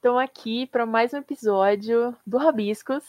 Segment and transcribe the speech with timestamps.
[0.00, 3.04] Estamos aqui para mais um episódio do Rabiscos.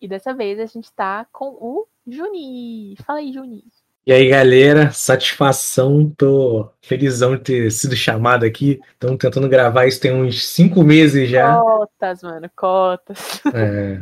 [0.00, 2.94] E dessa vez a gente tá com o Juni.
[3.04, 3.64] Fala aí, Juni.
[4.06, 8.80] E aí, galera, satisfação, tô felizão de ter sido chamado aqui.
[8.92, 11.58] Estamos tentando gravar isso tem uns cinco meses já.
[11.58, 13.42] Cotas, mano, cotas.
[13.52, 14.00] É.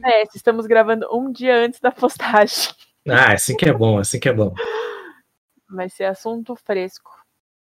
[0.02, 2.72] é, estamos gravando um dia antes da postagem.
[3.06, 4.54] Ah, assim que é bom, assim que é bom.
[5.68, 7.10] Vai ser assunto fresco.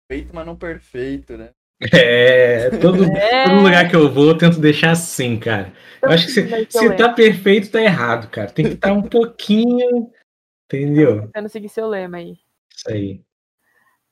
[0.07, 1.49] Feito, mas não perfeito, né?
[1.81, 3.45] É, todo, é.
[3.45, 5.73] todo lugar que eu vou eu tento deixar assim, cara.
[6.01, 8.49] Eu acho que se, se tá perfeito, tá errado, cara.
[8.49, 10.11] Tem que estar tá um pouquinho.
[10.65, 11.23] Entendeu?
[11.23, 12.37] Tentando seguir seu lema aí.
[12.75, 13.21] Isso aí.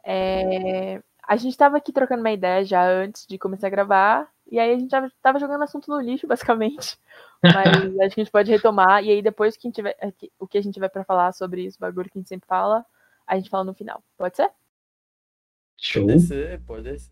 [0.06, 4.30] É, a gente tava aqui trocando uma ideia já antes de começar a gravar.
[4.52, 6.97] E aí a gente tava, tava jogando assunto no lixo, basicamente.
[7.41, 9.03] Mas acho que a gente pode retomar.
[9.03, 9.95] E aí depois que tiver,
[10.39, 12.86] o que a gente tiver pra falar sobre isso, bagulho que a gente sempre fala,
[13.25, 14.03] a gente fala no final.
[14.17, 14.50] Pode ser?
[15.80, 16.06] Show.
[16.06, 17.11] Pode ser, pode ser.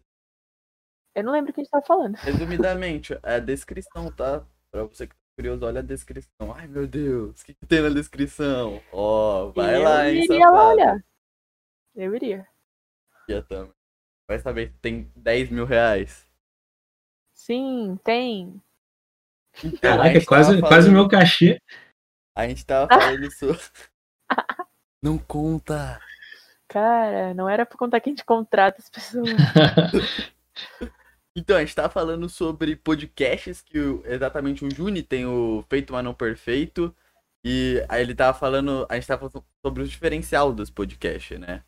[1.14, 2.16] Eu não lembro o que a gente tava falando.
[2.24, 4.46] Resumidamente, é a descrição, tá?
[4.72, 6.54] Pra você que tá curioso, olha a descrição.
[6.56, 8.82] Ai, meu Deus, o que, que tem na descrição?
[8.92, 11.04] Ó, oh, vai eu lá, hein, Eu iria lá olhar.
[11.96, 12.48] Eu iria.
[13.28, 13.74] Eu também.
[14.28, 16.26] Vai saber se tem 10 mil reais.
[17.34, 18.62] Sim, tem.
[19.64, 20.68] Então, Caraca, é quase, falando...
[20.68, 21.62] quase o meu cachê.
[22.36, 23.60] A gente tava falando sobre...
[25.04, 26.00] Não conta.
[26.68, 29.28] Cara, não era pra contar que a gente contrata as pessoas.
[31.36, 35.94] Então, a gente tá falando sobre podcasts que o, exatamente o Juni tem o Feito
[35.94, 36.94] Mas Não Perfeito.
[37.44, 41.64] E aí ele tava falando, a gente tava falando sobre o diferencial dos podcasts, né?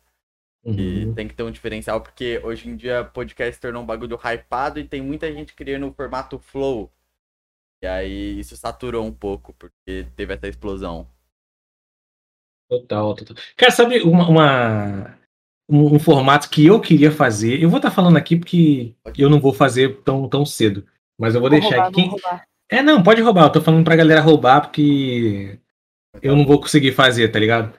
[0.62, 0.78] Uhum.
[0.78, 4.78] E tem que ter um diferencial, porque hoje em dia podcast tornou um bagulho hypado
[4.78, 6.90] e tem muita gente criando o formato flow.
[7.82, 11.10] E aí isso saturou um pouco, porque teve essa explosão.
[12.68, 13.36] Total, total.
[13.56, 15.18] Cara, sabe uma, uma
[15.68, 17.62] um, um, formato que eu queria fazer.
[17.62, 20.84] Eu vou estar tá falando aqui porque eu não vou fazer tão, tão cedo.
[21.18, 22.08] Mas eu vou, vou deixar roubar, aqui.
[22.08, 22.40] Quem...
[22.70, 23.44] É, não, pode roubar.
[23.44, 25.58] Eu tô falando pra galera roubar porque
[26.22, 27.72] eu não vou conseguir fazer, tá ligado?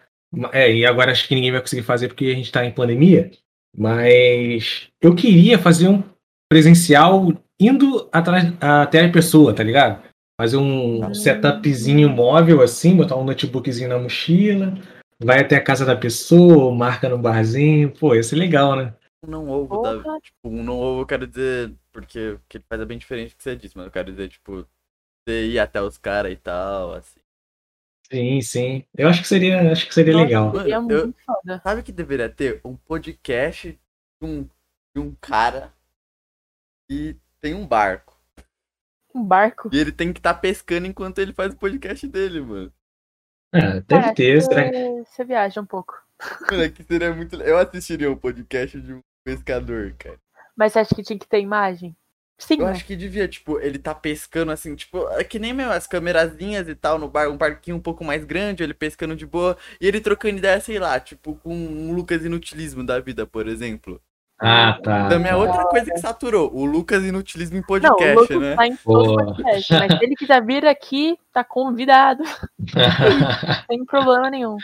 [0.51, 3.31] É, e agora acho que ninguém vai conseguir fazer porque a gente tá em pandemia.
[3.77, 6.03] Mas eu queria fazer um
[6.49, 10.01] presencial indo atrás, até a pessoa, tá ligado?
[10.39, 14.77] Fazer um setupzinho móvel assim, botar um notebookzinho na mochila,
[15.19, 17.91] vai até a casa da pessoa, marca no barzinho.
[17.91, 18.93] Pô, ia ser legal, né?
[19.23, 20.19] Um não ovo, tá?
[20.21, 23.33] Tipo, um não ovo eu quero dizer, porque o que ele faz é bem diferente
[23.33, 24.67] do que você disse, mas eu quero dizer, tipo,
[25.27, 27.19] você ir até os caras e tal, assim.
[28.11, 28.85] Sim, sim.
[28.95, 30.53] Eu acho que seria, acho que seria Nossa, legal.
[30.53, 33.79] Mano, eu, sabe que deveria ter um podcast de
[34.27, 34.43] um,
[34.95, 35.73] de um cara
[36.89, 38.15] e tem um barco.
[39.13, 39.69] Um barco?
[39.73, 42.73] E ele tem que estar tá pescando enquanto ele faz o podcast dele, mano.
[43.55, 44.41] É, deve ter.
[44.41, 45.03] Será que...
[45.05, 45.93] Você viaja um pouco.
[46.49, 47.35] Mano, é que seria muito.
[47.41, 50.19] Eu assistiria um podcast de um pescador, cara.
[50.55, 51.95] Mas você acha que tinha que ter imagem?
[52.37, 52.59] Sim.
[52.59, 52.71] Eu né?
[52.71, 56.67] acho que devia, tipo, ele tá pescando assim, tipo, é que nem mesmo as câmerazinhas
[56.67, 59.87] e tal no bar, um parquinho um pouco mais grande, ele pescando de boa, e
[59.87, 64.01] ele trocando ideia, sei lá, tipo, com um Lucas Inutilismo da vida, por exemplo.
[64.39, 65.07] Ah, tá.
[65.07, 66.53] Também é outra coisa que saturou.
[66.53, 68.55] O Lucas Inutilismo em podcast, não, o Lucas né?
[68.55, 72.23] Tá em todo podcast, mas se ele quiser vir aqui, tá convidado.
[73.69, 74.57] Sem problema nenhum.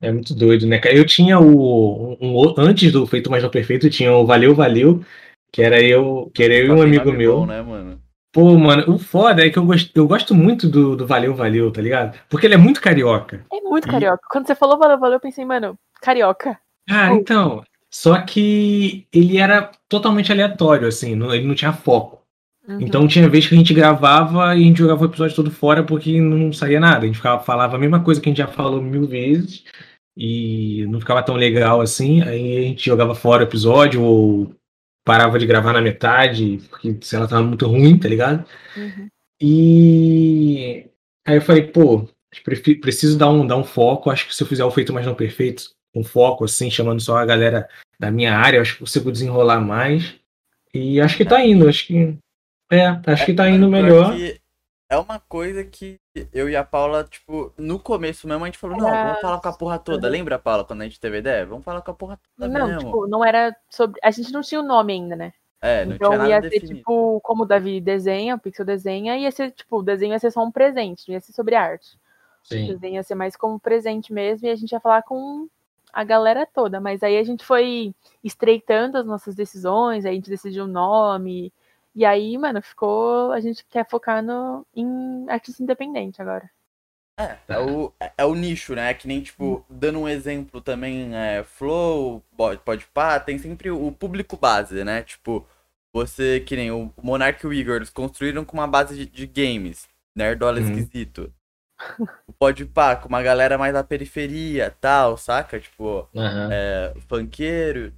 [0.00, 2.16] É muito doido, né, Eu tinha o.
[2.18, 5.04] Um, um, antes do Feito Mais Não Perfeito, tinha o Valeu, Valeu,
[5.52, 7.40] que era eu, que era eu e um amigo meu.
[7.40, 8.00] Bom, né, mano?
[8.32, 11.72] Pô, mano, o foda é que eu gosto, eu gosto muito do, do Valeu, Valeu,
[11.72, 12.18] tá ligado?
[12.28, 13.44] Porque ele é muito carioca.
[13.50, 14.22] É muito carioca.
[14.26, 14.28] E...
[14.30, 16.58] Quando você falou Valeu, Valeu, eu pensei, mano, carioca.
[16.88, 17.64] Ah, então.
[17.90, 22.22] Só que ele era totalmente aleatório, assim, não, ele não tinha foco.
[22.68, 22.80] Uhum.
[22.80, 25.84] Então tinha vez que a gente gravava e a gente jogava o episódio todo fora
[25.84, 27.04] porque não saía nada.
[27.04, 29.64] A gente ficava, falava a mesma coisa que a gente já falou mil vezes
[30.16, 32.22] e não ficava tão legal assim.
[32.22, 34.54] Aí a gente jogava fora o episódio ou
[35.04, 38.44] parava de gravar na metade porque, sei lá, tava muito ruim, tá ligado?
[38.76, 39.08] Uhum.
[39.40, 40.86] E
[41.24, 42.08] aí eu falei, pô,
[42.80, 44.10] preciso dar um, dar um foco.
[44.10, 47.16] Acho que se eu fizer o feito mais não perfeito, com foco, assim, chamando só
[47.16, 47.66] a galera
[47.98, 50.14] da minha área, acho que consigo desenrolar mais.
[50.74, 52.18] E acho que tá indo, acho que.
[52.70, 54.14] É, acho que tá é, indo melhor.
[54.90, 55.98] É uma coisa que
[56.32, 59.48] eu e a Paula, tipo, no começo mesmo a gente falou, não, vamos falar com
[59.48, 60.06] a porra toda.
[60.06, 61.46] Lembra, Paula, quando a gente teve ideia?
[61.46, 62.80] Vamos falar com a porra toda não, mesmo.
[62.80, 63.98] Tipo, não era sobre.
[64.04, 65.32] A gente não tinha o um nome ainda, né?
[65.62, 66.66] É, não então tinha nada ia definido.
[66.68, 70.18] ser, tipo, como o Davi desenha, o Pixel desenha, ia ser, tipo, o desenho ia
[70.18, 71.98] ser só um presente, não ia ser sobre arte.
[72.44, 72.64] Sim.
[72.64, 75.48] O desenho ia ser mais como presente mesmo, e a gente ia falar com
[75.96, 80.28] a galera toda, mas aí a gente foi estreitando as nossas decisões, aí a gente
[80.28, 81.50] decidiu o nome,
[81.94, 83.32] e aí, mano, ficou.
[83.32, 86.50] A gente quer focar no, em artista independente agora.
[87.18, 88.92] É, é o, é o nicho, né?
[88.92, 92.22] Que nem, tipo, dando um exemplo também, é, Flow,
[92.62, 95.02] pode pá, tem sempre o público base, né?
[95.02, 95.46] Tipo,
[95.94, 99.26] você, que nem o Monark e o Igor, eles construíram com uma base de, de
[99.26, 100.66] games, nerdola uhum.
[100.66, 101.32] esquisito.
[102.38, 105.58] Pode pá, com uma galera mais da periferia, tal, saca?
[105.58, 106.48] Tipo, uhum.
[106.50, 107.92] é, funkeiro.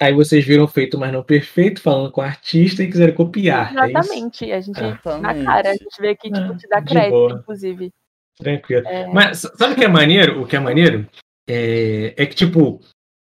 [0.00, 3.72] Aí vocês viram feito, mas não perfeito, falando com o artista e quiseram copiar.
[3.76, 4.50] É Exatamente.
[4.50, 5.22] É a gente, Exatamente.
[5.22, 7.32] na cara, a gente vê aqui, tipo, te dá crédito, boa.
[7.40, 7.92] inclusive.
[8.36, 8.86] Tranquilo.
[8.88, 9.06] É...
[9.06, 10.42] Mas sabe o que é maneiro?
[10.42, 11.08] O que é maneiro
[11.48, 12.80] é, é que, tipo,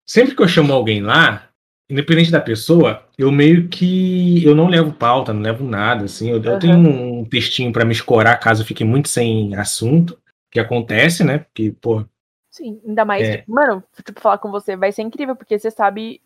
[0.07, 1.48] sempre que eu chamo alguém lá,
[1.89, 6.31] independente da pessoa, eu meio que eu não levo pauta, não levo nada, assim.
[6.31, 6.45] Eu, uhum.
[6.45, 10.19] eu tenho um textinho para me escorar caso eu fique muito sem assunto,
[10.51, 11.39] que acontece, né?
[11.39, 12.05] Porque, pô.
[12.51, 13.37] Sim, ainda mais, é...
[13.39, 16.21] tipo, mano, tipo, falar com você vai ser incrível, porque você sabe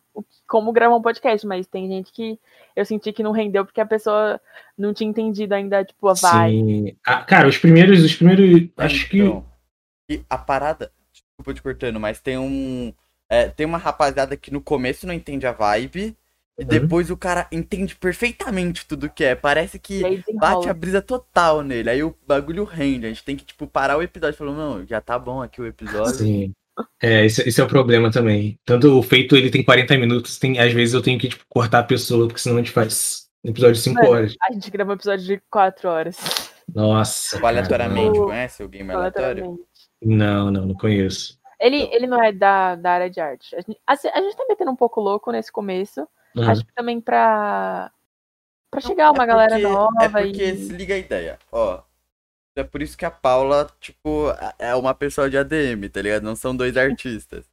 [0.47, 2.39] como gravar um podcast, mas tem gente que
[2.75, 4.39] eu senti que não rendeu porque a pessoa
[4.77, 6.89] não tinha entendido ainda, tipo, a vibe.
[6.89, 6.97] Sim.
[7.05, 9.45] Ah, cara, os primeiros, os primeiros, acho então,
[10.07, 10.15] que.
[10.15, 12.93] E a parada, desculpa te cortando, mas tem um.
[13.29, 16.15] É, tem uma rapaziada que no começo não entende a vibe.
[16.57, 16.67] E uhum.
[16.67, 19.33] depois o cara entende perfeitamente tudo que é.
[19.33, 21.89] Parece que bate a brisa total nele.
[21.89, 23.07] Aí o bagulho rende.
[23.07, 25.61] A gente tem que, tipo, parar o episódio e falar, não, já tá bom aqui
[25.61, 26.13] o episódio.
[26.13, 26.53] Sim.
[27.01, 28.57] É, esse, esse, é o problema também.
[28.65, 31.79] Tanto o feito ele tem 40 minutos, tem, às vezes eu tenho que tipo, cortar
[31.79, 34.35] a pessoa, porque senão a gente faz um episódio de 5 horas.
[34.41, 36.17] A gente grava um episódio de 4 horas.
[36.73, 37.45] Nossa.
[37.45, 39.59] Aleatoriamente, conhece o game aleatório?
[40.01, 41.37] Não, não, não conheço.
[41.63, 43.55] Ele, ele não é da, da área de arte.
[43.55, 46.05] A gente, a, a gente tá metendo um pouco louco nesse começo.
[46.35, 46.49] Uhum.
[46.49, 47.89] Acho que também pra,
[48.69, 49.95] pra chegar uma é galera nova.
[50.01, 50.57] É porque e...
[50.57, 51.39] se liga a ideia.
[51.49, 51.81] Ó,
[52.53, 54.25] é por isso que a Paula, tipo,
[54.59, 56.23] é uma pessoa de ADM, tá ligado?
[56.23, 57.49] Não são dois artistas.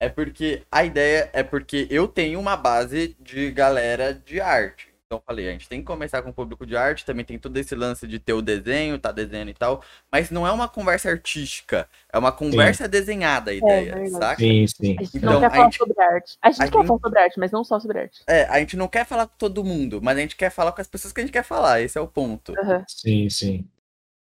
[0.00, 4.91] É porque a ideia é porque eu tenho uma base de galera de arte.
[5.12, 7.54] Então falei, a gente tem que começar com o público de arte, também tem todo
[7.58, 11.10] esse lance de ter o desenho, tá desenhando e tal, mas não é uma conversa
[11.10, 12.90] artística, é uma conversa sim.
[12.90, 14.36] desenhada a é, ideia, é, saca?
[14.36, 14.96] Sim, sim.
[14.98, 15.76] A gente então, não quer falar gente...
[15.76, 16.38] sobre arte.
[16.40, 16.86] A gente a quer gente...
[16.86, 18.22] falar sobre arte, mas não só sobre arte.
[18.26, 20.80] É, a gente não quer falar com todo mundo, mas a gente quer falar com
[20.80, 22.52] as pessoas que a gente quer falar, esse é o ponto.
[22.52, 22.82] Uhum.
[22.88, 23.68] Sim, sim.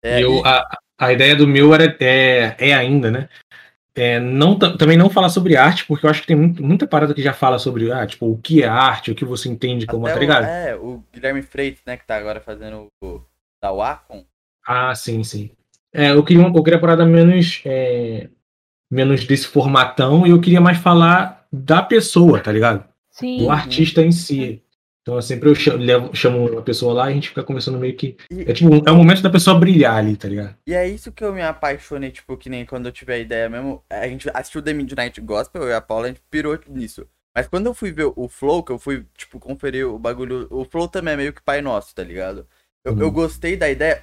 [0.02, 0.42] É, eu, e...
[0.44, 3.28] a, a ideia do meu era, é, é ainda, né?
[3.94, 7.12] É, não, também não falar sobre arte, porque eu acho que tem muito, muita parada
[7.12, 10.06] que já fala sobre ah, tipo, o que é arte, o que você entende como,
[10.06, 10.44] tá ligado?
[10.44, 13.20] É, o Guilherme Freitas, né, que tá agora fazendo o
[13.60, 14.25] da Wacom.
[14.66, 15.50] Ah, sim, sim.
[15.92, 18.28] É, eu queria, eu queria uma parada menos, é,
[18.90, 22.84] menos desse formatão e eu queria mais falar da pessoa, tá ligado?
[23.10, 23.38] Sim.
[23.38, 24.62] Do artista em si.
[25.11, 25.55] Então, sempre eu
[26.15, 28.17] chamo, uma pessoa lá e a gente fica conversando meio que.
[28.31, 30.57] É tipo, é o momento da pessoa brilhar ali, tá ligado?
[30.65, 33.49] E é isso que eu me apaixonei, tipo, que nem quando eu tive a ideia
[33.49, 33.83] mesmo.
[33.91, 37.09] A gente assistiu The Midnight Gospel, eu e a Paula, a gente pirou nisso.
[37.37, 40.47] Mas quando eu fui ver o Flow, que eu fui, tipo, conferir o bagulho.
[40.49, 42.47] O Flow também é meio que pai nosso, tá ligado?
[42.85, 43.00] Eu, uhum.
[43.00, 44.00] eu gostei da ideia.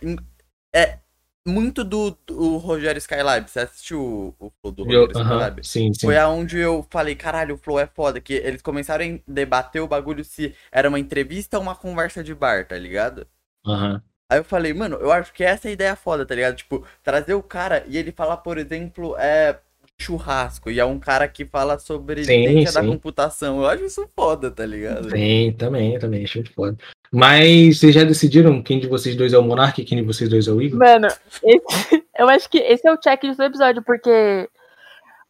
[0.75, 0.99] É,
[1.47, 3.49] muito do, do Rogério Skylab.
[3.49, 5.59] Você assistiu o, Flow do Rogério eu, Skylab?
[5.59, 6.05] Uh -huh, sim, sim.
[6.05, 8.19] Foi aonde eu falei, caralho, o Flow é foda.
[8.21, 12.35] Que eles começaram a debater o bagulho se era uma entrevista ou uma conversa de
[12.35, 13.27] bar, tá ligado?
[13.65, 13.93] Aham.
[13.93, 14.01] Uh -huh.
[14.29, 16.55] Aí eu falei, mano, eu acho que essa é a ideia foda, tá ligado?
[16.57, 19.57] Tipo, trazer o cara e ele falar, por exemplo, é
[19.99, 20.69] churrasco.
[20.69, 22.81] E é um cara que fala sobre sim, ciência sim.
[22.81, 23.61] da computação.
[23.61, 25.09] Eu acho isso foda, tá ligado?
[25.09, 26.77] Sim, também, também, acho foda.
[27.11, 30.29] Mas vocês já decidiram quem de vocês dois é o Monark e quem de vocês
[30.29, 30.79] dois é o Igor?
[30.79, 31.07] Mano,
[31.43, 34.47] esse, eu acho que esse é o check do episódio, porque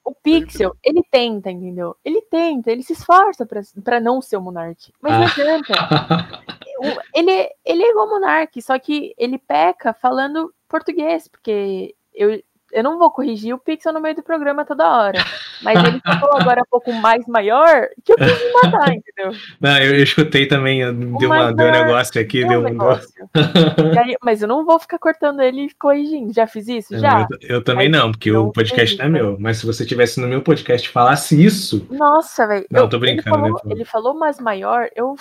[0.03, 1.95] o Pixel, ele tenta, entendeu?
[2.03, 4.91] Ele tenta, ele se esforça pra, pra não ser o Monark.
[5.01, 5.19] Mas ah.
[5.19, 5.73] não adianta.
[7.13, 12.83] ele, ele é igual o Monark, só que ele peca falando português, porque eu, eu
[12.83, 15.23] não vou corrigir o Pixel no meio do programa toda hora.
[15.61, 19.31] Mas ele falou agora um pouco mais maior que eu quis me matar, entendeu?
[19.59, 20.79] Não, eu, eu escutei também,
[21.17, 23.09] deu, uma, deu um negócio aqui, deu um negócio.
[23.97, 26.33] Aí, mas eu não vou ficar cortando ele e corrigindo.
[26.33, 26.97] Já fiz isso?
[26.97, 27.27] Já?
[27.41, 29.37] Eu, eu também não, porque o podcast não é meu.
[29.39, 31.87] Mas se você tivesse no meu podcast e falasse isso.
[31.89, 32.65] Nossa, velho.
[32.69, 33.73] Não, eu, tô brincando, ele falou, né?
[33.73, 35.15] Ele falou mais maior, eu.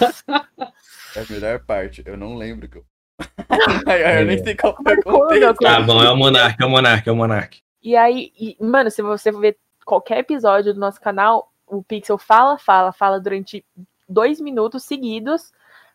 [1.14, 2.84] é a melhor parte, eu não lembro que eu
[4.18, 7.12] eu nem sei qual foi o Tá bom, é o Monark, é o Monark, é
[7.12, 7.62] o Monark.
[7.82, 12.58] E aí, e, mano, se você ver qualquer episódio do nosso canal, o Pixel fala,
[12.58, 13.64] fala, fala durante
[14.08, 15.52] dois minutos seguidos,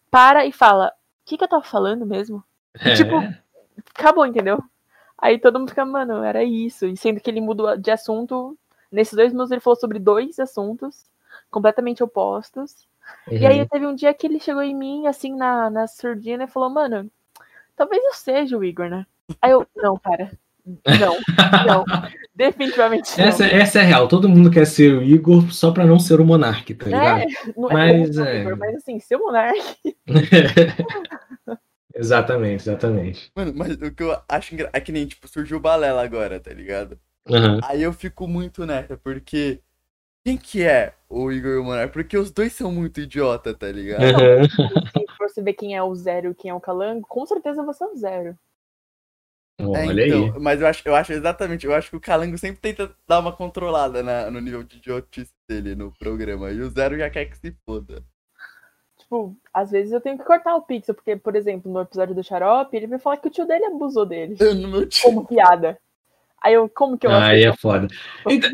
[0.09, 0.91] para e fala: O
[1.25, 2.43] que, que eu tava falando mesmo?
[2.79, 2.93] É.
[2.93, 3.15] Tipo,
[3.93, 4.63] acabou, entendeu?
[5.17, 6.87] Aí todo mundo fica, mano, era isso.
[6.87, 8.57] E sendo que ele mudou de assunto.
[8.91, 11.05] Nesses dois minutos ele falou sobre dois assuntos
[11.49, 12.87] completamente opostos.
[13.27, 13.37] Uhum.
[13.37, 13.67] E aí uhum.
[13.67, 17.09] teve um dia que ele chegou em mim, assim, na, na surdina e falou, mano,
[17.75, 19.05] talvez eu seja o Igor, né?
[19.41, 20.31] Aí eu, não, cara.
[20.65, 21.17] Não,
[21.65, 21.85] não.
[22.35, 23.25] Definitivamente não.
[23.25, 24.07] Essa, essa é real.
[24.07, 27.21] Todo mundo quer ser o Igor só pra não ser o Monark, tá é, ligado?
[27.51, 28.41] É, não mas, é...
[28.41, 29.59] Igor, mas assim, ser o Monark.
[31.95, 33.31] exatamente, exatamente.
[33.35, 36.39] Mano, mas o que eu acho engraçado é que nem, tipo, surgiu o Balela agora,
[36.39, 36.97] tá ligado?
[37.27, 37.59] Uhum.
[37.63, 39.59] Aí eu fico muito nessa, porque
[40.23, 41.93] quem que é o Igor e o Monark?
[41.93, 44.03] Porque os dois são muito idiota, tá ligado?
[44.03, 44.47] Uhum.
[44.47, 47.83] Se você ver quem é o Zero e quem é o Calango, com certeza você
[47.83, 48.37] é o Zero.
[49.59, 50.39] Olha é, então, aí.
[50.39, 53.35] Mas eu acho, eu acho exatamente, eu acho que o Calango sempre tenta dar uma
[53.35, 56.51] controlada na, no nível de idiotice dele no programa.
[56.51, 58.03] E o Zero já quer que se foda.
[58.97, 62.23] Tipo, às vezes eu tenho que cortar o Pixel, porque, por exemplo, no episódio do
[62.23, 64.35] Xarope, ele vai falar que o tio dele abusou dele.
[64.55, 65.03] No meu tio.
[65.03, 65.77] Como piada.
[66.43, 67.87] Aí eu, como que eu Aí é foda.
[68.29, 68.51] Então,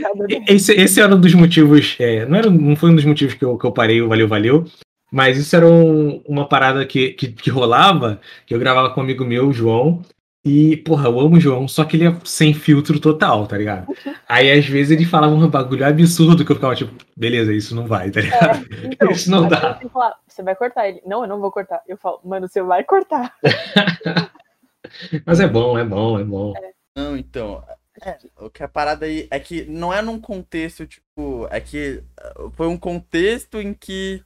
[0.48, 1.96] esse, esse era um dos motivos.
[2.00, 4.28] É, não, era, não foi um dos motivos que eu, que eu parei o Valeu,
[4.28, 4.66] Valeu.
[5.12, 9.04] Mas isso era um, uma parada que, que, que, rolava, que eu gravava com um
[9.04, 10.04] amigo meu, o João,
[10.50, 13.94] e, porra, eu amo o João, só que ele é sem filtro total, tá ligado?
[14.30, 17.86] Aí, às vezes, ele falava um bagulho absurdo que eu ficava tipo, beleza, isso não
[17.86, 18.66] vai, tá ligado?
[18.82, 19.78] É, então, isso não dá.
[19.92, 21.02] Falar, você vai cortar ele.
[21.06, 21.82] Não, eu não vou cortar.
[21.86, 23.34] Eu falo, mano, você vai cortar.
[25.26, 26.54] Mas é bom, é bom, é bom.
[26.56, 26.72] É.
[26.96, 27.62] Não, então,
[28.02, 32.04] é, o que a parada aí é que não é num contexto, tipo, é que
[32.38, 34.24] uh, foi um contexto em que.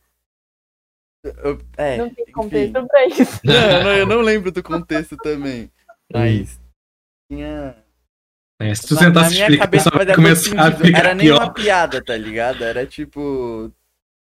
[1.77, 2.87] É, não tem contexto enfim.
[2.87, 3.39] pra isso.
[3.45, 5.71] Não, não, eu não lembro do contexto também.
[6.11, 6.59] Mas
[7.31, 7.75] tinha.
[8.59, 12.03] É, se tu tentar se explicar, cabeça vai começar a ficar Era nem uma piada,
[12.03, 12.63] tá ligado?
[12.63, 13.71] Era tipo.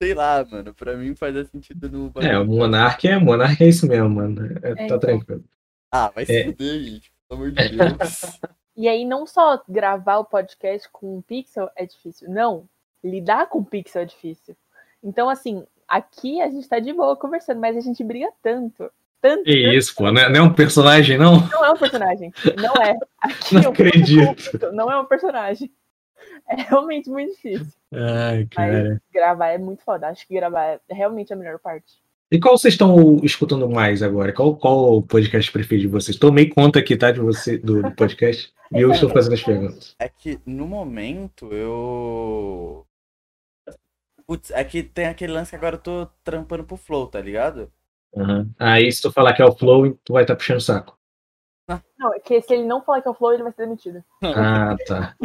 [0.01, 0.73] Sei lá, mano.
[0.73, 2.11] Pra mim faz sentido no.
[2.21, 4.59] É, o Monark é, Monark é isso mesmo, mano.
[4.63, 4.99] É, é, tá então.
[4.99, 5.43] tranquilo.
[5.91, 6.45] Ah, vai se é.
[6.45, 7.11] fuder, gente.
[7.29, 8.39] Pelo amor de Deus.
[8.77, 12.69] E aí, não só gravar o podcast com um pixel é difícil, não.
[13.03, 14.55] Lidar com o pixel é difícil.
[15.03, 18.91] Então, assim, aqui a gente tá de boa conversando, mas a gente briga tanto.
[19.19, 21.39] Tanto, que isso, pô, não é, não é, um personagem, não?
[21.49, 22.95] Não é um personagem, não é.
[23.19, 24.71] Aqui não acredito.
[24.71, 25.71] não é um personagem.
[26.47, 27.73] É realmente muito difícil.
[27.91, 28.89] Ai, cara.
[28.89, 30.07] Mas gravar é muito foda.
[30.07, 31.95] Acho que gravar é realmente a melhor parte.
[32.31, 34.31] E qual vocês estão escutando mais agora?
[34.33, 36.17] Qual, qual o podcast preferido de vocês?
[36.17, 39.95] Tomei conta aqui, tá, de você, do, do podcast, e eu estou fazendo as perguntas.
[39.99, 42.85] É que, no momento, eu...
[44.25, 47.71] Putz, é que tem aquele lance que agora eu tô trampando pro Flow, tá ligado?
[48.13, 48.51] Uhum.
[48.59, 50.97] Aí se tu falar que é o Flow, tu vai estar tá puxando o saco.
[51.97, 54.03] Não, é que se ele não falar que é o Flow, ele vai ser demitido.
[54.23, 55.15] Ah, tá.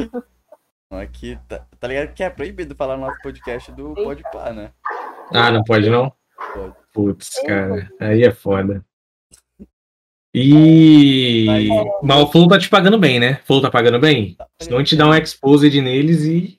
[0.91, 4.73] Aqui, tá, tá ligado que é proibido falar no nosso podcast do Podpah, né?
[5.33, 6.13] Ah, não pode não?
[6.53, 6.75] Pode.
[6.93, 8.85] Putz, cara, aí é foda.
[10.35, 11.69] E.
[12.03, 13.37] Mas o Flow tá te pagando bem, né?
[13.45, 14.35] Flow tá pagando bem?
[14.35, 16.59] Tá Senão a gente dá um exposed neles e.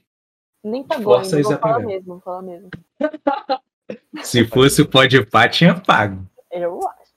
[0.63, 2.69] Nem pagou, ainda, vou falar mesmo, vou falar mesmo.
[4.23, 6.25] Se fosse o Podpah, tinha pago.
[6.49, 7.13] Eu acho.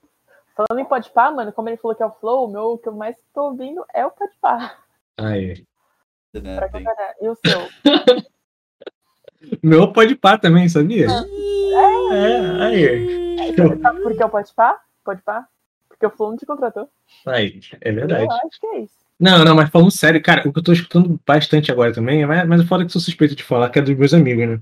[0.57, 2.89] Falando em Podpah, mano, como ele falou que é o Flow, o meu o que
[2.89, 4.79] eu mais tô ouvindo é o Podpah.
[5.19, 5.65] Aí.
[6.33, 6.71] Pra
[7.21, 7.69] e o seu?
[9.63, 11.07] meu Podpah também, sabia?
[11.07, 13.57] É, é aí.
[13.83, 14.81] Sabe por que é o Podpah?
[15.05, 15.47] Podpah?
[15.99, 16.89] Porque o não te contratou.
[17.27, 18.25] Aí, é verdade.
[18.25, 18.95] Eu acho que é isso.
[19.19, 22.47] Não, não, mas falando sério, cara, o que eu tô escutando bastante agora também, mas,
[22.47, 24.61] mas fora que sou suspeito de falar, que é dos meus amigos, né?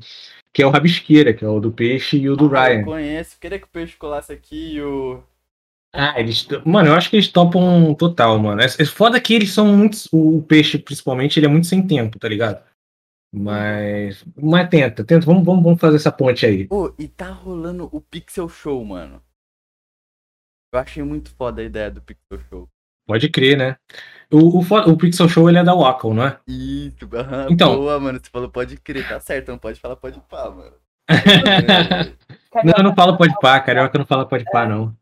[0.55, 2.81] que é o Rabisqueira, que é o do Peixe e o do ah, Ryan.
[2.81, 5.21] Eu conheço, queria que o Peixe colasse aqui e o.
[5.93, 6.47] Ah, eles.
[6.65, 8.61] Mano, eu acho que eles topam total, mano.
[8.61, 9.97] É, é foda que eles são muito.
[10.13, 12.63] O Peixe, principalmente, ele é muito sem tempo, tá ligado?
[13.33, 14.25] Mas.
[14.41, 15.27] Mas tenta, tenta.
[15.27, 16.69] Vamos, vamos, vamos fazer essa ponte aí.
[16.69, 19.21] Pô, e tá rolando o Pixel Show, mano.
[20.75, 22.69] Eu achei muito foda a ideia do Pixel Show.
[23.07, 23.77] Pode crer, né?
[24.29, 26.41] O, o, o, Pixel Show ele é da Wacom, não é?
[26.49, 27.47] Isso, aham.
[27.49, 28.19] Então, boa, mano.
[28.21, 30.75] Você falou pode crer, tá certo, não pode falar pode pá, mano.
[32.65, 34.93] não, eu não falo pode pá, carioca não fala pode pá, não.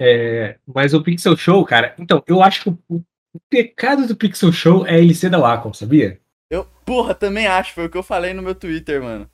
[0.00, 4.52] É, mas o Pixel Show, cara, então, eu acho que o, o, pecado do Pixel
[4.52, 6.18] Show é ele ser da Wacom, sabia?
[6.48, 9.28] Eu, porra, também acho, foi o que eu falei no meu Twitter, mano.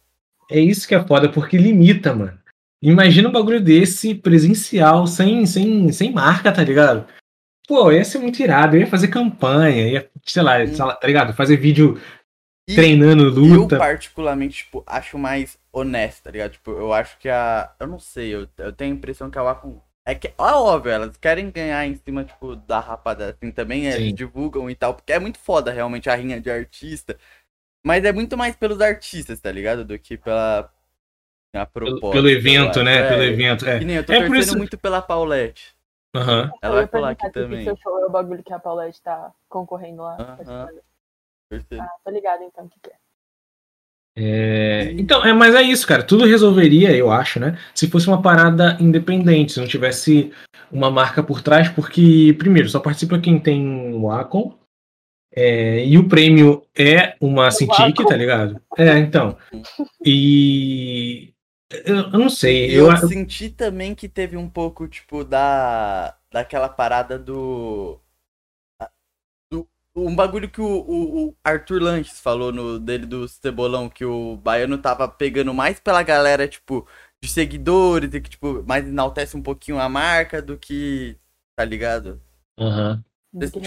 [0.51, 2.39] É isso que é foda, porque limita, mano.
[2.83, 7.07] Imagina um bagulho desse presencial, sem, sem, sem marca, tá ligado?
[7.67, 8.77] Pô, ia ser muito irado.
[8.77, 11.35] Eu ia fazer campanha, ia, sei lá, sei lá tá ligado?
[11.35, 12.01] Fazer vídeo
[12.69, 13.77] e treinando luta.
[13.77, 16.53] Eu, particularmente, tipo, acho mais honesto, tá ligado?
[16.53, 17.75] Tipo, eu acho que a.
[17.81, 19.81] Eu não sei, eu, eu tenho a impressão que a Wacom.
[20.07, 24.15] É que, ó, óbvio, elas querem ganhar em cima, tipo, da rapada, assim, também eles
[24.15, 27.19] divulgam e tal, porque é muito foda, realmente, a rinha de artista.
[27.85, 29.85] Mas é muito mais pelos artistas, tá ligado?
[29.85, 30.73] Do que pela.
[31.55, 32.99] A proposta, pelo, pelo evento, né?
[32.99, 33.67] É, pelo evento.
[33.67, 33.81] É.
[33.81, 34.59] Nem, eu tô é torcendo isso...
[34.59, 35.75] muito pela Paulette.
[36.15, 36.51] Uhum.
[36.63, 37.65] Ela vai falar aqui também.
[37.65, 40.39] Seu show é o bagulho que a Paulette tá concorrendo lá.
[40.47, 40.81] Uhum.
[41.81, 42.95] Ah, tô ligado então o que, que é.
[44.21, 46.03] É, então, é, mas é isso, cara.
[46.03, 47.57] Tudo resolveria, eu acho, né?
[47.73, 50.33] Se fosse uma parada independente, se não tivesse
[50.73, 54.59] uma marca por trás, porque, primeiro, só participa quem tem o Acon.
[55.33, 58.61] É, e o prêmio é uma Cintiq, tá ligado?
[58.77, 59.37] É, então.
[60.05, 61.33] E
[61.71, 62.71] eu, eu não sei.
[62.71, 66.17] Eu, eu, senti também que teve um pouco, tipo, da.
[66.33, 68.01] daquela parada do.
[69.53, 74.05] do um bagulho que o, o, o, Arthur Lanches falou no dele do Cebolão, que
[74.05, 76.87] o Baiano tava pegando mais pela galera, tipo,
[77.23, 81.17] de seguidores, e que, tipo, mais enaltece um pouquinho a marca do que.
[81.55, 82.21] Tá ligado?
[82.59, 82.93] Aham.
[82.95, 83.03] Uhum.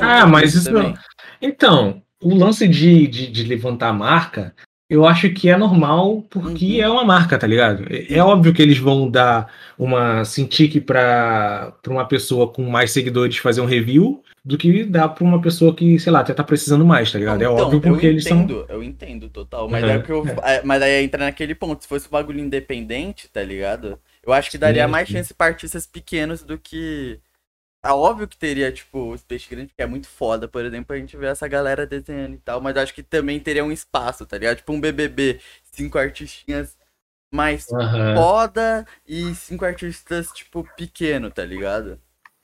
[0.01, 0.71] Ah, mas isso.
[0.71, 0.95] Também.
[1.39, 4.55] Então, o lance de, de, de levantar a marca
[4.91, 6.83] eu acho que é normal porque uhum.
[6.83, 7.85] é uma marca, tá ligado?
[7.89, 13.37] É, é, óbvio que eles vão dar uma Cintiq para uma pessoa com mais seguidores
[13.37, 16.85] fazer um review do que dá para uma pessoa que, sei lá, até tá precisando
[16.85, 17.41] mais, tá ligado?
[17.41, 18.75] É então, óbvio porque eles entendo, são.
[18.75, 19.69] Eu entendo, total.
[19.69, 19.89] Mas, uhum.
[19.89, 20.61] é eu, é.
[20.65, 21.83] mas aí entra naquele ponto.
[21.83, 23.97] Se fosse um bagulho independente, tá ligado?
[24.21, 25.13] Eu acho que daria sim, mais sim.
[25.13, 27.17] chance para artistas pequenos do que
[27.83, 30.99] é óbvio que teria, tipo, os peixes grandes, que é muito foda, por exemplo, a
[30.99, 34.37] gente ver essa galera desenhando e tal, mas acho que também teria um espaço, tá
[34.37, 34.57] ligado?
[34.57, 35.39] Tipo um BBB,
[35.71, 36.77] cinco artistinhas
[37.33, 38.15] mais uhum.
[38.15, 41.99] foda e cinco artistas, tipo, pequeno, tá ligado?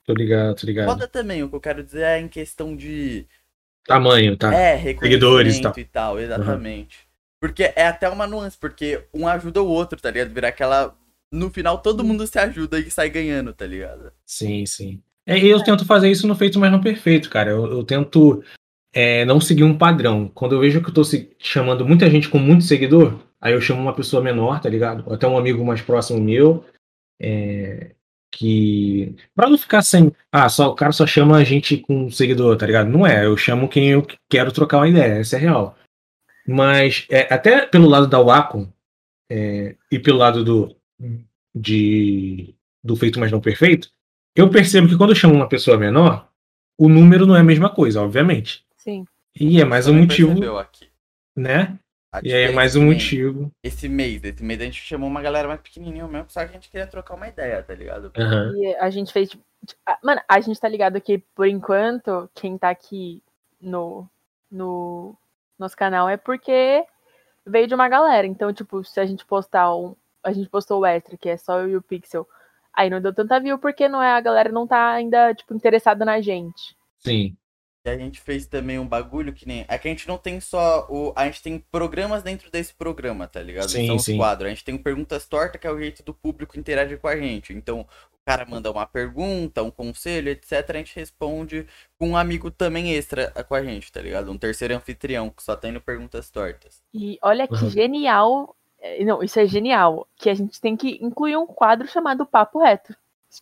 [0.06, 0.88] Tô ligado, tô ligado.
[0.88, 3.28] Foda também, o que eu quero dizer é em questão de.
[3.86, 4.54] Tamanho, tá?
[4.54, 5.74] É, Seguidores e tal.
[5.78, 7.00] e tal, exatamente.
[7.00, 7.08] Uhum.
[7.40, 10.34] Porque é até uma nuance, porque um ajuda o outro, tá ligado?
[10.34, 10.98] Virar aquela.
[11.32, 14.14] No final todo mundo se ajuda e sai ganhando, tá ligado?
[14.26, 15.04] Sim, sim.
[15.28, 17.52] É, eu tento fazer isso no feito, mas não perfeito, cara.
[17.52, 18.42] Eu, eu tento
[18.94, 20.32] é, não seguir um padrão.
[20.34, 21.02] Quando eu vejo que eu tô
[21.38, 25.12] chamando muita gente com muito seguidor, aí eu chamo uma pessoa menor, tá ligado?
[25.14, 26.64] Até um amigo mais próximo meu.
[27.20, 27.92] É,
[28.32, 29.16] que.
[29.36, 30.14] Pra não ficar sem.
[30.32, 32.90] Ah, só, o cara só chama a gente com seguidor, tá ligado?
[32.90, 33.26] Não é.
[33.26, 35.20] Eu chamo quem eu quero trocar uma ideia.
[35.20, 35.78] Essa é real.
[36.48, 38.70] Mas, é, até pelo lado da Wacom
[39.30, 40.76] é, e pelo lado do.
[41.54, 43.90] De, do feito, mas não perfeito,
[44.38, 46.30] eu percebo que quando eu chamo uma pessoa menor,
[46.78, 48.64] o número não é a mesma coisa, obviamente.
[48.78, 49.04] Sim.
[49.36, 50.36] E é mais um motivo.
[51.36, 51.78] Né?
[52.24, 53.52] E aí é mais um motivo.
[53.64, 56.54] Esse mês, esse mês a gente chamou uma galera mais pequenininha mesmo, só que a
[56.54, 58.12] gente queria trocar uma ideia, tá ligado?
[58.16, 58.64] Uhum.
[58.64, 59.30] E a gente fez.
[59.30, 59.44] Tipo,
[60.04, 63.24] mano, a gente tá ligado que, por enquanto, quem tá aqui
[63.60, 64.08] no,
[64.52, 65.16] no
[65.58, 66.86] nosso canal é porque
[67.46, 68.28] veio de uma galera.
[68.28, 69.96] Então, tipo, se a gente postar um.
[70.24, 72.28] A gente postou o extra, que é só eu e o Pixel
[72.78, 76.06] Aí não deu tanta view porque não é, a galera não tá ainda, tipo, interessada
[76.06, 76.78] na gente.
[77.00, 77.36] Sim.
[77.84, 79.66] E a gente fez também um bagulho que nem.
[79.68, 81.12] É que a gente não tem só o.
[81.16, 83.70] A gente tem programas dentro desse programa, tá ligado?
[83.70, 84.12] Sim, São sim.
[84.12, 84.46] os quadros.
[84.46, 87.52] A gente tem perguntas tortas, que é o jeito do público interagir com a gente.
[87.52, 90.70] Então, o cara manda uma pergunta, um conselho, etc.
[90.70, 91.66] A gente responde
[91.98, 94.32] com um amigo também extra com a gente, tá ligado?
[94.32, 96.84] Um terceiro anfitrião, que só tem no perguntas tortas.
[96.94, 97.70] E olha que uhum.
[97.72, 98.56] genial
[99.04, 100.08] não, isso é genial.
[100.16, 102.94] Que a gente tem que incluir um quadro chamado Papo Reto.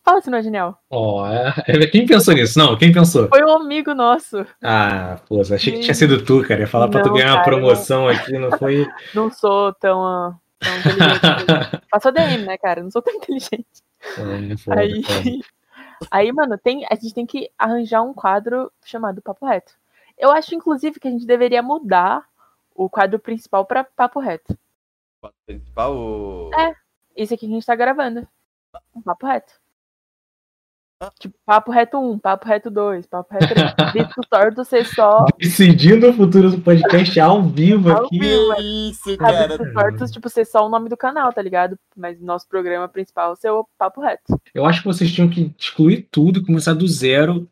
[0.04, 0.78] Fala se não é genial.
[0.90, 1.86] Ó, oh, é...
[1.86, 2.58] quem pensou nisso?
[2.58, 3.28] Não, quem pensou?
[3.28, 4.44] Foi um amigo nosso.
[4.62, 6.60] Ah, pô, achei que tinha sido tu, cara.
[6.60, 8.08] Ia falar não, pra tu ganhar cara, uma promoção não...
[8.08, 8.86] aqui, não foi.
[9.14, 11.82] Não sou tão, tão inteligente.
[11.90, 12.82] Passou DM, né, cara?
[12.82, 13.66] Não sou tão inteligente.
[14.02, 15.30] É, foda, aí, foda.
[16.10, 19.72] aí, mano, tem, a gente tem que arranjar um quadro chamado Papo Reto.
[20.18, 22.24] Eu acho, inclusive, que a gente deveria mudar
[22.74, 24.56] o quadro principal para Papo Reto
[25.46, 25.96] principal?
[25.96, 26.54] Ou...
[26.54, 26.74] É,
[27.14, 28.26] esse aqui que a gente tá gravando.
[28.94, 29.52] Um papo reto.
[30.98, 31.12] Ah.
[31.18, 33.92] Tipo, papo reto 1, papo reto 2, papo reto 3.
[33.92, 35.26] Disco torto ser só.
[35.38, 38.18] Decidindo o futuro do podcast ao vivo ao aqui.
[38.18, 38.60] Vivo, é.
[38.62, 39.46] isso, cara.
[39.46, 41.78] Disco tortos, tipo, ser só o nome do canal, tá ligado?
[41.94, 44.40] Mas nosso programa principal ser o papo reto.
[44.54, 47.46] Eu acho que vocês tinham que excluir tudo e começar do zero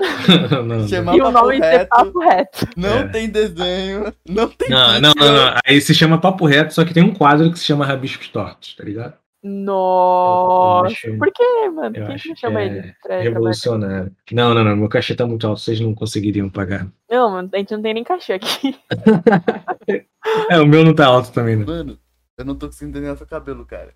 [0.64, 2.68] não, Chama e o nome reto, é Papo Reto.
[2.76, 3.08] Não é.
[3.08, 4.68] tem desenho, não tem.
[4.68, 7.58] Não, não, não, não, Aí se chama Papo Reto, só que tem um quadro que
[7.58, 9.14] se chama Rabiscos Tortos, tá ligado?
[9.42, 11.94] Nossa, por que, mano?
[11.94, 12.94] Quem que chama é ele?
[13.22, 14.14] revolucionário.
[14.32, 14.76] Não, não, não.
[14.76, 16.86] Meu cachê tá muito alto, vocês não conseguiriam pagar.
[17.10, 18.78] Não, mano, a gente não tem nem cachê aqui.
[20.50, 21.64] é, o meu não tá alto também, né?
[21.64, 21.98] Mano,
[22.36, 23.94] eu não tô conseguindo desenhar seu cabelo, cara.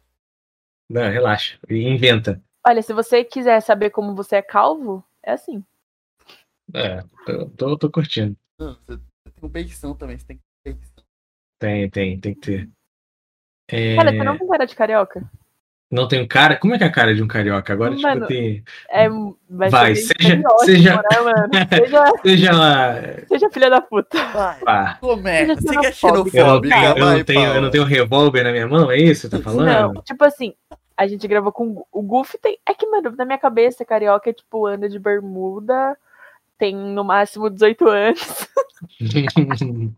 [0.89, 1.59] Não, relaxa.
[1.69, 2.43] Inventa.
[2.67, 5.63] Olha, se você quiser saber como você é calvo, é assim.
[6.73, 8.37] É, tô, tô, tô curtindo.
[8.59, 8.99] Não, você
[9.41, 10.77] tem beição também, você tem que ter
[11.59, 12.71] Tem, tem, tem que ter.
[13.69, 13.97] É...
[13.97, 15.31] Cara, você não tem cara de carioca?
[15.91, 16.57] Não tenho cara?
[16.57, 17.73] Como é que é a cara de um carioca?
[17.73, 18.65] Agora, tipo, mano, tipo, tem.
[18.91, 19.09] É,
[19.49, 20.43] vai, vai seja.
[20.65, 20.97] Seja...
[21.53, 22.05] Né, seja...
[22.23, 22.95] seja lá.
[23.29, 24.19] Seja filha da puta.
[24.33, 24.99] Vai.
[24.99, 25.55] Começa.
[25.55, 26.77] Você que é xenofóbica.
[26.77, 29.43] Eu, eu, não tenho, eu não tenho revólver na minha mão, é isso que você
[29.43, 29.95] tá falando?
[29.95, 30.55] Não, tipo assim,
[30.97, 32.39] a gente gravou com o Goofy.
[32.39, 32.59] Tem...
[32.67, 35.97] É que, mano, na minha cabeça, carioca é tipo anda de bermuda
[36.59, 38.49] tem no máximo 18 anos.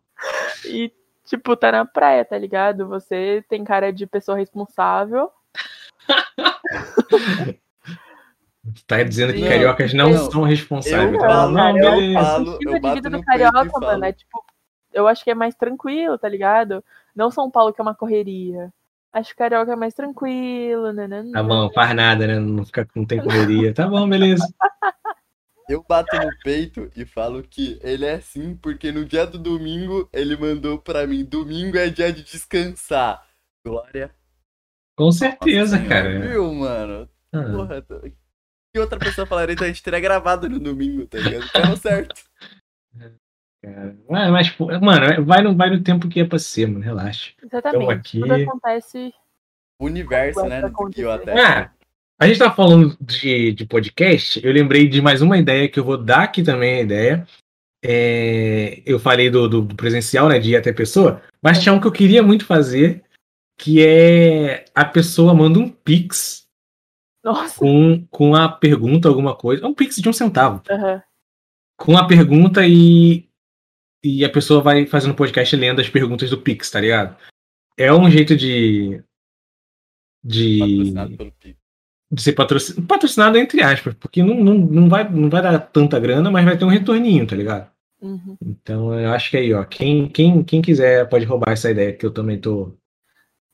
[0.64, 0.92] e,
[1.24, 2.88] tipo, tá na praia, tá ligado?
[2.88, 5.30] Você tem cara de pessoa responsável.
[8.86, 11.12] Tá dizendo que cariocas não eu, são responsáveis.
[11.12, 14.44] Eu, falo, não, cara, eu falo, o estilo de vida do carioca, mano, é tipo,
[14.92, 16.82] eu acho que é mais tranquilo, tá ligado?
[17.14, 18.72] Não São Paulo que é uma correria.
[19.12, 21.08] Acho que carioca é mais tranquilo, né?
[21.32, 22.38] Tá bom, faz nada, né?
[22.38, 23.72] Não fica com tem correria.
[23.72, 24.44] Tá bom, beleza.
[25.68, 30.08] eu bato no peito e falo que ele é assim, porque no dia do domingo
[30.12, 33.26] ele mandou pra mim: domingo é dia de descansar.
[33.64, 34.14] Glória.
[34.96, 36.20] Com certeza, Nossa, cara.
[36.20, 37.08] Viu, mano?
[37.32, 37.42] Ah.
[37.42, 38.00] Porra, tô...
[38.00, 41.50] que outra pessoa falaria então a gente teria gravado no domingo, tá ligado?
[41.50, 42.14] Tava certo.
[43.62, 46.84] Cara, mas, mano, vai no, vai no tempo que é pra ser, mano.
[46.84, 47.32] Relaxa.
[47.42, 47.82] Exatamente.
[47.82, 48.20] Então, aqui...
[48.20, 49.14] Tudo acontece.
[49.78, 50.62] O universo, né?
[50.94, 51.38] Que eu até.
[51.38, 51.70] Ah,
[52.18, 55.84] a gente tá falando de, de podcast, eu lembrei de mais uma ideia que eu
[55.84, 57.28] vou dar aqui também a ideia.
[57.84, 60.38] É, eu falei do, do, presencial, né?
[60.38, 63.04] De ir até a pessoa, mas tinha um que eu queria muito fazer,
[63.58, 66.48] que é a pessoa manda um pix
[67.22, 67.58] Nossa.
[67.58, 69.66] Com, com a pergunta, alguma coisa.
[69.66, 70.62] Um pix de um centavo.
[70.70, 71.00] Uhum.
[71.78, 73.28] Com a pergunta e,
[74.02, 77.14] e a pessoa vai fazendo podcast lendo as perguntas do pix, tá ligado?
[77.76, 79.02] É um jeito de.
[80.24, 80.94] De.
[82.10, 85.98] De ser patrocinado, patrocinado entre aspas, porque não, não, não, vai, não vai dar tanta
[85.98, 87.68] grana, mas vai ter um retorninho, tá ligado?
[88.00, 88.36] Uhum.
[88.40, 92.06] Então eu acho que aí, ó, quem, quem, quem quiser pode roubar essa ideia que
[92.06, 92.72] eu também tô.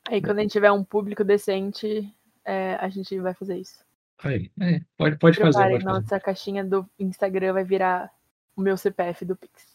[0.09, 2.07] Aí quando a gente tiver um público decente,
[2.45, 3.83] é, a gente vai fazer isso.
[4.23, 5.71] Aí, é, pode, pode fazer.
[5.71, 6.23] Pode nossa fazer.
[6.23, 8.11] caixinha do Instagram vai virar
[8.55, 9.67] o meu CPF do Pix.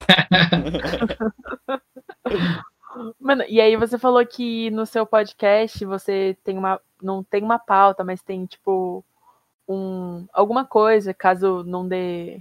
[3.20, 6.80] Mano, e aí você falou que no seu podcast você tem uma.
[7.02, 9.04] não tem uma pauta, mas tem, tipo,
[9.68, 10.26] um.
[10.32, 12.40] alguma coisa, caso não dê.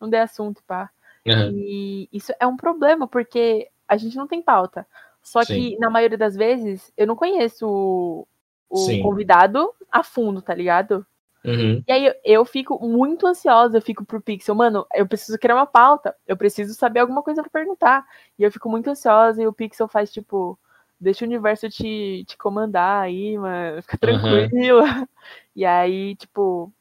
[0.00, 0.90] não dê assunto, pá.
[1.26, 1.50] Uhum.
[1.56, 4.86] E isso é um problema, porque a gente não tem pauta.
[5.22, 5.54] Só Sim.
[5.54, 8.26] que, na maioria das vezes, eu não conheço o,
[8.68, 11.04] o convidado a fundo, tá ligado?
[11.46, 11.82] Uhum.
[11.86, 15.66] E aí eu fico muito ansiosa, eu fico pro Pixel, mano, eu preciso criar uma
[15.66, 18.04] pauta, eu preciso saber alguma coisa para perguntar.
[18.38, 20.58] E eu fico muito ansiosa e o Pixel faz tipo,
[21.00, 24.84] deixa o universo te, te comandar aí, mano, fica tranquila.
[24.84, 25.06] Uhum.
[25.54, 26.72] E aí, tipo,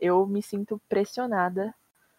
[0.00, 1.74] eu me sinto pressionada.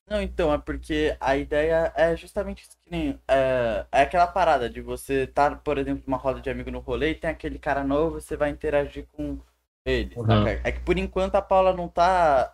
[0.07, 3.19] Não, então, é porque a ideia é justamente isso que nem.
[3.27, 6.79] É, é aquela parada de você estar, tá, por exemplo, numa roda de amigo no
[6.79, 9.39] rolê e tem aquele cara novo, você vai interagir com
[9.85, 10.15] ele.
[10.17, 10.47] Uhum.
[10.47, 12.53] É que por enquanto a Paula não tá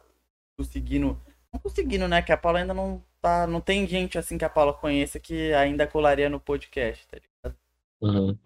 [0.57, 1.19] conseguindo.
[1.51, 2.21] Não conseguindo, né?
[2.21, 3.47] Que a Paula ainda não tá.
[3.47, 7.57] Não tem gente assim que a Paula conheça que ainda colaria no podcast, tá ligado?
[8.01, 8.37] Uhum.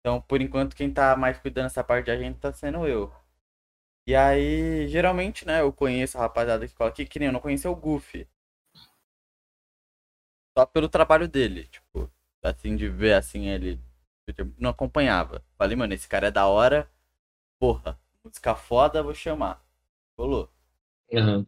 [0.00, 3.12] Então, por enquanto, quem tá mais cuidando dessa parte da gente tá sendo eu.
[4.06, 7.40] E aí, geralmente, né, eu conheço a rapaziada que cola aqui, que nem eu não
[7.40, 8.28] conhecia o Goofy.
[10.58, 12.10] Só pelo trabalho dele, tipo,
[12.42, 13.80] assim, de ver assim ele.
[14.36, 15.44] Eu não acompanhava.
[15.56, 16.90] Falei, mano, esse cara é da hora.
[17.60, 19.62] Porra, música foda, vou chamar.
[20.16, 20.48] Rolou.
[21.12, 21.46] Uhum.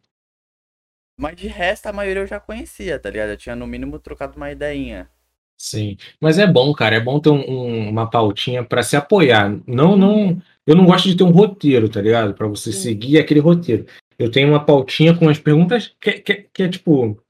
[1.17, 3.31] Mas de resto, a maioria eu já conhecia, tá ligado?
[3.31, 5.09] Eu tinha no mínimo trocado uma ideinha.
[5.57, 9.57] Sim, mas é bom, cara, é bom ter um, um, uma pautinha para se apoiar.
[9.67, 12.35] Não, não, eu não gosto de ter um roteiro, tá ligado?
[12.35, 12.81] Para você Sim.
[12.81, 13.87] seguir aquele roteiro.
[14.19, 17.21] Eu tenho uma pautinha com as perguntas que, que, que é tipo.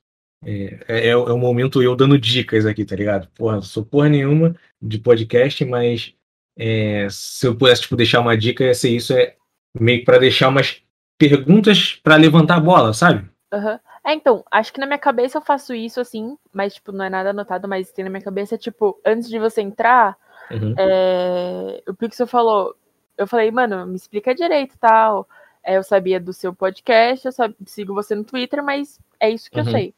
[0.46, 3.28] É, é, é, o momento eu dando dicas aqui, tá ligado?
[3.34, 6.14] Porra, sou porra nenhuma de podcast, mas
[6.56, 9.34] é, se eu pudesse tipo, deixar uma dica, ia ser isso, é
[9.78, 10.82] meio para deixar umas
[11.18, 13.28] perguntas para levantar a bola, sabe?
[13.52, 13.78] Uhum.
[14.04, 17.10] É, então, acho que na minha cabeça eu faço isso assim, mas, tipo, não é
[17.10, 20.16] nada anotado, mas tem na minha cabeça, tipo, antes de você entrar,
[20.50, 20.74] uhum.
[20.76, 21.82] é...
[21.88, 22.76] o Pixel falou,
[23.16, 25.26] eu falei, mano, me explica direito tal.
[25.62, 29.50] É, eu sabia do seu podcast, eu sabe, sigo você no Twitter, mas é isso
[29.50, 29.66] que uhum.
[29.66, 29.94] eu sei.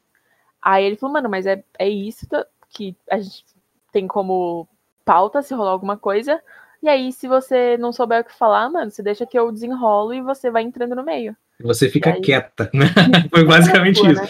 [0.61, 2.25] Aí ele falou, mano, mas é, é isso
[2.69, 3.43] que a gente
[3.91, 4.67] tem como
[5.07, 6.41] pauta se rolar alguma coisa.
[6.83, 10.13] E aí, se você não souber o que falar, mano, você deixa que eu desenrolo
[10.13, 11.35] e você vai entrando no meio.
[11.61, 12.21] Você fica aí...
[12.21, 12.85] quieta, né?
[13.31, 14.21] Foi basicamente isso.
[14.21, 14.29] Né?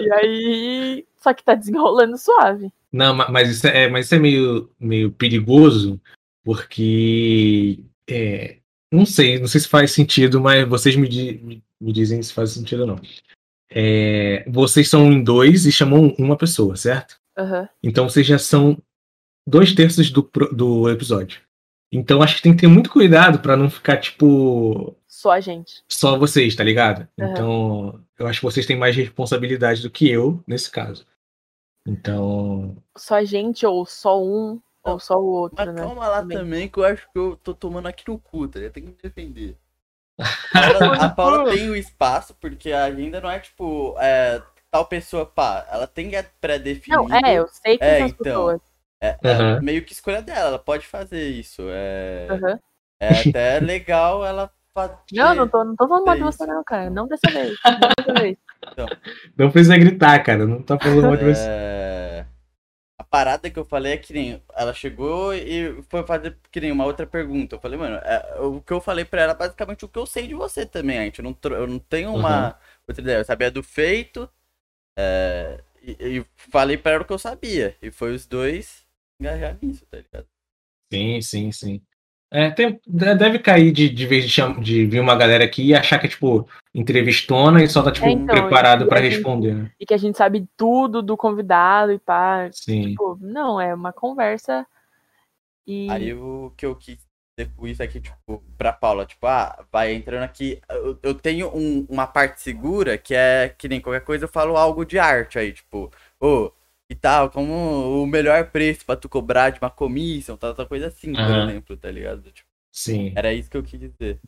[0.02, 2.72] e aí, só que tá desenrolando suave.
[2.90, 6.00] Não, mas isso é, mas isso é meio, meio perigoso,
[6.42, 7.78] porque
[8.08, 8.56] é,
[8.90, 12.50] não sei, não sei se faz sentido, mas vocês me, me, me dizem se faz
[12.50, 13.00] sentido ou não.
[13.70, 17.16] É, vocês são em dois e chamam uma pessoa, certo?
[17.38, 17.68] Uhum.
[17.80, 18.76] Então vocês já são
[19.46, 21.40] dois terços do, do episódio.
[21.92, 24.94] Então acho que tem que ter muito cuidado para não ficar, tipo.
[25.08, 25.82] Só a gente.
[25.88, 27.08] Só vocês, tá ligado?
[27.18, 27.30] Uhum.
[27.30, 31.04] Então, eu acho que vocês têm mais responsabilidade do que eu nesse caso.
[31.86, 32.76] Então.
[32.96, 35.82] Só a gente, ou só um, ou só o outro, Mas né?
[35.82, 36.38] calma lá também.
[36.38, 38.60] também, que eu acho que eu tô tomando aqui no cu, tá?
[38.60, 39.56] Eu tenho que me defender.
[41.00, 43.96] a Paula tem o espaço, porque a agenda não é tipo.
[43.98, 47.08] É, tal pessoa, pá, ela tem pré-definido.
[47.08, 48.69] Não, é, eu sei que é, são as então, pessoas.
[49.00, 49.56] É, uhum.
[49.56, 51.62] é, meio que escolha dela, ela pode fazer isso.
[51.70, 52.58] É, uhum.
[53.00, 54.94] é até legal ela fazer.
[55.12, 56.90] Não, não tô, não tô falando mal de você, não, cara.
[56.90, 57.56] Não dessa vez.
[57.64, 58.38] Não dessa vez.
[58.72, 58.86] Então,
[59.36, 60.46] não precisa gritar, cara.
[60.46, 61.46] Não tá falando mal de você.
[61.48, 62.26] É...
[62.98, 64.42] A parada que eu falei é que nem.
[64.54, 67.56] Ela chegou e foi fazer que nem uma outra pergunta.
[67.56, 70.04] Eu falei, mano, é, o que eu falei pra ela é basicamente o que eu
[70.04, 70.98] sei de você também.
[70.98, 72.48] A gente não, eu não tenho uma.
[72.48, 72.54] Uhum.
[72.86, 73.18] outra ideia.
[73.18, 74.28] Eu sabia do feito.
[74.94, 77.74] É, e, e, falei pra ela o que eu sabia.
[77.80, 78.84] E foi os dois
[79.20, 80.26] engajar nisso, tá ligado?
[80.92, 81.82] Sim, sim, sim.
[82.32, 85.98] É, tem, deve cair de, de vez de, de vir uma galera aqui e achar
[85.98, 89.54] que é, tipo, entrevistona e só tá, tipo, é, então, preparado para responder.
[89.54, 89.70] Né?
[89.80, 92.48] E que a gente sabe tudo do convidado e pá.
[92.52, 92.90] Sim.
[92.90, 94.64] Tipo, não, é uma conversa.
[95.66, 95.90] E...
[95.90, 96.98] Aí o que eu quis
[97.36, 100.60] dizer com isso aqui, tipo, pra Paula, tipo, ah, vai entrando aqui.
[100.68, 104.56] Eu, eu tenho um, uma parte segura que é que nem qualquer coisa eu falo
[104.56, 106.26] algo de arte aí, tipo, ô.
[106.46, 106.59] Oh,
[106.90, 110.88] e tal, como o melhor preço para tu cobrar de uma comissão, tal, tal coisa
[110.88, 112.32] assim, por exemplo, tá ligado?
[112.32, 113.12] Tipo, Sim.
[113.14, 114.18] Era isso que eu quis dizer.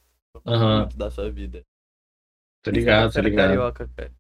[0.45, 0.89] Uhum.
[0.95, 1.65] Da sua vida.
[2.63, 3.49] Tô ligado, tô ligado.
[3.49, 4.13] Carioca, cara.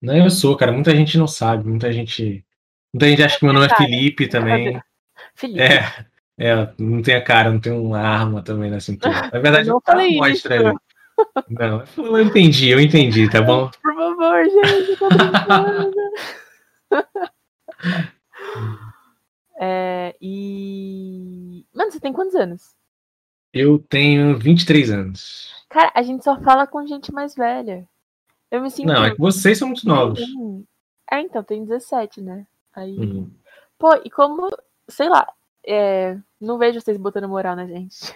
[0.00, 0.70] Não, eu sou, cara.
[0.70, 2.44] Muita gente não sabe, muita gente.
[2.94, 4.80] Muita gente acha que meu nome é Felipe também.
[5.34, 5.60] Felipe.
[5.60, 6.06] É,
[6.38, 9.28] é, não tem a cara, não tem uma arma também na cintura.
[9.32, 10.66] Na verdade, eu não falei mostra isso.
[10.68, 10.78] ali.
[11.48, 13.68] Não, eu entendi, eu entendi, tá bom?
[13.82, 15.08] Por favor, gente, tô
[19.62, 21.66] É, e.
[21.74, 22.74] Mano, você tem quantos anos?
[23.52, 25.54] Eu tenho 23 anos.
[25.68, 27.86] Cara, a gente só fala com gente mais velha.
[28.50, 28.86] Eu me sinto.
[28.86, 30.18] Não, é que vocês são muito novos.
[31.12, 32.46] É, então, tem 17, né?
[32.74, 32.96] Aí.
[32.98, 33.30] Uhum.
[33.78, 34.48] Pô, e como.
[34.88, 35.30] Sei lá.
[35.66, 38.14] É, não vejo vocês botando moral na gente.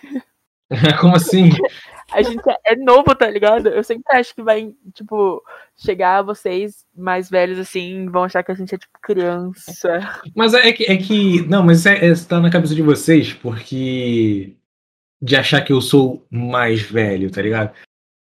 [0.99, 1.51] Como assim?
[2.15, 3.69] a gente é novo, tá ligado?
[3.69, 5.43] Eu sempre acho que vai, tipo,
[5.77, 10.01] chegar vocês mais velhos assim, vão achar que a gente é tipo criança.
[10.35, 14.55] Mas é que, é que não, mas é, é, tá na cabeça de vocês porque
[15.21, 17.73] de achar que eu sou mais velho, tá ligado?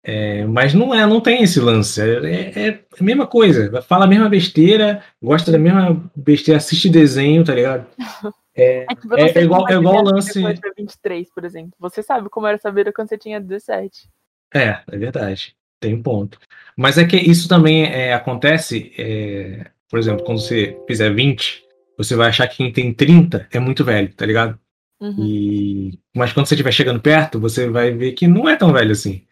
[0.04, 2.02] É, mas não é, não tem esse lance.
[2.02, 3.82] É, é, é, a mesma coisa.
[3.82, 7.86] Fala a mesma besteira, gosta da mesma besteira, assiste desenho, tá ligado?
[8.58, 10.41] É, é, tipo, é, é igual, é igual o lance.
[10.76, 11.74] 23, por exemplo.
[11.80, 14.10] Você sabe como era saber quando você tinha 17.
[14.54, 15.56] É, é verdade.
[15.80, 16.39] Tem um ponto.
[16.76, 21.63] Mas é que isso também é, acontece, é, por exemplo, quando você fizer 20,
[21.96, 24.60] você vai achar que quem tem 30 é muito velho, tá ligado?
[25.00, 25.15] Uhum.
[25.20, 26.00] E...
[26.15, 29.24] Mas quando você estiver chegando perto, você vai ver que não é tão velho assim.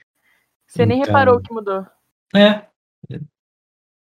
[0.67, 0.95] Você então...
[0.95, 1.83] nem reparou que mudou.
[2.35, 2.63] É.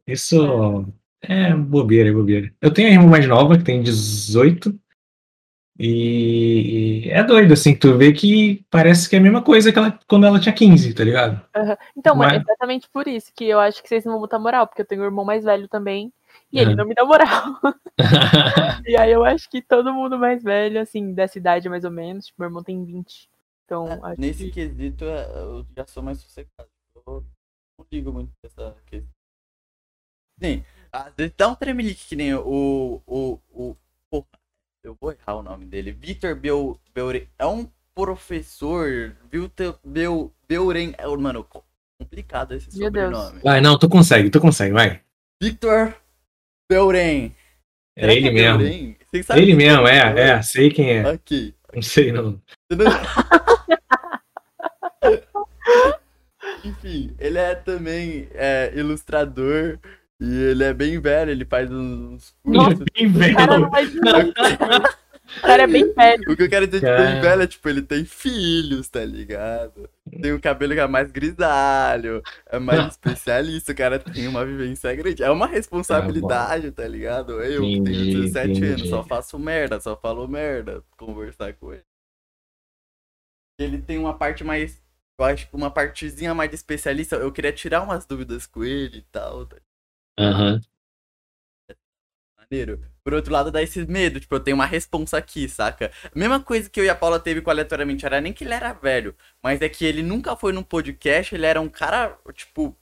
[0.05, 0.85] Isso
[1.23, 1.51] é.
[1.51, 2.53] é bobeira, é bobeira.
[2.61, 4.77] Eu tenho a irmã mais nova, que tem 18,
[5.85, 9.99] e é doido, assim, tu vê que parece que é a mesma coisa que ela,
[10.07, 11.45] quando ela tinha 15, tá ligado?
[11.57, 11.77] Uhum.
[11.97, 12.35] Então, Mas...
[12.35, 14.87] é exatamente por isso que eu acho que vocês não vão botar moral, porque eu
[14.87, 16.13] tenho um irmão mais velho também,
[16.53, 16.63] e uhum.
[16.63, 17.59] ele não me dá moral.
[18.87, 22.27] e aí eu acho que todo mundo mais velho, assim, dessa idade mais ou menos,
[22.27, 23.29] tipo, meu irmão tem 20.
[23.65, 24.53] Então, é, nesse que...
[24.53, 26.69] quesito, é, eu já sou mais sossegado.
[26.95, 27.25] Eu
[27.77, 29.11] não ligo muito dessa questão.
[30.41, 33.77] Sim, às vezes dá um tremelique que nem o, o, o,
[34.09, 34.27] porra,
[34.83, 35.93] eu vou errar o nome dele.
[35.93, 37.29] Victor Bel, Belren.
[37.39, 39.15] É um professor.
[39.31, 40.93] Victor Bel, Belren.
[40.99, 41.47] É, mano,
[42.01, 43.31] complicado esse Meu sobrenome.
[43.33, 43.43] Deus.
[43.43, 45.01] Vai, não, tu consegue, tu consegue, vai.
[45.41, 45.95] Victor
[46.71, 47.33] Belren.
[47.97, 48.63] É ele é mesmo.
[49.35, 51.07] Ele mesmo, é, é, é, sei quem é.
[51.07, 51.55] Ok.
[51.75, 52.41] Não sei não.
[56.65, 59.79] Enfim, ele é também é, ilustrador
[60.23, 62.79] e ele é bem velho, ele faz uns cursos.
[62.79, 63.37] Nossa, bem velho.
[65.39, 66.31] O cara é bem velho.
[66.31, 69.89] O que eu quero dizer de bem velho é, tipo, ele tem filhos, tá ligado?
[70.21, 74.95] Tem o cabelo que é mais grisalho, é mais especialista, o cara tem uma vivência
[74.95, 75.23] grande.
[75.23, 77.41] É uma responsabilidade, tá ligado?
[77.43, 78.67] Eu que tenho 17 entendi.
[78.67, 81.85] anos, só faço merda, só falo merda, conversar com ele.
[83.59, 84.83] Ele tem uma parte mais,
[85.19, 88.99] eu acho que uma partezinha mais de especialista, eu queria tirar umas dúvidas com ele
[88.99, 89.57] e tal, tá
[90.19, 90.55] Aham.
[90.55, 90.61] Uhum.
[92.39, 92.81] Maneiro.
[93.03, 95.91] Por outro lado, dá esse medo, tipo, eu tenho uma responsa aqui, saca?
[96.05, 98.55] A mesma coisa que eu e a Paula teve com aleatoriamente, era nem que ele
[98.55, 102.77] era velho, mas é que ele nunca foi num podcast, ele era um cara, tipo,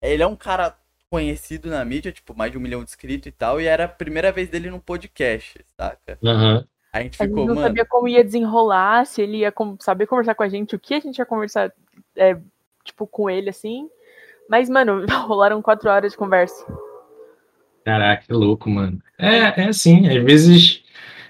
[0.00, 0.76] ele é um cara
[1.10, 3.88] conhecido na mídia, tipo, mais de um milhão de inscritos e tal, e era a
[3.88, 6.18] primeira vez dele num podcast, saca?
[6.22, 6.64] Uhum.
[6.92, 7.66] A gente ficou, a gente não mano...
[7.66, 11.00] sabia como ia desenrolar, se ele ia saber conversar com a gente, o que a
[11.00, 11.72] gente ia conversar,
[12.14, 12.36] é,
[12.84, 13.90] tipo, com ele, assim.
[14.48, 16.64] Mas, mano, rolaram quatro horas de conversa.
[17.84, 18.98] Caraca, que louco, mano.
[19.18, 20.82] É, é assim, às vezes,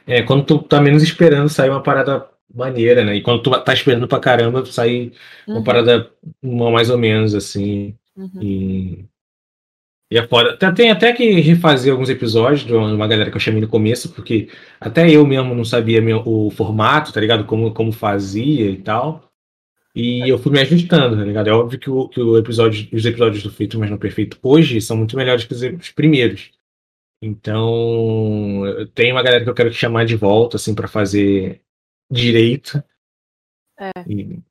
[0.07, 3.17] é, quando tu tá menos esperando, sai uma parada maneira, né?
[3.17, 5.13] E quando tu tá esperando pra caramba, sai
[5.47, 5.57] uhum.
[5.57, 7.97] uma parada uma, mais ou menos, assim.
[8.17, 8.41] Uhum.
[8.41, 9.05] E,
[10.13, 10.57] e é foda.
[10.73, 14.49] Tem até que refazer alguns episódios de uma galera que eu chamei no começo, porque
[14.81, 17.45] até eu mesmo não sabia meu, o formato, tá ligado?
[17.45, 19.29] Como, como fazia e tal.
[19.95, 21.49] E eu fui me ajustando, tá ligado?
[21.49, 24.81] É óbvio que, o, que o episódio, os episódios do Feito Mas Não Perfeito hoje
[24.81, 26.51] são muito melhores que os, primeiros.
[27.23, 31.63] Então, tem uma galera que eu quero chamar de volta, assim, para fazer
[32.11, 32.83] direito.
[33.79, 33.91] É.
[34.09, 34.43] E...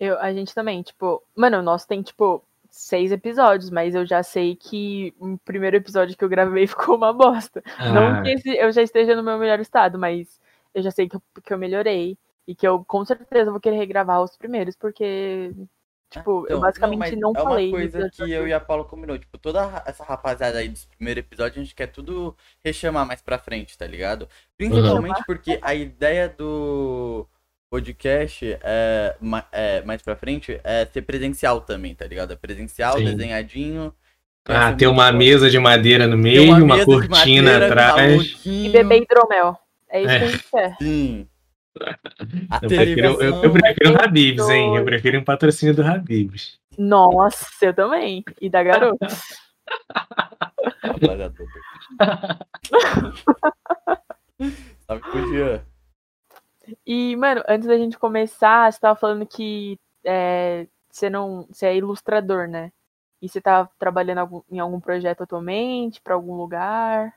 [0.00, 4.22] Eu, a gente também, tipo, mano, o nosso tem, tipo, seis episódios, mas eu já
[4.22, 7.62] sei que o primeiro episódio que eu gravei ficou uma bosta.
[7.76, 7.92] Ah.
[7.92, 10.40] Não que esse, eu já esteja no meu melhor estado, mas
[10.74, 12.16] eu já sei que eu, que eu melhorei.
[12.46, 15.52] E que eu com certeza vou querer regravar os primeiros, porque
[16.12, 17.66] Tipo, então, eu basicamente não, não é falei.
[17.66, 19.18] É uma coisa que eu e a Paula combinou.
[19.18, 23.38] Tipo, toda essa rapaziada aí dos primeiros episódios, a gente quer tudo rechamar mais pra
[23.38, 24.28] frente, tá ligado?
[24.58, 25.24] Principalmente uhum.
[25.26, 27.26] porque a ideia do
[27.70, 29.16] podcast é,
[29.50, 32.34] é, mais pra frente é ser presencial também, tá ligado?
[32.34, 33.04] É presencial, Sim.
[33.04, 33.94] desenhadinho.
[34.44, 38.42] Ah, ter uma mesa de madeira no meio, uma, uma cortina atrás.
[38.44, 39.56] E beber hidromel.
[39.88, 40.18] É isso é.
[40.18, 40.76] que a gente quer.
[40.78, 41.28] Sim.
[42.62, 44.76] Eu prefiro, eu, eu prefiro o Habibs, hein?
[44.76, 46.58] Eu prefiro um patrocínio do Habibs.
[46.76, 48.24] Nossa, eu também.
[48.40, 49.08] E da garota.
[54.86, 55.64] Sabe podia.
[56.86, 61.46] E, mano, antes da gente começar, você tava falando que é, você não.
[61.50, 62.70] Você é ilustrador, né?
[63.20, 67.14] E você tá trabalhando em algum projeto atualmente, para algum lugar?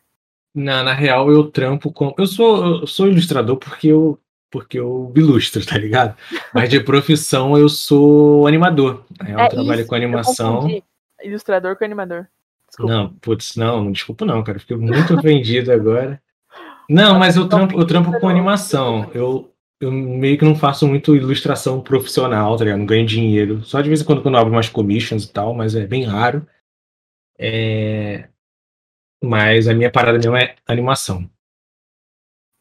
[0.54, 2.13] Na, na real, eu trampo com.
[2.18, 4.20] Eu sou, eu sou ilustrador porque eu
[4.56, 6.15] porque eu ilustro, tá ligado?
[6.54, 9.04] Mas de profissão eu sou animador.
[9.28, 10.82] Eu é trabalho isso, com animação.
[11.22, 12.30] Ilustrador com animador.
[12.65, 12.94] Desculpa.
[12.94, 14.58] Não, putz, não, desculpa não, cara.
[14.58, 16.22] Fiquei muito ofendido agora.
[16.89, 19.12] Não, mas eu trampo, eu trampo com animação.
[19.13, 22.80] Eu, eu meio que não faço muito ilustração profissional, tá ligado?
[22.80, 23.62] Não ganho dinheiro.
[23.65, 26.06] Só de vez em quando quando eu abro umas commissions e tal, mas é bem
[26.06, 26.48] raro.
[27.38, 28.30] É...
[29.22, 31.30] Mas a minha parada mesmo é animação.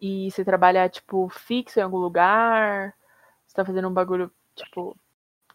[0.00, 2.94] E você trabalha, tipo, fixo em algum lugar?
[3.46, 4.96] Você tá fazendo um bagulho, tipo.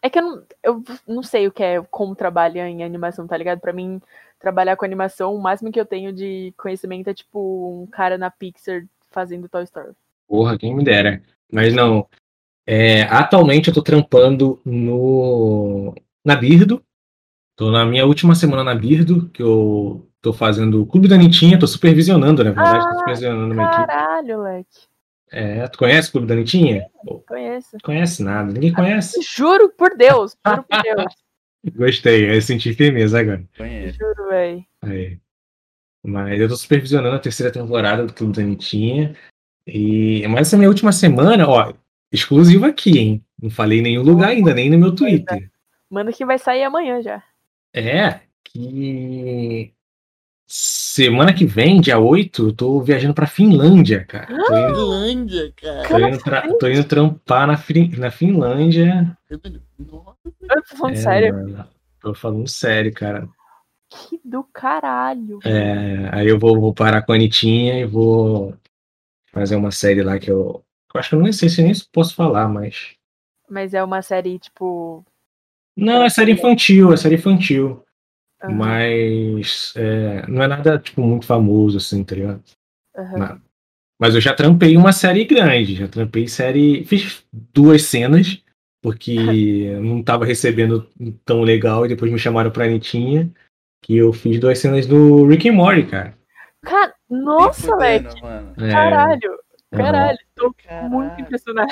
[0.02, 3.36] É que eu não, eu não sei o que é como trabalha em animação, tá
[3.36, 3.60] ligado?
[3.60, 4.00] Pra mim,
[4.38, 8.30] trabalhar com animação, o máximo que eu tenho de conhecimento é, tipo, um cara na
[8.30, 9.92] Pixar fazendo Toy Story.
[10.26, 11.22] Porra, quem me dera.
[11.52, 12.08] Mas não.
[12.66, 16.82] É, atualmente eu tô trampando no na Birdo.
[17.56, 21.58] Tô na minha última semana na Birdo, que eu Tô fazendo o Clube da Nitinha,
[21.58, 22.84] tô supervisionando, na verdade.
[22.84, 23.86] Ah, tô supervisionando uma equipe.
[23.86, 24.90] Caralho, leque.
[25.32, 26.86] É, tu conhece o Clube da Nitinha?
[27.26, 27.76] Conheço.
[27.82, 29.18] Conhece nada, ninguém conhece.
[29.36, 31.14] Juro por Deus, juro por Deus.
[31.74, 33.42] Gostei, eu senti firmeza agora.
[33.56, 33.98] Conheço.
[33.98, 34.66] Juro, véi.
[36.02, 39.16] Mas eu tô supervisionando a terceira temporada do Clube da Nitinha.
[39.66, 40.26] E...
[40.28, 41.72] Mas essa minha última semana, ó,
[42.12, 43.24] exclusivo aqui, hein?
[43.40, 45.50] Não falei em nenhum lugar ainda, nem no meu Twitter.
[45.88, 47.22] Manda que vai sair amanhã já.
[47.72, 49.72] É, que
[50.52, 54.26] Semana que vem, dia 8, eu tô viajando pra Finlândia, cara.
[54.26, 55.88] Tô indo, Finlândia, cara.
[55.88, 57.52] Tô indo, tra tô indo trampar na,
[57.98, 59.16] na Finlândia.
[59.30, 61.34] Eu tô falando é, sério.
[61.34, 61.68] Mano,
[62.00, 63.28] tô falando sério, cara.
[63.88, 65.38] Que do caralho.
[65.44, 68.52] É, aí eu vou, vou parar com a Anitinha e vou
[69.32, 70.64] fazer uma série lá que eu.
[70.92, 72.96] Eu acho que eu nem sei se nem posso falar, mas.
[73.48, 75.06] Mas é uma série, tipo.
[75.76, 77.84] Não, é série infantil, é série infantil.
[78.42, 78.54] Uhum.
[78.54, 82.42] Mas é, não é nada, tipo, muito famoso, assim, tá ligado?
[82.96, 83.40] Uhum.
[84.00, 86.84] Mas eu já trampei uma série grande, já trampei série.
[86.84, 87.22] Fiz
[87.52, 88.42] duas cenas,
[88.82, 90.88] porque não tava recebendo
[91.24, 93.30] tão legal, e depois me chamaram pra Anitinha,
[93.82, 96.14] que eu fiz duas cenas do Rick and Morty, cara.
[96.62, 98.08] Cara, nossa, velho!
[98.58, 98.70] É...
[98.70, 99.38] Caralho!
[99.70, 100.90] Caralho, tô Caralho.
[100.90, 101.70] muito impressionado.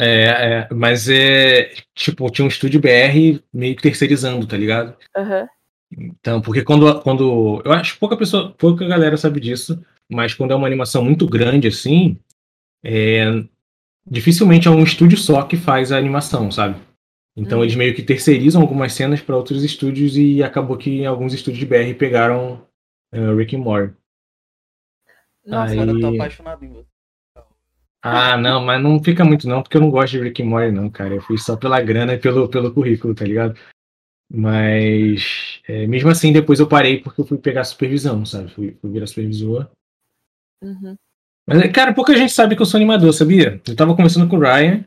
[0.00, 1.72] É, é, mas é.
[1.94, 4.96] Tipo, tinha um estúdio BR meio que terceirizando, tá ligado?
[5.16, 5.42] Aham.
[5.42, 5.48] Uhum.
[5.90, 7.62] Então, porque quando, quando.
[7.64, 11.26] Eu acho que pouca pessoa, pouca galera sabe disso, mas quando é uma animação muito
[11.26, 12.18] grande assim,
[12.84, 13.44] é,
[14.06, 16.76] dificilmente é um estúdio só que faz a animação, sabe?
[17.36, 17.62] Então hum.
[17.62, 21.66] eles meio que terceirizam algumas cenas para outros estúdios e acabou que alguns estúdios de
[21.66, 22.66] BR pegaram
[23.14, 23.94] uh, Rick and Morty.
[25.44, 25.78] Nossa, Aí...
[25.78, 26.96] eu tô apaixonado em você.
[28.02, 30.70] Ah, não, mas não fica muito não, porque eu não gosto de Rick and Morty
[30.70, 31.14] não, cara.
[31.14, 33.58] Eu fui só pela grana e pelo, pelo currículo, tá ligado?
[34.32, 38.50] Mas é, mesmo assim, depois eu parei porque eu fui pegar supervisão, sabe?
[38.50, 39.68] Fui, fui virar supervisor.
[40.62, 40.96] Uhum.
[41.46, 43.60] Mas, cara, pouca gente sabe que eu sou animador, sabia?
[43.66, 44.84] Eu tava conversando com o Ryan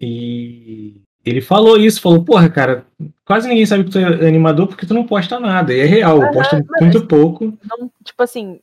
[0.00, 2.86] e ele falou isso, falou, porra, cara,
[3.24, 5.74] quase ninguém sabe que tu é animador porque tu não posta nada.
[5.74, 7.58] E é real, eu posto muito pouco.
[7.68, 8.60] Não, tipo assim,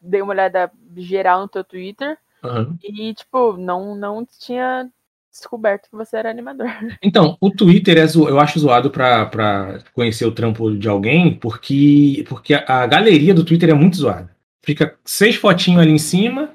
[0.00, 2.76] dei uma olhada geral no teu Twitter uhum.
[2.82, 4.88] e, tipo, não, não tinha
[5.38, 6.66] descoberto que você era animador.
[7.02, 8.28] Então, o Twitter é zo...
[8.28, 13.70] eu acho zoado para conhecer o trampo de alguém, porque, porque a galeria do Twitter
[13.70, 14.30] é muito zoada.
[14.64, 16.50] Fica seis fotinhos ali em cima.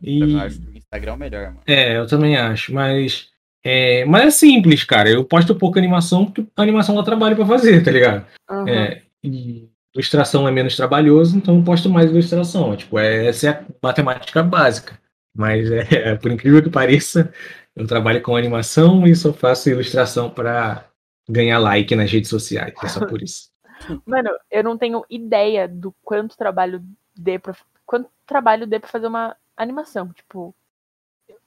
[0.00, 0.32] E...
[0.32, 1.60] Eu acho que o Instagram é o melhor, mano.
[1.66, 3.28] É, eu também acho, mas.
[3.64, 5.10] É, mas é simples, cara.
[5.10, 8.26] Eu posto pouca animação porque a animação dá trabalho para fazer, tá ligado?
[8.50, 8.68] Uhum.
[8.68, 12.74] É, e ilustração é menos trabalhoso, então eu posto mais ilustração.
[12.76, 14.98] Tipo, é, essa é a matemática básica.
[15.34, 17.32] Mas é, por incrível que pareça,
[17.74, 20.84] eu trabalho com animação e só faço ilustração para
[21.28, 22.74] ganhar like nas redes sociais.
[22.82, 23.50] É só por isso.
[24.06, 26.82] Mano, eu não tenho ideia do quanto trabalho
[27.16, 27.54] dê pra,
[27.84, 30.12] quanto trabalho dê pra fazer uma animação.
[30.12, 30.54] Tipo,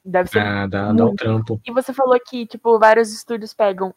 [0.04, 0.40] deve ser.
[0.40, 1.62] Ah, dá, dá um trampo.
[1.66, 3.94] E você falou que, tipo, vários estúdios pegam.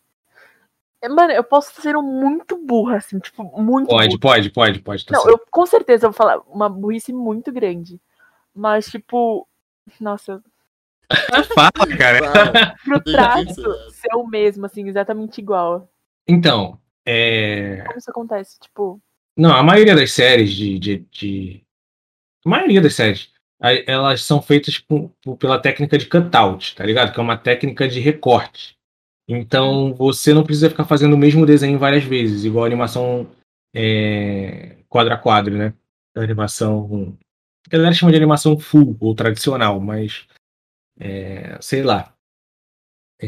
[1.08, 3.88] Mano, eu posso ser um muito burra, assim, tipo, muito.
[3.88, 4.20] Pode, burra.
[4.20, 5.06] pode, pode, pode.
[5.06, 5.34] Tá não, certo.
[5.34, 8.00] eu com certeza vou falar uma burrice muito grande.
[8.54, 9.46] Mas, tipo,
[10.00, 10.42] nossa.
[11.54, 12.76] Fala, cara.
[12.84, 15.90] Pro traço ser o mesmo, assim, exatamente igual.
[16.26, 17.82] Então, é.
[17.86, 18.58] Como isso acontece?
[18.60, 19.00] Tipo.
[19.36, 20.78] Não, a maioria das séries de.
[20.78, 21.64] de, de...
[22.44, 23.30] A maioria das séries.
[23.86, 27.12] Elas são feitas por, por, pela técnica de cutout, tá ligado?
[27.12, 28.76] Que é uma técnica de recorte.
[29.28, 33.28] Então você não precisa ficar fazendo o mesmo desenho várias vezes, igual a animação
[33.74, 35.74] é, quadro a quadro, né?
[36.16, 37.18] A animação.
[37.66, 40.26] A galera chama de animação full ou tradicional, mas
[40.98, 42.12] é, sei lá.
[43.20, 43.26] É,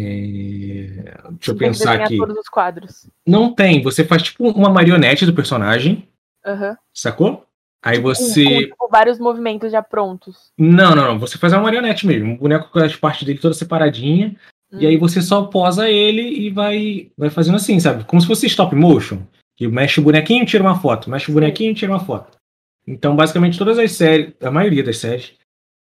[1.32, 2.16] deixa eu pensar aqui.
[2.16, 3.08] todos os quadros.
[3.26, 3.82] Não tem.
[3.82, 6.08] Você faz tipo uma marionete do personagem.
[6.46, 6.76] Uhum.
[6.94, 7.46] Sacou?
[7.82, 8.44] Aí tipo, você.
[8.44, 10.52] Com, tipo, vários movimentos já prontos.
[10.56, 11.18] Não, não, não.
[11.18, 12.32] Você faz uma marionete mesmo.
[12.32, 14.36] Um boneco com as partes dele toda separadinha.
[14.72, 15.00] E aí hum.
[15.00, 18.04] você só posa ele e vai, vai fazendo assim, sabe?
[18.04, 19.18] Como se fosse stop motion.
[19.56, 21.10] Que mexe o bonequinho, tira uma foto.
[21.10, 22.38] Mexe o bonequinho, tira uma foto.
[22.86, 25.34] Então, basicamente, todas as séries, a maioria das séries,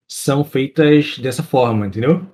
[0.08, 2.26] são feitas dessa forma, entendeu?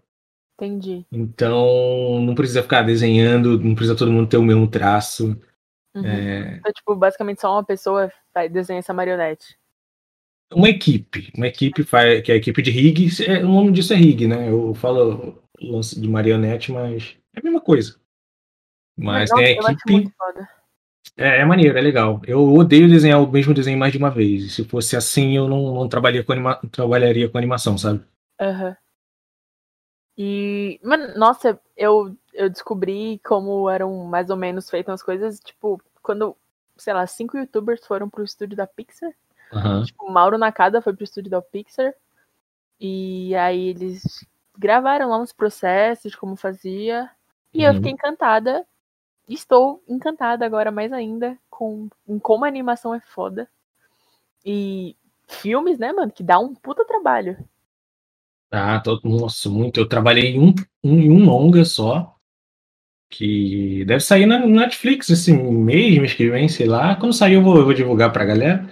[0.55, 1.05] Entendi.
[1.11, 5.39] Então, não precisa ficar desenhando, não precisa todo mundo ter o mesmo traço.
[5.95, 6.05] Uhum.
[6.05, 6.57] É...
[6.57, 8.11] Então, tipo, basicamente só uma pessoa
[8.51, 9.57] desenha essa marionete.
[10.53, 11.31] Uma equipe.
[11.35, 13.09] Uma equipe faz, que é a equipe de rig.
[13.27, 14.49] É, o nome disso é rig, né?
[14.49, 17.99] Eu falo lance de marionete, mas é a mesma coisa.
[18.95, 20.13] Mas tem a equipe.
[21.15, 22.21] É, é maneiro, é legal.
[22.25, 24.53] Eu odeio desenhar o mesmo desenho mais de uma vez.
[24.53, 26.59] Se fosse assim, eu não, não trabalharia, com anima...
[26.71, 28.03] trabalharia com animação, sabe?
[28.39, 28.69] Aham.
[28.69, 28.75] Uhum.
[30.15, 35.81] E, mano, nossa, eu, eu descobri como eram mais ou menos feitas as coisas, tipo,
[36.03, 36.37] quando,
[36.77, 39.11] sei lá, cinco youtubers foram pro estúdio da Pixar.
[39.51, 39.83] Uhum.
[39.83, 41.93] Tipo, Mauro Nakada foi pro estúdio da Pixar.
[42.79, 44.25] E aí eles
[44.57, 47.09] gravaram lá uns processos de como fazia.
[47.53, 47.65] E uhum.
[47.65, 48.65] eu fiquei encantada.
[49.27, 53.49] Estou encantada agora mais ainda com em como a animação é foda.
[54.45, 54.95] E
[55.27, 57.37] filmes, né, mano, que dá um puta trabalho.
[58.51, 59.79] Ah, tô, nossa, muito.
[59.79, 60.53] Eu trabalhei em um,
[60.83, 62.15] um, em um longa só.
[63.09, 66.95] Que deve sair na Netflix esse mês, mês que vem, sei lá.
[66.95, 68.67] Quando sair eu vou, eu vou divulgar pra galera.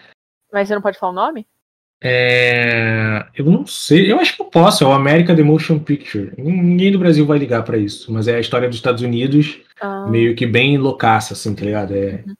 [0.52, 1.47] Mas você não pode falar o nome?
[2.04, 6.34] É, eu não sei, eu acho que eu posso, é o America The Motion Picture.
[6.36, 10.08] Ninguém do Brasil vai ligar para isso, mas é a história dos Estados Unidos, ah.
[10.08, 11.93] meio que bem loucaça, assim, tá ligado?
[11.93, 12.36] É, uhum.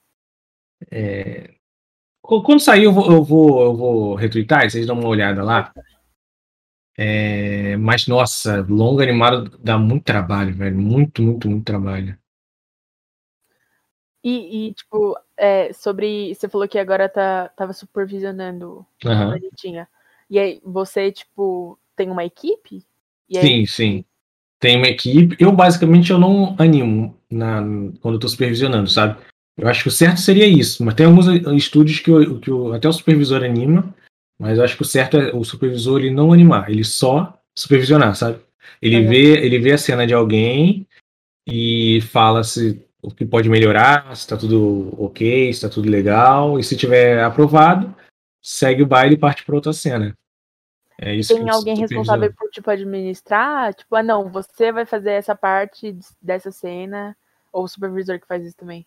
[0.92, 1.50] é...
[2.24, 5.72] Quando sair, eu vou, eu vou, eu vou retweetar, vocês dão uma olhada lá.
[6.98, 7.78] É...
[7.78, 10.78] Mas, nossa, longa animado dá muito trabalho, velho.
[10.78, 12.18] Muito, muito, muito trabalho.
[14.24, 16.34] E, e tipo, é, sobre.
[16.34, 19.12] Você falou que agora tá, tava supervisionando uhum.
[19.12, 19.88] a Anitinha.
[20.30, 22.86] E aí, você, tipo, tem uma equipe?
[23.36, 23.42] Aí...
[23.42, 24.06] Sim, sim.
[24.60, 25.36] Tem uma equipe.
[25.40, 27.62] Eu, basicamente, eu não animo na,
[28.00, 29.20] quando eu tô supervisionando, sabe?
[29.58, 30.86] Eu acho que o certo seria isso.
[30.86, 33.94] Mas tem alguns estúdios que, eu, que eu, até o supervisor anima,
[34.40, 38.16] mas eu acho que o certo é o supervisor ele não animar, ele só supervisionar,
[38.16, 38.40] sabe?
[38.82, 39.10] Ele, uhum.
[39.10, 40.88] vê, ele vê a cena de alguém
[41.48, 46.60] e fala se o que pode melhorar, se está tudo ok, se está tudo legal,
[46.60, 47.94] e se tiver aprovado,
[48.42, 50.16] segue o baile e parte para outra cena.
[51.00, 53.74] É isso Tem alguém responsável por tipo administrar?
[53.74, 57.18] Tipo, ah não, você vai fazer essa parte dessa cena,
[57.52, 58.86] ou o supervisor que faz isso também?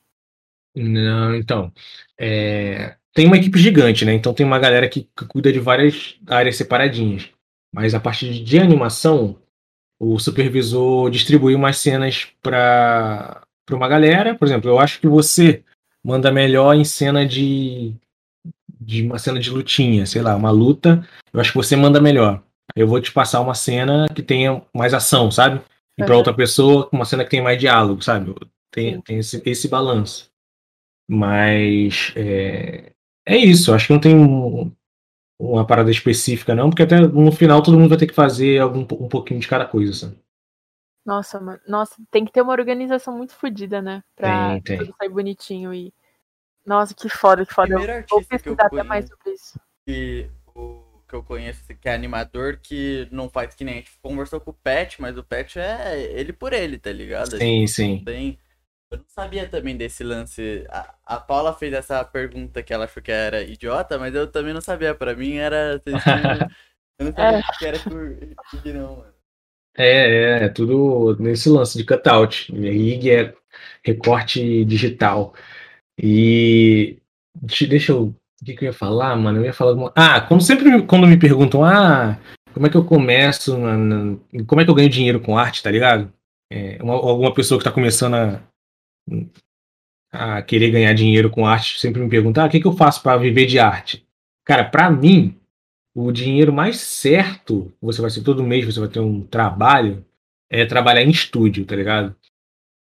[0.77, 1.73] Não, então.
[2.19, 2.97] É...
[3.13, 4.13] Tem uma equipe gigante, né?
[4.13, 7.31] Então tem uma galera que, que cuida de várias áreas separadinhas.
[7.73, 9.37] Mas a parte de animação,
[9.99, 14.35] o supervisor distribui umas cenas para para uma galera.
[14.35, 15.63] Por exemplo, eu acho que você
[16.05, 17.95] manda melhor em cena de,
[18.81, 21.07] de uma cena de lutinha, sei lá, uma luta.
[21.33, 22.43] Eu acho que você manda melhor.
[22.77, 25.61] Eu vou te passar uma cena que tenha mais ação, sabe?
[25.97, 28.35] E para outra pessoa, uma cena que tenha mais diálogo, sabe?
[28.73, 30.29] Tem, tem esse, esse balanço.
[31.09, 32.93] Mas é,
[33.27, 33.73] é isso.
[33.73, 34.73] Acho que não tem um,
[35.39, 38.81] uma parada específica, não, porque até no final todo mundo vai ter que fazer algum,
[38.81, 40.17] um pouquinho de cada coisa, sabe?
[41.05, 41.61] Nossa, mano.
[41.69, 44.03] Nossa, tem que ter uma organização muito fodida, né?
[44.17, 44.79] Pra tem, tem.
[44.79, 45.93] tudo sair bonitinho e.
[46.65, 47.75] Nossa, que foda, que foda.
[47.75, 49.61] Eu vou pesquisar até mais sobre isso.
[49.87, 53.93] E o que eu conheço, que é animador, que não faz que nem a gente
[54.01, 57.37] conversou com o Pet, mas o Pet é ele por ele, tá ligado?
[57.37, 58.03] Sim, sim.
[58.03, 58.39] Tem...
[58.91, 60.65] Eu não sabia também desse lance.
[60.71, 64.55] A, a Paula fez essa pergunta que ela achou que era idiota, mas eu também
[64.55, 64.95] não sabia.
[64.95, 65.83] Pra mim era.
[66.99, 67.43] eu não sabia é.
[67.59, 68.17] que era por,
[68.51, 69.14] por não, mano.
[69.77, 72.53] É, é, é tudo nesse lance de cutout.
[72.53, 73.35] Rig é
[73.85, 75.35] recorte digital.
[75.99, 76.99] E
[77.69, 78.15] deixa eu.
[78.41, 79.39] O que, que eu ia falar, mano?
[79.39, 79.73] Eu ia falar.
[79.73, 79.93] Uma...
[79.97, 82.19] Ah, como sempre quando me perguntam, ah,
[82.53, 84.17] como é que eu começo, na...
[84.47, 86.13] como é que eu ganho dinheiro com arte, tá ligado?
[86.53, 88.41] É, uma, alguma pessoa que tá começando a,
[90.13, 93.03] a querer ganhar dinheiro com arte sempre me pergunta, ah, o que, que eu faço
[93.03, 94.07] para viver de arte?
[94.45, 95.37] Cara, para mim,
[95.95, 100.05] o dinheiro mais certo, você vai ser todo mês, você vai ter um trabalho,
[100.51, 102.17] é trabalhar em estúdio, tá ligado?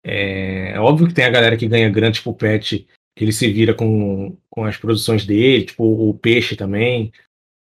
[0.04, 3.32] É, é óbvio que tem a galera que ganha grana, tipo o Pet, que ele
[3.32, 7.12] se vira com, com as produções dele, tipo o Peixe também.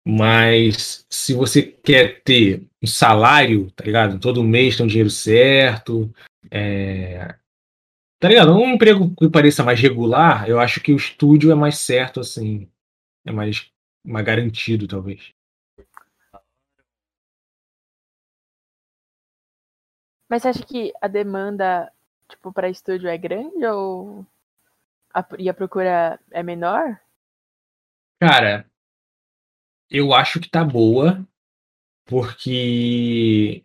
[0.08, 4.20] Mas se você quer ter um salário, tá ligado?
[4.20, 6.12] Todo mês tem um dinheiro certo,
[6.50, 7.36] é...
[8.20, 8.54] tá ligado?
[8.54, 12.68] Um emprego que pareça mais regular, eu acho que o estúdio é mais certo, assim.
[13.26, 13.70] É mais,
[14.04, 15.34] mais garantido, talvez.
[20.30, 21.92] Mas você acha que a demanda,
[22.28, 24.26] tipo, para estúdio é grande ou
[25.14, 27.00] a, e a procura é menor?
[28.22, 28.70] Cara,
[29.90, 31.26] eu acho que tá boa,
[32.06, 33.64] porque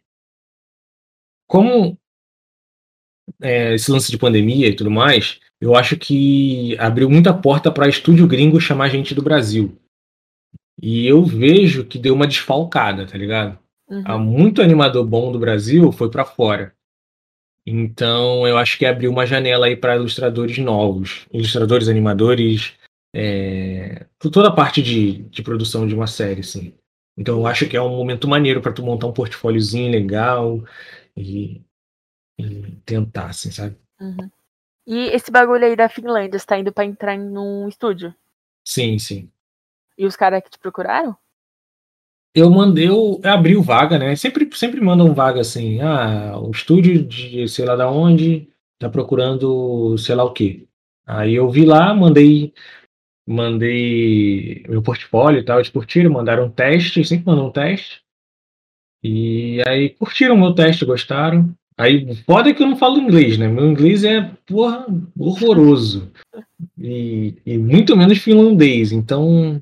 [1.46, 1.98] como
[3.42, 7.88] é, esse lance de pandemia e tudo mais, eu acho que abriu muita porta para
[7.88, 9.78] estúdio gringo chamar gente do Brasil.
[10.80, 13.58] E eu vejo que deu uma desfalcada, tá ligado?
[13.88, 14.02] Uhum.
[14.04, 16.74] Há muito animador bom do Brasil foi para fora.
[17.66, 22.74] Então eu acho que abriu uma janela aí para ilustradores novos, ilustradores, animadores,
[23.14, 26.74] é, toda a parte de, de produção de uma série, assim.
[27.16, 30.62] Então eu acho que é um momento maneiro para tu montar um portfóliozinho legal
[31.16, 31.62] e,
[32.38, 33.76] e tentar, assim, sabe?
[34.00, 34.30] Uhum.
[34.86, 38.14] E esse bagulho aí da Finlândia, você tá indo para entrar em um estúdio?
[38.66, 39.30] Sim, sim.
[39.96, 41.16] E os caras que te procuraram?
[42.34, 44.16] eu mandei, eu abri o vaga, né?
[44.16, 49.96] Sempre, sempre mandam vaga assim, ah, o estúdio de sei lá da onde tá procurando
[49.98, 50.66] sei lá o quê.
[51.06, 52.52] Aí eu vi lá, mandei
[53.26, 58.02] mandei meu portfólio e tal, eles curtiram, mandaram um teste, sempre mandam um teste.
[59.02, 61.54] E aí curtiram o meu teste, gostaram.
[61.76, 63.48] Aí, foda é que eu não falo inglês, né?
[63.48, 64.86] Meu inglês é, porra,
[65.18, 66.12] horroroso.
[66.78, 68.92] E, e muito menos finlandês.
[68.92, 69.60] Então,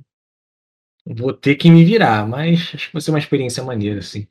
[1.06, 4.26] Vou ter que me virar, mas acho que vai ser uma experiência maneira, assim.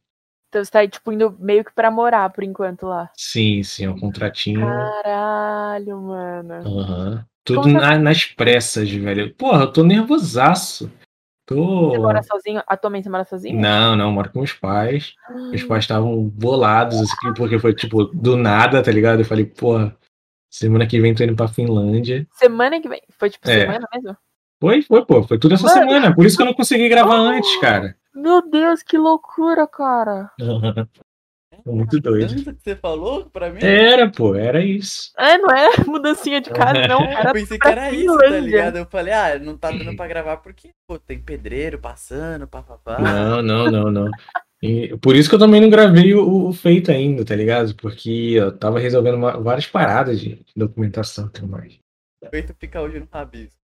[0.50, 3.10] Então você tá aí, tipo, indo meio que pra morar por enquanto lá.
[3.16, 4.62] Sim, sim, é um contratinho.
[4.62, 6.68] Caralho, mano.
[6.68, 7.24] Uhum.
[7.44, 9.34] Tudo na, nas pressas, velho.
[9.36, 10.92] Porra, eu tô nervosaço.
[11.46, 11.90] Tô...
[11.90, 12.62] Você mora sozinho?
[12.68, 13.60] Atualmente você mora sozinho?
[13.60, 15.16] Não, não, moro com os pais.
[15.30, 15.50] Hum.
[15.50, 19.20] Meus pais estavam bolados, assim, porque foi, tipo, do nada, tá ligado?
[19.20, 19.96] Eu falei, porra,
[20.50, 22.28] semana que vem tô indo pra Finlândia.
[22.34, 23.02] Semana que vem?
[23.18, 23.62] Foi, tipo, é.
[23.62, 24.18] semana mesmo?
[24.62, 25.24] Foi, foi, pô.
[25.24, 25.80] Foi tudo essa Mano.
[25.80, 26.16] semana.
[26.16, 27.98] Por isso que eu não consegui gravar oh, antes, cara.
[28.14, 30.30] Meu Deus, que loucura, cara.
[31.66, 32.34] Muito doido.
[32.34, 33.60] que você falou pra mim?
[33.62, 35.12] Era, pô, era isso.
[35.18, 37.02] É, não é mudancinha de casa, não.
[37.04, 38.78] Era eu pensei que era isso, tá ligado?
[38.78, 42.98] Eu falei, ah, não tá dando pra gravar porque, pô, tem pedreiro passando, papapá.
[43.00, 44.12] Não, não, não, não.
[44.62, 47.76] E por isso que eu também não gravei o, o feito ainda, tá ligado?
[47.76, 51.80] Porque eu tava resolvendo uma, várias paradas de, de documentação e tudo mais.
[52.24, 53.61] O feito fica hoje no rabisco.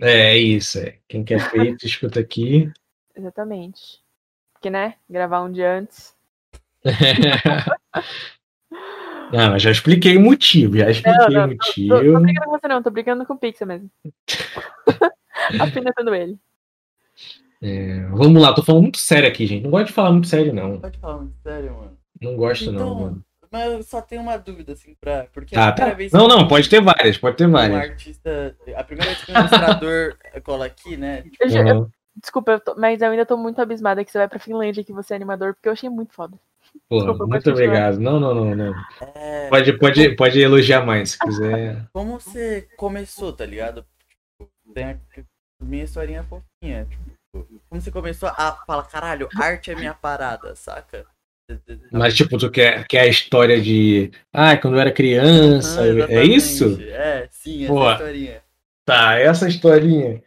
[0.00, 0.78] É, é isso.
[0.78, 0.98] É.
[1.08, 2.70] Quem quer feito, escuta aqui.
[3.14, 4.00] Exatamente.
[4.52, 4.94] Porque, né?
[5.08, 6.14] Gravar um dia antes.
[9.32, 10.76] não, mas já expliquei o motivo.
[10.76, 11.88] Já expliquei não, não, o motivo.
[11.88, 12.82] Tô, tô, tô brigando com você, não.
[12.82, 13.90] Tô brigando com o Pixel mesmo.
[15.60, 16.38] Afinetando ele.
[17.62, 19.62] É, vamos lá, tô falando muito sério aqui, gente.
[19.62, 20.78] Não gosto de falar muito sério, não.
[20.78, 21.98] Pode falar muito sério, mano.
[22.20, 23.24] Não gosto, então, não, mano.
[23.50, 25.26] Mas eu só tenho uma dúvida, assim, pra.
[25.32, 25.90] Porque ah, tá.
[25.90, 27.76] vez não, não, pode ter várias, pode ter várias.
[27.76, 28.56] Um artista.
[28.74, 31.22] A primeira vez que um ilustrador cola aqui, né?
[31.22, 34.28] Tipo, eu, eu, desculpa, eu tô, mas eu ainda tô muito abismada que você vai
[34.28, 36.38] pra Finlândia que você é animador, porque eu achei muito foda.
[36.88, 37.98] Pô, desculpa, muito obrigado.
[37.98, 38.74] Não, não, não, não.
[39.14, 39.48] É...
[39.48, 41.86] Pode, pode, pode elogiar mais se quiser.
[41.92, 43.84] Como você começou, tá ligado?
[44.08, 44.96] Tipo, tem a
[45.60, 46.86] minha historinha fofinha.
[46.86, 51.06] Tipo, como você começou a falar, caralho, arte é minha parada, saca?
[51.92, 54.10] Mas, tipo, tu quer, quer a história de.
[54.32, 55.80] Ah, quando eu era criança.
[55.82, 56.80] Ah, é isso?
[56.82, 58.42] É, sim, essa Pô, historinha.
[58.84, 60.22] Tá, essa historinha.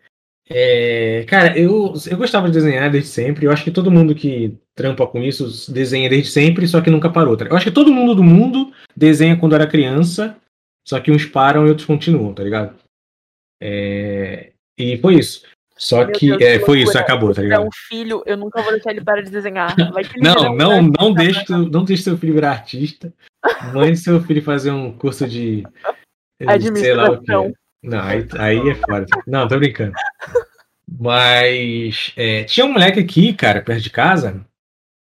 [0.49, 3.45] É, cara, eu, eu gostava de desenhar desde sempre.
[3.45, 7.09] Eu acho que todo mundo que trampa com isso desenha desde sempre, só que nunca
[7.09, 7.37] parou.
[7.37, 7.45] Tá?
[7.45, 10.35] Eu acho que todo mundo do mundo desenha quando era criança,
[10.87, 12.79] só que uns param e outros continuam, tá ligado?
[13.61, 15.43] É, e foi isso.
[15.79, 17.63] Só Meu que Deus, é, foi isso, acabou, tá ligado?
[17.63, 19.73] É um filho, eu nunca vou deixar ele parar de desenhar.
[20.19, 23.13] não, não, não deixe, não deixe seu filho virar artista.
[23.73, 25.63] Mande seu filho fazer um curso de.
[26.75, 27.31] Sei lá o que.
[27.81, 29.05] Não, aí, aí é foda.
[29.25, 29.93] Não, tô brincando.
[30.85, 34.45] Mas é, tinha um moleque aqui, cara, perto de casa,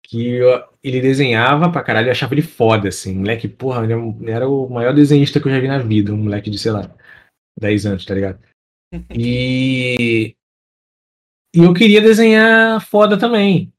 [0.02, 0.38] que
[0.82, 3.14] ele desenhava pra caralho, eu achava ele foda, assim.
[3.14, 6.14] Moleque, porra, ele era o maior desenhista que eu já vi na vida.
[6.14, 6.90] Um moleque de, sei lá,
[7.60, 8.38] 10 anos, tá ligado?
[9.14, 10.34] E.
[11.54, 13.72] E eu queria desenhar foda também.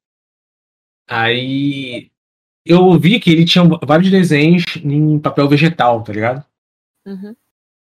[1.07, 2.11] Aí.
[2.65, 6.45] Eu vi que ele tinha vários desenhos em papel vegetal, tá ligado?
[7.05, 7.35] Uhum.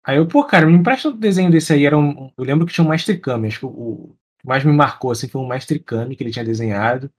[0.04, 1.84] Aí eu, pô, cara, me empresta o desenho desse aí.
[1.84, 3.48] Era um, eu lembro que tinha um Mestre Kami.
[3.48, 6.44] Acho que o, que mais me marcou assim, foi um Mestre Kami que ele tinha
[6.44, 7.10] desenhado.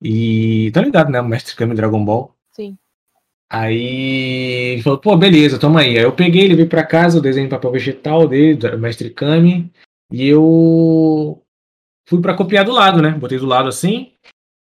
[0.00, 1.20] E tá ligado, né?
[1.20, 2.34] O Mestre Kami Dragon Ball.
[2.52, 2.78] Sim.
[3.50, 5.98] Aí ele falou, pô, beleza, toma aí.
[5.98, 9.72] Aí eu peguei, levei pra casa o desenho em papel vegetal dele, do Mestre Kami,
[10.10, 11.42] e eu
[12.06, 13.10] fui para copiar do lado, né?
[13.10, 14.12] Botei do lado assim,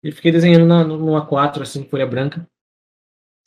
[0.03, 2.47] e fiquei desenhando na, no A4, assim, folha branca.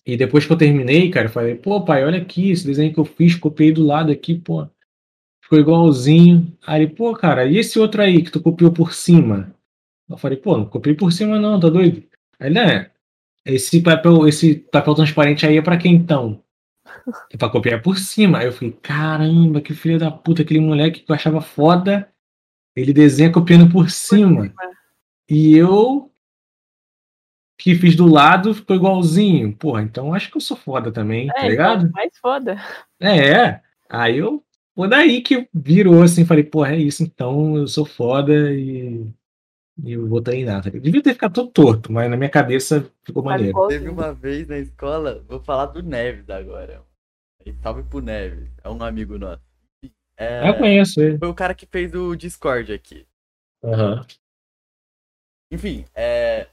[0.06, 3.00] E depois que eu terminei, cara, eu falei, pô, pai, olha aqui, esse desenho que
[3.00, 4.68] eu fiz, copiei do lado aqui, pô.
[5.44, 6.56] Ficou igualzinho.
[6.66, 9.54] Aí ele, pô, cara, e esse outro aí que tu copiou por cima?
[10.08, 12.04] Eu falei, pô, não copiei por cima não, tá doido?
[12.40, 12.92] Aí ele, é,
[13.46, 16.42] esse papel, esse papel transparente aí é pra quem então?
[17.32, 18.40] É pra copiar por cima.
[18.40, 22.10] Aí eu falei, caramba, que filho da puta, aquele moleque que eu achava foda,
[22.76, 24.54] ele desenha copiando por cima.
[25.30, 26.12] E eu
[27.58, 29.56] que fiz do lado ficou igualzinho.
[29.56, 31.92] Porra, então acho que eu sou foda também, tá é, tá ligado?
[31.92, 32.62] Mais foda.
[33.00, 34.44] É, aí eu.
[34.76, 39.08] Foi daí que virou assim, falei, porra, é isso, então eu sou foda e
[39.84, 40.64] e eu vou treinar.
[40.64, 40.70] Tá?
[40.70, 43.68] Devia ter ficado todo torto, mas na minha cabeça ficou maneiro.
[43.68, 46.82] Teve uma vez na escola, vou falar do Neves agora.
[47.46, 49.42] E salve pro Neves, é um amigo nosso.
[50.18, 51.18] É, eu conheço ele.
[51.18, 53.06] Foi o cara que fez o Discord aqui.
[53.64, 54.06] Uhum.
[55.52, 56.48] Enfim, é,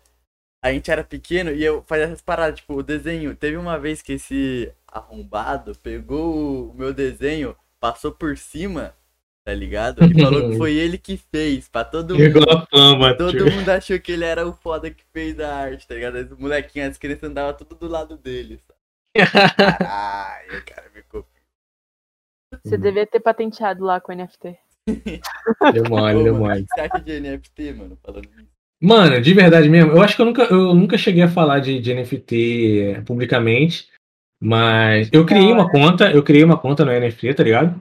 [0.62, 3.34] a gente era pequeno e eu fazia essas paradas, tipo, o desenho.
[3.36, 8.94] Teve uma vez que esse arrombado pegou o meu desenho, passou por cima
[9.44, 10.04] tá ligado?
[10.04, 12.52] E falou que foi ele que fez, pra todo Chegou mundo.
[12.52, 13.50] a fama, todo tio.
[13.50, 16.16] mundo achou que ele era o foda que fez a arte, tá ligado?
[16.16, 18.60] Os molequinhos, as crianças andavam tudo do lado dele,
[19.14, 20.88] Caralho, cara
[22.64, 24.56] Você devia ter patenteado lá com o NFT.
[25.72, 26.62] Deu mole, deu mole.
[26.62, 27.98] O que você acha de NFT, mano?
[28.02, 28.28] Falando.
[28.80, 31.78] Mano, de verdade mesmo, eu acho que eu nunca, eu nunca cheguei a falar de,
[31.78, 33.88] de NFT publicamente,
[34.40, 37.80] mas eu criei uma conta, eu criei uma conta no NFT, tá ligado?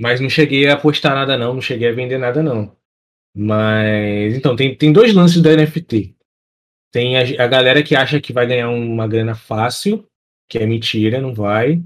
[0.00, 1.54] Mas não cheguei a postar nada, não.
[1.54, 2.74] Não cheguei a vender nada, não.
[3.36, 4.34] Mas.
[4.34, 6.16] Então, tem, tem dois lances da NFT.
[6.90, 10.06] Tem a, a galera que acha que vai ganhar uma grana fácil,
[10.48, 11.82] que é mentira, não vai.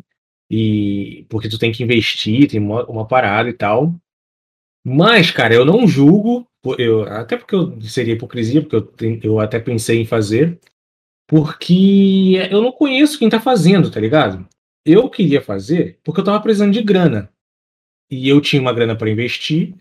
[0.51, 3.95] E porque tu tem que investir, tem uma, uma parada e tal.
[4.85, 6.47] Mas, cara, eu não julgo,
[6.79, 10.59] eu, até porque eu, seria hipocrisia, porque eu, eu até pensei em fazer,
[11.27, 14.49] porque eu não conheço quem tá fazendo, tá ligado?
[14.85, 17.31] Eu queria fazer porque eu tava precisando de grana
[18.11, 19.75] e eu tinha uma grana para investir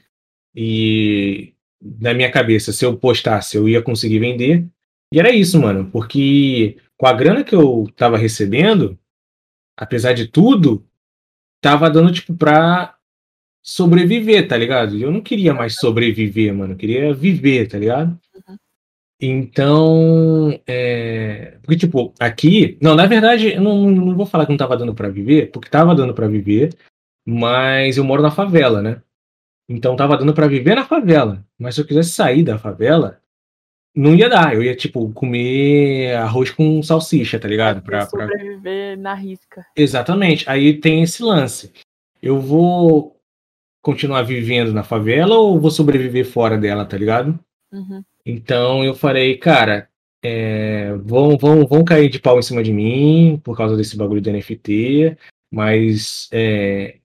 [0.53, 4.65] e na minha cabeça, se eu postasse, eu ia conseguir vender.
[5.13, 8.97] E era isso, mano, porque com a grana que eu tava recebendo,
[9.77, 10.85] apesar de tudo,
[11.61, 12.97] tava dando tipo pra
[13.61, 14.97] sobreviver, tá ligado?
[14.97, 18.19] Eu não queria mais sobreviver, mano, eu queria viver, tá ligado?
[18.35, 18.57] Uhum.
[19.21, 21.57] Então, é...
[21.61, 24.95] porque tipo, aqui, não, na verdade, eu não, não vou falar que não tava dando
[24.95, 26.75] para viver, porque tava dando para viver,
[27.25, 29.01] mas eu moro na favela, né?
[29.69, 31.45] Então tava dando para viver na favela.
[31.59, 33.19] Mas se eu quisesse sair da favela,
[33.97, 34.53] não ia dar.
[34.53, 37.81] Eu ia, tipo, comer arroz com salsicha, tá ligado?
[37.81, 39.01] Pra, sobreviver pra...
[39.01, 39.65] na risca.
[39.75, 40.47] Exatamente.
[40.47, 41.73] Aí tem esse lance.
[42.21, 43.19] Eu vou
[43.81, 47.39] continuar vivendo na favela ou vou sobreviver fora dela, tá ligado?
[47.73, 48.03] Uhum.
[48.23, 49.89] Então eu falei, cara,
[50.23, 54.21] é, vão, vão, vão cair de pau em cima de mim por causa desse bagulho
[54.21, 55.17] do NFT,
[55.51, 56.97] mas é,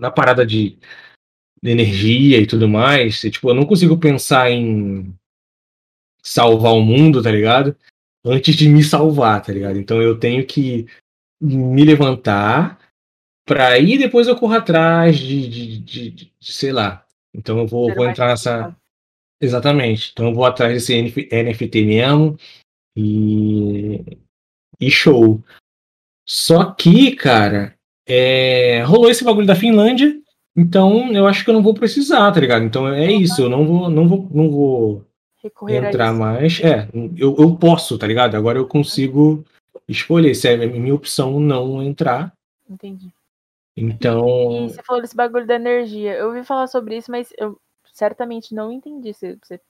[0.00, 0.78] na parada de,
[1.62, 5.14] de energia e tudo mais, tipo, eu não consigo pensar em
[6.24, 7.76] salvar o mundo, tá ligado?
[8.24, 9.78] Antes de me salvar, tá ligado?
[9.78, 10.86] Então eu tenho que
[11.40, 12.78] me levantar
[13.44, 17.04] para ir depois eu corro atrás de, de, de, de, sei lá.
[17.34, 18.76] Então eu vou, vou entrar nessa.
[19.40, 20.10] Exatamente.
[20.12, 22.38] Então eu vou atrás desse NFT mesmo.
[22.96, 24.18] E.
[24.80, 25.42] E show.
[26.28, 30.20] Só que, cara, é, rolou esse bagulho da Finlândia,
[30.56, 32.64] então eu acho que eu não vou precisar, tá ligado?
[32.64, 35.06] Então é isso, eu não vou, não vou, não vou
[35.42, 36.60] Recorrer entrar mais.
[36.60, 38.36] É, eu, eu posso, tá ligado?
[38.36, 39.44] Agora eu consigo
[39.88, 42.32] escolher se é minha opção não entrar.
[42.68, 43.12] Entendi.
[43.76, 44.66] Então.
[44.66, 46.14] E você falou desse bagulho da energia.
[46.14, 47.58] Eu ouvi falar sobre isso, mas eu
[47.92, 49.12] certamente não entendi.
[49.12, 49.60] Você, você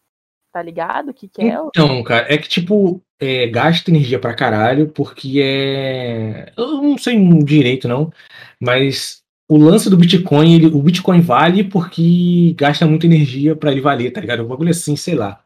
[0.53, 1.11] tá ligado?
[1.11, 1.59] O que, que é?
[1.69, 6.53] Então, cara, é que tipo, é, gasta energia pra caralho, porque é.
[6.57, 8.13] Eu não sei direito, não,
[8.61, 13.81] mas o lance do Bitcoin, ele, o Bitcoin vale porque gasta muita energia para ele
[13.81, 14.43] valer, tá ligado?
[14.43, 15.43] Um bagulho assim, sei lá.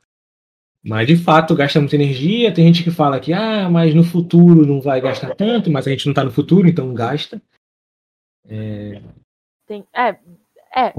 [0.86, 2.54] Mas de fato gasta muita energia.
[2.54, 5.90] Tem gente que fala que, ah, mas no futuro não vai gastar tanto, mas a
[5.90, 7.42] gente não tá no futuro, então gasta.
[8.48, 9.02] É...
[9.66, 10.10] Tem, é,
[10.76, 10.94] é.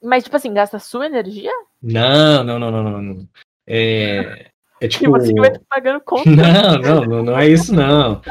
[0.00, 1.50] Mas, tipo assim, gasta sua energia?
[1.82, 3.28] Não, não, não, não, não.
[3.66, 4.46] É,
[4.80, 5.06] é tipo.
[5.06, 6.30] E você vai pagando conta.
[6.30, 8.22] Não, não, não, não é isso, não.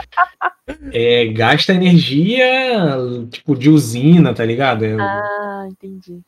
[0.93, 2.47] É, gasta energia,
[3.29, 4.85] tipo, de usina, tá ligado?
[4.85, 6.21] É, ah, entendi.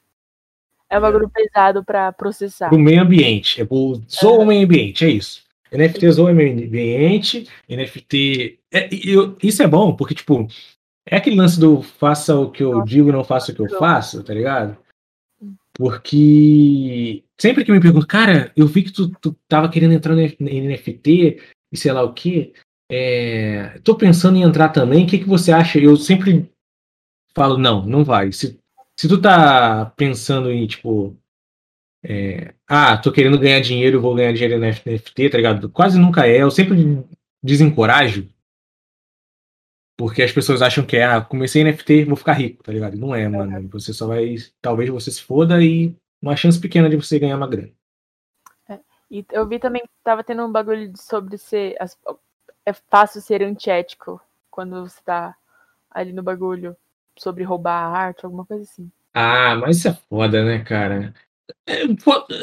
[0.94, 2.70] É um bagulho pesado para processar.
[2.70, 3.60] Pro meio ambiente.
[3.60, 5.42] É pro, zoa o meio ambiente, é isso.
[5.72, 8.60] NFT zoa o meio ambiente, NFT.
[8.72, 10.48] É, eu, isso é bom, porque, tipo,
[11.08, 14.24] é aquele lance do faça o que eu digo, não faça o que eu faço,
[14.24, 14.78] tá ligado?
[15.42, 15.56] Hum.
[15.74, 20.68] Porque sempre que me perguntam, cara, eu vi que tu, tu tava querendo entrar em
[20.68, 21.42] NFT
[21.72, 22.54] e sei lá o que,
[22.92, 25.80] é, tô pensando em entrar também, o que, que você acha?
[25.80, 26.48] Eu sempre
[27.36, 28.32] falo, não, não vai.
[28.32, 28.60] Se,
[29.00, 31.18] se tu tá pensando em, tipo,
[32.04, 35.70] é, ah, tô querendo ganhar dinheiro, vou ganhar dinheiro em NFT, tá ligado?
[35.70, 37.04] Quase nunca é, eu sempre
[37.42, 38.30] desencorajo,
[39.98, 42.98] porque as pessoas acham que é, ah, comecei NFT, vou ficar rico, tá ligado?
[42.98, 43.70] Não é, mano.
[43.70, 47.48] Você só vai, talvez você se foda e uma chance pequena de você ganhar uma
[47.48, 47.72] grana.
[48.68, 48.80] É,
[49.10, 51.76] e eu vi também que tava tendo um bagulho sobre ser,
[52.66, 55.36] é fácil ser antiético quando você tá
[55.90, 56.76] ali no bagulho
[57.18, 58.92] sobre roubar a arte, alguma coisa assim.
[59.14, 61.14] Ah, mas isso é foda, né, cara?
[61.68, 61.84] É,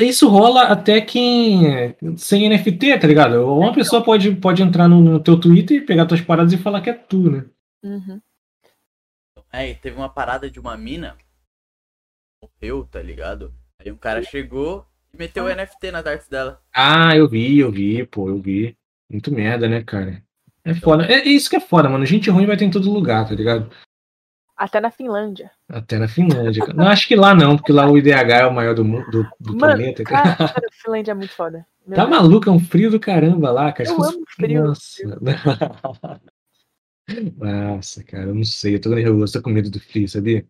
[0.04, 3.44] isso rola até que sem NFT, tá ligado?
[3.44, 6.90] Uma pessoa pode, pode entrar no, no teu Twitter, pegar tuas paradas e falar que
[6.90, 7.44] é tu, né?
[7.82, 8.20] Uhum.
[9.52, 11.16] É, teve uma parada de uma mina
[12.42, 13.52] morreu, tá ligado?
[13.80, 15.54] Aí um cara chegou e meteu o ah.
[15.54, 16.60] NFT nas artes dela.
[16.72, 18.76] Ah, eu vi, eu vi, pô, eu vi.
[19.10, 20.22] Muito merda, né, cara?
[20.64, 21.04] É foda.
[21.04, 22.06] É isso que é foda, mano.
[22.06, 23.70] Gente ruim vai ter em todo lugar, tá ligado?
[24.60, 25.50] Até na Finlândia.
[25.66, 26.62] Até na Finlândia.
[26.74, 29.56] não acho que lá não, porque lá o IDH é o maior do, do, do
[29.56, 30.04] Mano, planeta.
[30.04, 31.66] Cara, cara, a Finlândia é muito foda.
[31.86, 32.18] Meu tá Deus.
[32.18, 32.50] maluco?
[32.50, 33.88] É um frio do caramba lá, cara.
[33.88, 34.64] Eu amo frio.
[34.64, 35.02] Nossa.
[37.38, 38.74] Nossa, cara, eu não sei.
[38.74, 40.46] Eu tô nervoso, tô com medo do frio, sabia?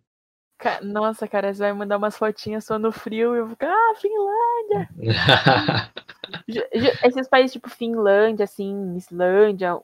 [0.82, 3.94] Nossa, cara, você vai mandar umas fotinhas só no frio e eu vou ficar, ah,
[3.96, 4.88] Finlândia!
[7.04, 9.76] Esses países tipo Finlândia, assim, Islândia,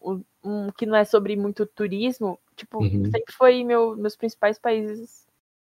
[0.45, 3.11] um, que não é sobre muito turismo, tipo, uhum.
[3.11, 5.27] sempre foi meu, meus principais países.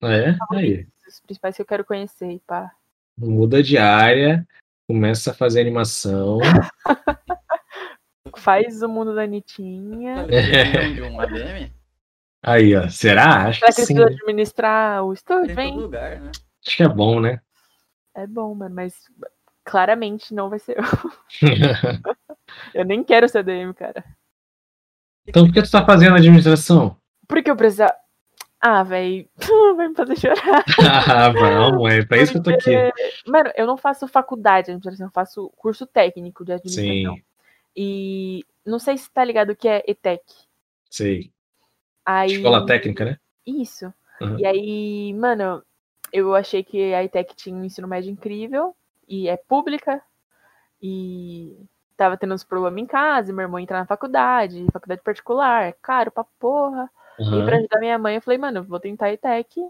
[0.03, 0.37] É?
[0.53, 0.87] Aí.
[1.07, 2.73] Os principais que eu quero conhecer, pá.
[3.17, 4.47] Muda de área,
[4.89, 6.39] começa a fazer animação.
[8.37, 10.27] Faz o mundo da Anitinha.
[10.31, 11.82] É.
[12.43, 12.89] Aí, ó.
[12.89, 13.47] Será?
[13.47, 14.03] Acho Será que, que sim.
[14.03, 15.77] administrar o estúdio, hein?
[15.77, 16.33] Lugar, né?
[16.67, 17.41] Acho que é bom, né?
[18.15, 18.95] É bom, mano, mas
[19.65, 20.85] claramente não vai ser eu.
[22.75, 24.05] eu nem quero ser DM, cara.
[25.27, 26.97] Então por que tu tá fazendo administração?
[27.29, 27.87] Porque eu preciso.
[28.61, 29.29] Ah, velho,
[29.77, 30.65] vai me fazer chorar.
[31.09, 32.71] ah, vamos, é pra isso que eu tô aqui.
[33.27, 37.17] Mano, eu não faço faculdade de administração, eu faço curso técnico de administração.
[37.17, 37.23] Sim.
[37.75, 40.23] E não sei se tá ligado o que é ETEC.
[40.91, 41.32] Sei.
[42.05, 42.33] Aí...
[42.33, 43.19] Escola técnica, né?
[43.47, 43.93] Isso.
[44.21, 44.39] Uhum.
[44.39, 45.63] E aí, mano,
[46.13, 48.75] eu achei que a ETEC tinha um ensino médio incrível
[49.09, 50.03] e é pública.
[50.81, 51.57] E
[51.97, 56.11] tava tendo uns problemas em casa, meu irmão entrar na faculdade, faculdade particular, é caro
[56.11, 56.91] pra porra.
[57.19, 57.43] Uhum.
[57.43, 59.61] E pra ajudar minha mãe, eu falei, mano, vou tentar a ETEC.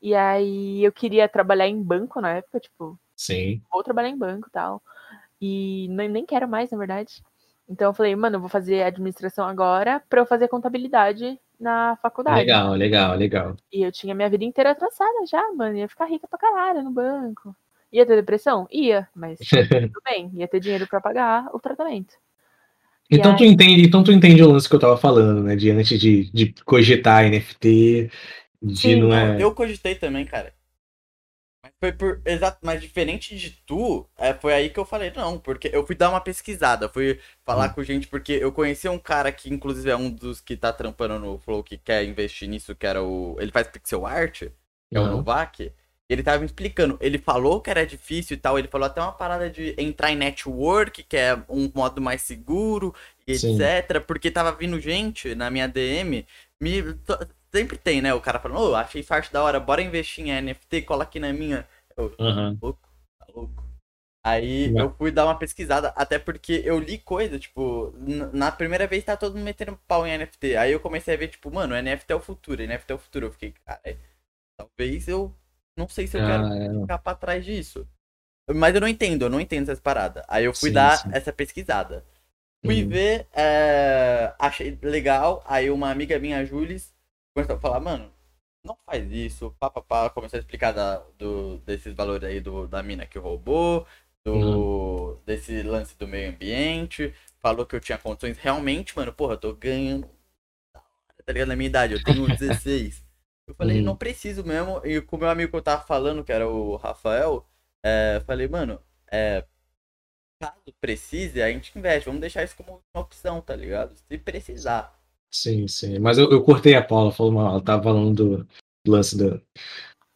[0.00, 3.62] E aí eu queria trabalhar em banco na época, tipo, Sim.
[3.70, 4.82] vou trabalhar em banco e tal.
[5.40, 7.22] E nem, nem quero mais, na verdade.
[7.68, 12.40] Então eu falei, mano, eu vou fazer administração agora pra eu fazer contabilidade na faculdade.
[12.40, 13.56] Legal, legal, legal.
[13.72, 15.78] E eu tinha minha vida inteira traçada já, mano.
[15.78, 17.56] Ia ficar rica pra caralho no banco.
[17.90, 18.68] Ia ter depressão?
[18.70, 20.30] Ia, mas tudo bem.
[20.34, 22.12] Ia ter dinheiro pra pagar o tratamento.
[23.10, 23.38] Então, aí...
[23.38, 25.56] tu entende, então tu entende o lance que eu tava falando, né?
[25.56, 28.10] De antes de, de cogitar NFT,
[28.62, 29.42] de Sim, não é.
[29.42, 30.52] Eu cogitei também, cara.
[31.84, 32.22] Foi por.
[32.24, 35.94] Exato, mas diferente de tu, é, foi aí que eu falei, não, porque eu fui
[35.94, 37.72] dar uma pesquisada, fui falar hum.
[37.74, 41.18] com gente, porque eu conheci um cara que, inclusive, é um dos que tá trampando
[41.18, 43.36] no Flow, que quer investir nisso, que era o.
[43.38, 44.44] Ele faz pixel art,
[44.88, 45.70] que é o Novak.
[46.08, 49.12] Ele tava me explicando, ele falou que era difícil e tal, ele falou até uma
[49.12, 52.94] parada de entrar em network, que é um modo mais seguro,
[53.26, 53.60] e Sim.
[53.60, 54.00] etc.
[54.00, 56.26] Porque tava vindo gente na minha DM
[56.60, 56.82] me
[57.54, 58.12] sempre tem, né?
[58.12, 61.04] O cara falando, ô, oh, achei essa arte da hora, bora investir em NFT, cola
[61.04, 61.64] aqui na minha.
[61.96, 62.58] Eu, uhum.
[62.60, 62.88] louco,
[63.18, 63.64] tá louco.
[64.26, 64.84] Aí Não.
[64.84, 67.92] eu fui dar uma pesquisada, até porque eu li coisa, tipo,
[68.32, 70.56] na primeira vez tá todo mundo metendo pau em NFT.
[70.56, 73.26] Aí eu comecei a ver, tipo, mano, NFT é o futuro, NFT é o futuro.
[73.26, 73.80] Eu fiquei, cara,
[74.56, 75.30] talvez eu
[75.76, 76.80] não sei se eu ah, quero é.
[76.80, 77.86] ficar pra trás disso.
[78.50, 80.24] Mas eu não entendo, eu não entendo essas paradas.
[80.26, 81.10] Aí eu fui sim, dar sim.
[81.12, 82.02] essa pesquisada.
[82.64, 82.88] Fui uhum.
[82.88, 84.32] ver, é...
[84.38, 85.44] achei legal.
[85.46, 86.94] Aí uma amiga minha, a Jules,
[87.34, 88.10] começou a falar, mano,
[88.64, 93.06] não faz isso, papapá, começou a explicar da, do, desses valores aí do, da mina
[93.06, 93.86] que roubou,
[94.24, 95.20] do, uhum.
[95.26, 98.38] desse lance do meio ambiente, falou que eu tinha condições.
[98.38, 100.08] Realmente, mano, porra, eu tô ganhando.
[101.26, 101.48] Tá ligado?
[101.48, 103.04] Na minha idade, eu tenho 16.
[103.46, 103.84] Eu falei, uhum.
[103.84, 104.80] não preciso mesmo.
[104.84, 107.46] E com o meu amigo que eu tava falando, que era o Rafael,
[107.84, 109.44] é, falei, mano, é,
[110.40, 112.06] caso precise, a gente investe.
[112.06, 113.94] Vamos deixar isso como uma opção, tá ligado?
[113.96, 114.98] Se precisar.
[115.34, 115.98] Sim, sim.
[115.98, 117.48] Mas eu, eu cortei a Paula, falou mal.
[117.48, 118.48] Ela tava falando do
[118.86, 119.42] lance do.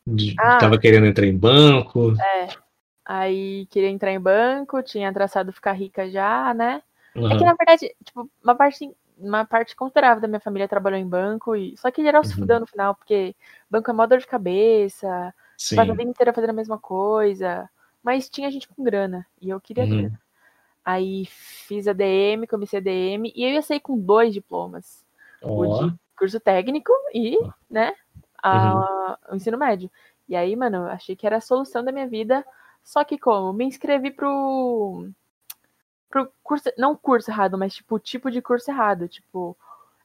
[0.07, 2.13] De, ah, tava querendo entrar em banco.
[2.13, 2.49] É.
[3.05, 6.83] Aí queria entrar em banco, tinha traçado ficar rica já, né?
[7.17, 7.33] Uhum.
[7.33, 8.89] É que na verdade, tipo, uma parte
[9.19, 12.39] uma parte considerável da minha família trabalhou em banco, e só que geral se uhum.
[12.39, 13.35] fudeu no final, porque
[13.69, 15.75] banco é mó dor de cabeça, Sim.
[15.75, 17.69] passa a vida inteira fazendo a mesma coisa,
[18.01, 19.91] mas tinha gente com grana, e eu queria uhum.
[19.91, 20.21] grana.
[20.85, 25.05] Aí fiz a DM, comecei a DM, e eu ia sair com dois diplomas.
[25.43, 25.61] Oh.
[25.61, 27.39] O de curso técnico e,
[27.71, 27.95] né,
[28.43, 29.17] a, uhum.
[29.33, 29.91] o ensino médio.
[30.29, 32.45] E aí, mano, achei que era a solução da minha vida,
[32.83, 33.53] só que como?
[33.53, 35.09] Me inscrevi pro
[36.09, 39.09] pro curso, não curso errado, mas tipo, o tipo de curso errado.
[39.09, 39.57] Tipo,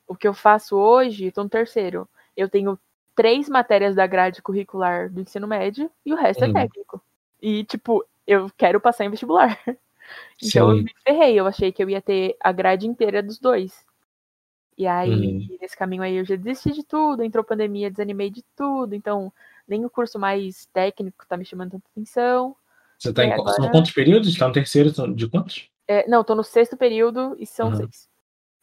[0.07, 2.07] o que eu faço hoje, tô no terceiro.
[2.35, 2.77] Eu tenho
[3.15, 6.57] três matérias da grade curricular do ensino médio e o resto é uhum.
[6.57, 7.01] é técnico.
[7.41, 9.57] E, tipo, eu quero passar em vestibular.
[10.43, 10.77] Então Sim.
[10.77, 13.85] eu me ferrei, eu achei que eu ia ter a grade inteira dos dois.
[14.77, 15.57] E aí, uhum.
[15.61, 19.31] nesse caminho aí, eu já desisti de tudo, entrou pandemia, desanimei de tudo, então
[19.67, 22.55] nem o curso mais técnico tá me chamando tanta atenção.
[22.97, 23.53] Você tá em agora...
[23.53, 24.37] são quantos períodos?
[24.37, 25.69] Tá no terceiro de quantos?
[25.87, 27.75] É, não, tô no sexto período e são uhum.
[27.75, 28.09] seis.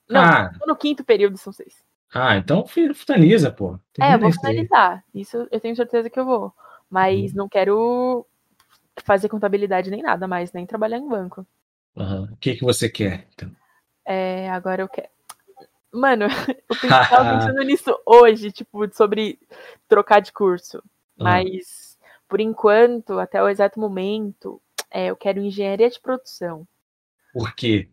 [0.08, 0.52] Não, ah.
[0.58, 1.82] tô no quinto período e são seis.
[2.12, 3.78] Ah, então finaliza, pô.
[4.00, 5.04] é, eu vou finalizar.
[5.14, 6.52] Isso eu tenho certeza que eu vou.
[6.88, 7.38] Mas uhum.
[7.38, 8.26] não quero
[9.04, 11.46] fazer contabilidade nem nada mais, nem trabalhar em banco.
[11.94, 12.24] Uhum.
[12.24, 13.50] O que, que você quer, então?
[14.04, 15.08] É, agora eu quero.
[15.92, 16.26] Mano,
[16.68, 19.38] eu tava pensando nisso hoje, tipo, sobre
[19.88, 20.82] trocar de curso.
[21.16, 24.60] Mas, por enquanto, até o exato momento,
[24.90, 26.66] é, eu quero engenharia de produção.
[27.32, 27.88] Por quê?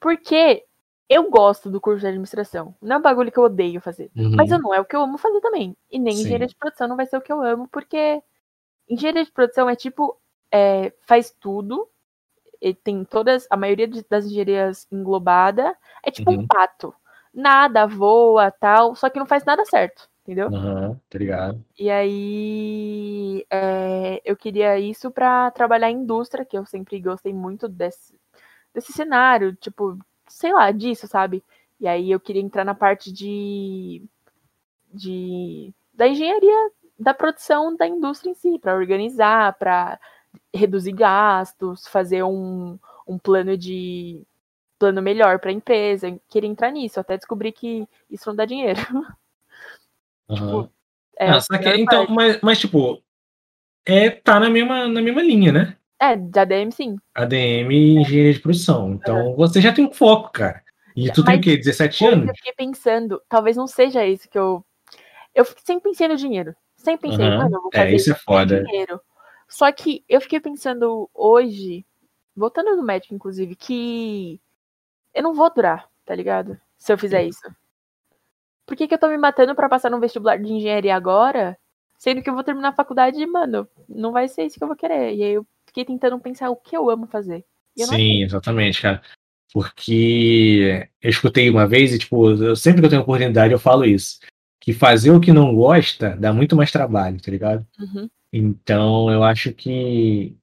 [0.00, 0.64] Porque
[1.08, 2.74] eu gosto do curso de administração.
[2.80, 4.10] Não é um bagulho que eu odeio fazer.
[4.16, 4.34] Uhum.
[4.34, 5.76] Mas não é o que eu amo fazer também.
[5.90, 6.22] E nem Sim.
[6.22, 8.22] engenharia de produção não vai ser o que eu amo, porque
[8.88, 10.18] engenharia de produção é tipo,
[10.52, 11.88] é, faz tudo.
[12.60, 15.76] E tem todas, a maioria das engenharias englobada.
[16.02, 16.40] É tipo uhum.
[16.40, 16.94] um pato.
[17.34, 20.48] Nada, voa, tal, só que não faz nada certo entendeu?
[20.48, 21.64] Aham, uhum, tá ligado.
[21.78, 27.66] E aí é, eu queria isso para trabalhar em indústria, que eu sempre gostei muito
[27.66, 28.18] desse,
[28.74, 29.96] desse cenário, tipo,
[30.28, 31.42] sei lá, disso, sabe?
[31.80, 34.02] E aí eu queria entrar na parte de,
[34.92, 39.98] de da engenharia da produção da indústria em si, para organizar, para
[40.54, 44.20] reduzir gastos, fazer um, um plano de
[44.78, 46.18] plano melhor para a empresa.
[46.28, 48.80] Queria entrar nisso, até descobrir que isso não dá dinheiro.
[50.28, 50.36] Uhum.
[50.36, 50.72] Tipo,
[51.18, 53.02] é, ah, que, então, mas, mas tipo,
[53.84, 55.76] é, tá na mesma, na mesma linha, né?
[55.98, 56.96] É, de ADM sim.
[57.14, 58.92] ADM e engenharia de produção.
[58.92, 59.36] Então uhum.
[59.36, 60.62] você já tem um foco, cara.
[60.94, 61.56] E tu Mas, tem o quê?
[61.56, 62.28] 17 anos?
[62.28, 64.64] Eu fiquei pensando, talvez não seja isso que eu.
[65.34, 66.54] Eu sempre pensei no dinheiro.
[66.76, 67.38] Sempre pensei, uhum.
[67.38, 68.62] mano, eu vou é, fazer é, isso é foda.
[68.64, 69.00] dinheiro.
[69.48, 71.86] Só que eu fiquei pensando hoje,
[72.36, 74.40] voltando no médico, inclusive, que
[75.14, 76.58] eu não vou durar, tá ligado?
[76.78, 77.42] Se eu fizer isso.
[78.66, 81.56] Por que, que eu tô me matando para passar no vestibular de engenharia agora?
[81.98, 84.68] Sendo que eu vou terminar a faculdade e, mano, não vai ser isso que eu
[84.68, 85.14] vou querer.
[85.14, 87.44] E aí eu fiquei tentando pensar o que eu amo fazer.
[87.76, 89.02] Sim, exatamente, cara.
[89.52, 93.84] Porque eu escutei uma vez e, tipo, eu, sempre que eu tenho oportunidade eu falo
[93.84, 94.18] isso.
[94.60, 97.66] Que fazer o que não gosta dá muito mais trabalho, tá ligado?
[97.78, 98.08] Uhum.
[98.32, 100.36] Então eu acho que,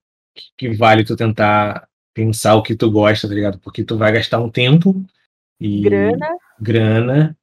[0.57, 3.59] que vale tu tentar pensar o que tu gosta, tá ligado?
[3.59, 5.05] Porque tu vai gastar um tempo
[5.59, 5.81] e.
[5.81, 6.27] Grana.
[6.59, 7.37] Grana.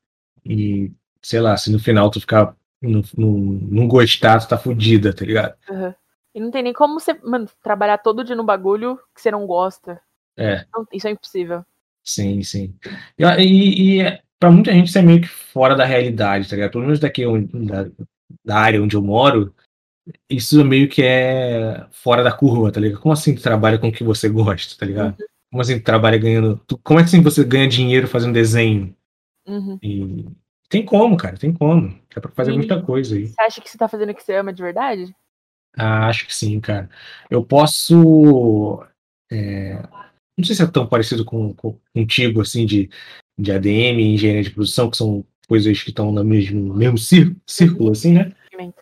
[0.45, 0.91] E,
[1.23, 2.57] sei lá, se no final tu ficar.
[2.81, 5.55] Não, não, não gostar, tu tá fudida, tá ligado?
[5.71, 5.95] Uhum.
[6.35, 9.47] E não tem nem como você, mano, trabalhar todo dia no bagulho que você não
[9.47, 10.01] gosta.
[10.37, 10.65] É.
[10.75, 11.65] Não, isso é impossível.
[12.03, 12.75] Sim, sim.
[13.17, 16.73] E, e, e pra muita gente isso é meio que fora da realidade, tá ligado?
[16.73, 17.89] Pelo menos daqui onde, da,
[18.45, 19.55] da área onde eu moro,
[20.29, 23.01] isso meio que é fora da curva, tá ligado?
[23.01, 25.19] Como assim tu trabalha com o que você gosta, tá ligado?
[25.19, 25.27] Uhum.
[25.51, 26.61] Como assim tu trabalha ganhando.
[26.67, 28.95] Tu, como é que assim você ganha dinheiro fazendo desenho?
[29.47, 29.79] Uhum.
[29.83, 30.27] E
[30.69, 31.99] tem como, cara, tem como.
[32.15, 33.29] Dá pra fazer e muita coisa aí.
[33.29, 35.15] Você acha que você tá fazendo o que você ama de verdade?
[35.77, 36.89] Ah, acho que sim, cara.
[37.31, 38.85] Eu posso.
[39.31, 39.83] É,
[40.37, 42.91] não sei se é tão parecido com, com, contigo, assim, de,
[43.39, 47.91] de ADM e engenharia de produção, que são coisas que estão no mesmo, mesmo círculo,
[47.91, 48.33] assim, né?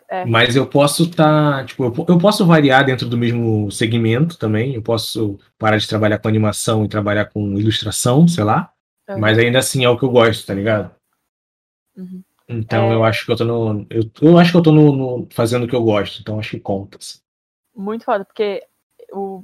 [0.07, 0.25] É.
[0.25, 4.75] Mas eu posso estar, tá, tipo, eu, eu, posso variar dentro do mesmo segmento também.
[4.75, 8.71] Eu posso parar de trabalhar com animação e trabalhar com ilustração, sei lá.
[9.09, 9.19] Uhum.
[9.19, 10.93] Mas ainda assim é o que eu gosto, tá ligado?
[11.95, 12.21] Uhum.
[12.47, 12.95] Então é...
[12.95, 13.85] eu acho que eu tô no.
[13.89, 16.51] Eu, eu acho que eu tô no, no, fazendo o que eu gosto, então acho
[16.51, 16.97] que conta.
[16.97, 17.19] Assim.
[17.75, 18.63] Muito foda, porque
[19.13, 19.43] o,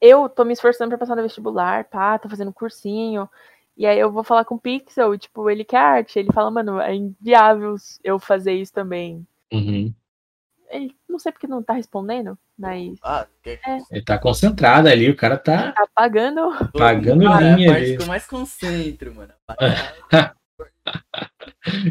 [0.00, 3.28] eu tô me esforçando pra passar no vestibular, pá, tô fazendo cursinho.
[3.76, 6.18] E aí eu vou falar com o Pixel, e, tipo, ele quer arte.
[6.18, 9.26] Ele fala, mano, é inviável eu fazer isso também.
[9.52, 9.92] Uhum.
[10.68, 12.98] Ele não sei porque não tá respondendo, mas.
[13.02, 13.50] Ah, que...
[13.50, 16.40] é, Ele tá concentrado ali, o cara tá tá pagando.
[16.72, 17.96] pagando Ah, é a linha parte ali.
[17.96, 19.32] que eu mais concentro, mano.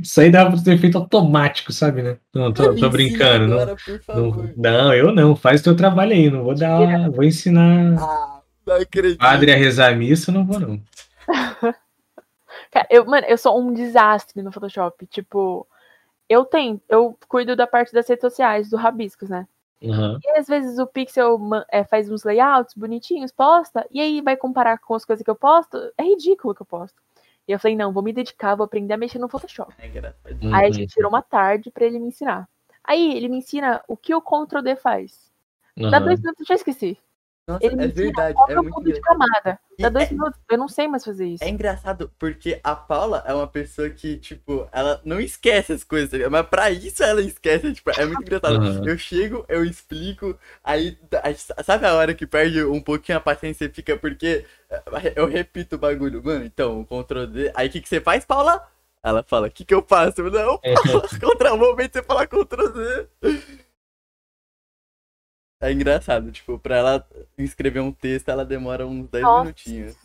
[0.01, 2.17] Isso aí dá pra ter feito automático, sabe, né?
[2.33, 3.47] Não, tô, tô brincando.
[3.47, 3.75] Não, agora,
[4.07, 5.35] não, não, eu não.
[5.35, 6.29] Faz o teu trabalho aí.
[6.29, 7.09] Não vou dar.
[7.11, 9.17] Vou ensinar Ah, não acredito.
[9.19, 10.81] padre a rezar a missa, não vou, não.
[12.71, 15.05] Cara, eu, mano, eu sou um desastre no Photoshop.
[15.07, 15.67] Tipo,
[16.29, 19.47] eu tenho, eu cuido da parte das redes sociais, do Rabiscos, né?
[19.83, 20.19] Aham.
[20.23, 21.39] E às vezes o Pixel
[21.71, 25.35] é, faz uns layouts bonitinhos, posta, e aí vai comparar com as coisas que eu
[25.35, 25.77] posto.
[25.97, 27.01] É ridículo o que eu posto.
[27.47, 29.73] E eu falei, não, vou me dedicar, vou aprender a mexer no Photoshop.
[29.79, 29.87] É.
[30.41, 30.55] Uhum.
[30.55, 32.49] Aí a gente tirou uma tarde pra ele me ensinar.
[32.83, 35.31] Aí ele me ensina o que o Ctrl D faz.
[35.77, 36.05] Dá Aham.
[36.05, 36.97] dois minutos, já esqueci.
[37.47, 38.37] Nossa, Ele é verdade.
[38.49, 39.59] É é muito de camada.
[39.77, 41.43] Dá E dois é- minutos, eu não sei mais fazer isso.
[41.43, 46.19] É engraçado porque a Paula é uma pessoa que, tipo, ela não esquece as coisas,
[46.19, 48.55] tá mas pra isso ela esquece, tipo, é muito engraçado.
[48.55, 48.87] Aham.
[48.87, 50.97] Eu chego, eu explico, aí,
[51.63, 54.43] sabe a hora que perde um pouquinho a paciência e fica, porque
[55.15, 58.25] eu repito o bagulho, mano, então, o Ctrl D, aí o que, que você faz,
[58.25, 58.67] Paula?
[59.03, 60.19] Ela fala, o que, que eu faço?
[60.19, 63.07] Eu, não, Paula, contra o momento você fala Ctrl Z.
[65.65, 67.09] É engraçado, tipo, pra ela
[67.39, 69.41] escrever um texto, ela demora uns 10 Nossa.
[69.41, 69.97] minutinhos.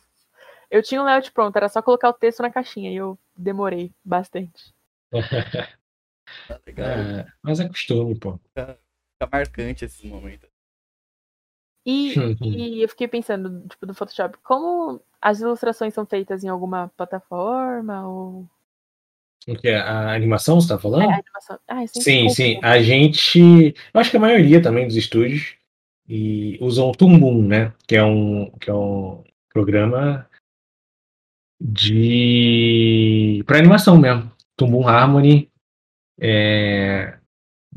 [0.71, 3.93] Eu tinha um layout pronto, era só colocar o texto na caixinha e eu demorei
[4.03, 4.73] bastante.
[5.11, 5.19] Tá
[6.67, 6.89] legal?
[6.89, 8.39] É, mas é costume, pô.
[8.39, 8.79] Fica
[9.31, 10.49] marcante esses momentos.
[11.85, 16.89] E, e eu fiquei pensando, tipo, do Photoshop, como as ilustrações são feitas em alguma
[16.97, 18.49] plataforma ou
[19.49, 19.79] O que é?
[19.79, 21.03] A animação, você tá falando?
[21.03, 21.59] é, animação?
[21.67, 22.59] Ah, Sim, sim.
[22.63, 23.75] A gente.
[23.93, 25.55] Eu acho que a maioria também dos estúdios
[26.09, 27.73] e usam o Tumbum, né?
[27.87, 30.29] Que é um, que é um programa
[31.61, 33.43] de.
[33.47, 34.31] para animação mesmo.
[34.57, 35.51] Tumbum Harmony.
[36.21, 37.19] É...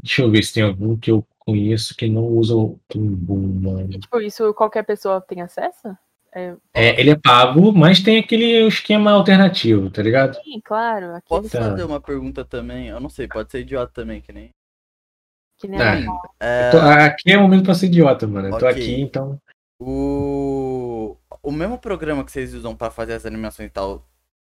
[0.02, 3.92] Deixa eu ver se tem algum que eu conheço que não usa o Tumbum, mano.
[3.92, 5.96] E, tipo, isso qualquer pessoa tem acesso?
[6.36, 10.36] É, É, ele é pago, mas tem aquele esquema alternativo, tá ligado?
[10.44, 11.08] sim, claro.
[11.16, 11.60] Aquele Posso Tá.
[11.62, 12.88] fazer uma pergunta também?
[12.88, 14.50] Eu não sei, pode ser idiota também, que nem.
[15.60, 16.06] que nem a-
[16.40, 18.48] É, Tô- aqui é o momento pra ser idiota, mano.
[18.50, 19.38] Eu tô aqui, então.
[19.80, 21.16] o...
[21.42, 24.06] o mesmo programa que vocês usam pra fazer as animações e tal,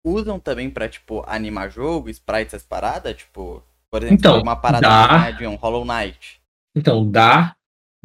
[0.07, 3.17] usam também pra, tipo, animar jogo, sprites, essas paradas?
[3.17, 5.31] Tipo, por exemplo, Então, uma parada dá.
[5.33, 6.41] de um Hollow Knight.
[6.77, 7.55] Então, dá,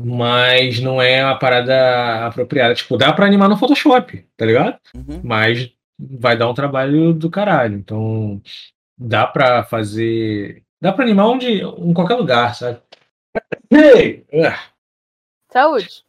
[0.01, 2.73] mas não é a parada apropriada.
[2.73, 4.79] Tipo, dá pra animar no Photoshop, tá ligado?
[4.95, 5.19] Uhum.
[5.21, 7.75] Mas vai dar um trabalho do caralho.
[7.75, 8.41] Então,
[8.97, 10.63] dá pra fazer.
[10.81, 12.79] Dá pra animar onde, em qualquer lugar, sabe?
[13.69, 14.25] Ei!
[14.45, 14.57] Ah,
[15.51, 16.03] Saúde.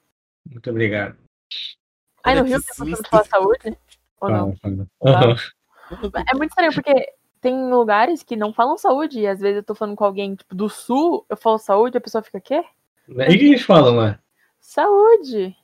[0.49, 1.17] muito obrigado.
[2.23, 3.03] Aí no Olha Rio que tem pessoas susto.
[3.03, 3.79] que falam saúde?
[4.21, 4.57] Ou não?
[4.57, 5.17] Fala, fala.
[5.17, 5.37] Aham.
[6.31, 9.75] É muito estranho, porque tem lugares que não falam saúde, e às vezes eu tô
[9.75, 12.63] falando com alguém, tipo, do sul, eu falo saúde, a pessoa fica, quê?
[13.11, 14.19] E o que eles falam lá?
[14.61, 15.57] Saúde.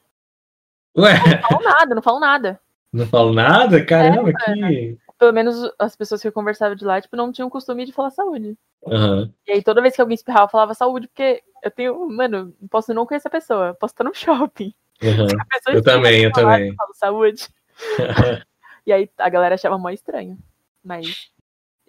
[0.96, 2.60] Ué, Não falam nada, não falam nada.
[2.92, 3.84] não falo nada?
[3.84, 4.98] Caramba, É, que.
[5.18, 8.10] Pelo menos as pessoas que eu conversava de lá, tipo, não tinham costume de falar
[8.10, 8.56] saúde.
[8.86, 9.32] Aham.
[9.46, 12.68] E aí toda vez que alguém espirrava, eu falava saúde, porque eu tenho, mano, não
[12.68, 14.74] posso não conhecer a pessoa, posso estar no shopping.
[14.98, 16.68] pessoa Eu também, eu também.
[16.68, 17.48] Eu falo saúde.
[18.86, 20.38] E aí a galera achava mó estranho.
[20.84, 21.32] Mas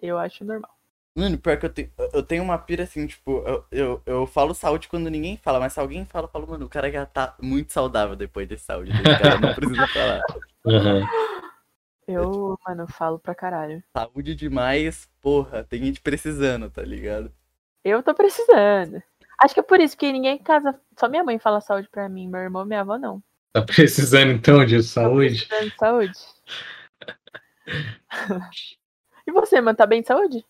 [0.02, 0.72] eu acho normal.
[1.18, 4.54] Mano, pior que eu tenho, eu tenho uma pira assim, tipo, eu, eu, eu falo
[4.54, 7.34] saúde quando ninguém fala, mas se alguém fala, eu falo, mano, o cara já tá
[7.42, 8.92] muito saudável depois desse saúde.
[8.92, 10.22] O cara não precisa falar.
[10.64, 11.08] Aham.
[12.06, 13.82] Eu, mano, falo pra caralho.
[13.92, 17.32] Saúde demais, porra, tem gente precisando, tá ligado?
[17.84, 19.02] Eu tô precisando.
[19.42, 20.80] Acho que é por isso que ninguém em casa.
[20.96, 23.20] Só minha mãe fala saúde pra mim, meu irmão minha avó não.
[23.52, 25.46] Tá precisando então de Tô saúde?
[25.48, 26.18] precisando de saúde.
[29.26, 30.46] e você, mano, tá bem de saúde?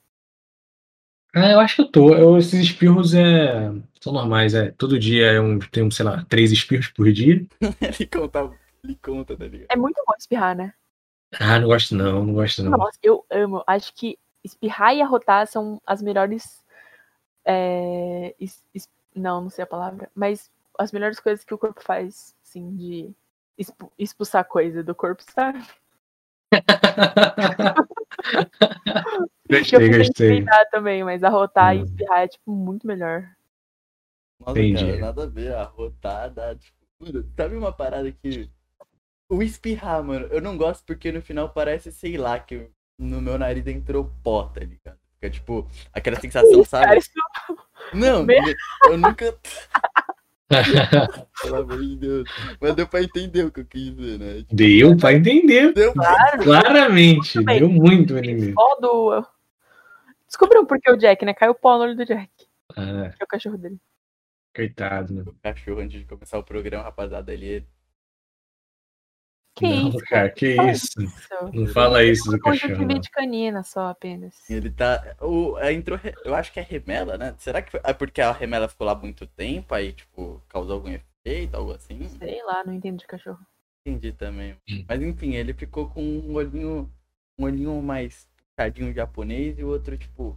[1.34, 2.14] Ah, eu acho que eu tô.
[2.14, 3.70] Eu, esses espirros é,
[4.00, 4.70] são normais, é.
[4.72, 7.46] Todo dia eu tenho, sei lá, três espirros por dia.
[8.00, 8.50] ele conta,
[8.82, 9.68] ele conta, tá ligado?
[9.70, 10.72] É muito bom espirrar, né?
[11.38, 12.70] Ah, não gosto não, não gosto não.
[12.78, 13.62] Nossa, eu amo.
[13.66, 16.64] Acho que espirrar e arrotar são as melhores.
[17.44, 20.10] é, es- es- não, não sei a palavra.
[20.14, 23.10] Mas as melhores coisas que o corpo faz, assim, de
[23.58, 25.62] expu- expulsar coisa do corpo, sabe?
[29.48, 30.44] Que eu Gostei, gostei.
[30.70, 31.84] também, mas arrotar e Hum.
[31.84, 33.28] espirrar é, tipo, muito melhor.
[34.40, 34.86] Nossa, Entendi.
[34.86, 38.50] cara, nada a ver, a rotada, tipo, mano, sabe uma parada que.
[39.30, 43.38] O espirrar, mano, eu não gosto porque no final parece, sei lá, que no meu
[43.38, 44.98] nariz entrou pó, tá ligado?
[45.14, 46.98] Fica tipo, aquela sensação, sabe?
[47.92, 48.26] Não,
[48.88, 49.36] eu nunca.
[51.42, 52.28] Pelo amor de Deus.
[52.60, 54.34] Mas deu pra entender o que eu quis dizer, né?
[54.38, 55.72] Tipo, deu pra entender.
[55.74, 56.42] Deu Claro.
[56.42, 57.42] Claramente.
[57.44, 58.54] Deu muito pra entender.
[58.80, 59.24] Do...
[60.26, 61.34] Descobriu por que o Jack, né?
[61.34, 62.30] Caiu pó no olho do Jack,
[62.76, 63.78] Ah, que é o cachorro dele.
[64.54, 65.22] coitado, né?
[65.26, 67.32] o cachorro antes de começar o programa, rapaziada.
[67.32, 67.66] Ele
[69.58, 69.98] Que Não, isso?
[69.98, 71.02] cara, que Fala isso.
[71.02, 71.28] isso.
[71.52, 72.74] Não fala isso do cachorro.
[72.74, 74.48] Conjuntivite canina só apenas.
[74.48, 75.16] Ele tá.
[75.20, 77.34] O, a entrou, eu acho que é remela, né?
[77.38, 80.90] Será que foi, é porque a remela ficou lá muito tempo, aí, tipo, causou algum
[80.90, 82.08] efeito, algo assim?
[82.08, 83.40] Sei lá, não entendo de cachorro.
[83.84, 84.56] Entendi também.
[84.70, 84.84] Hum.
[84.88, 86.88] Mas enfim, ele ficou com um olhinho.
[87.36, 90.36] Um olhinho mais puxadinho japonês e o outro, tipo,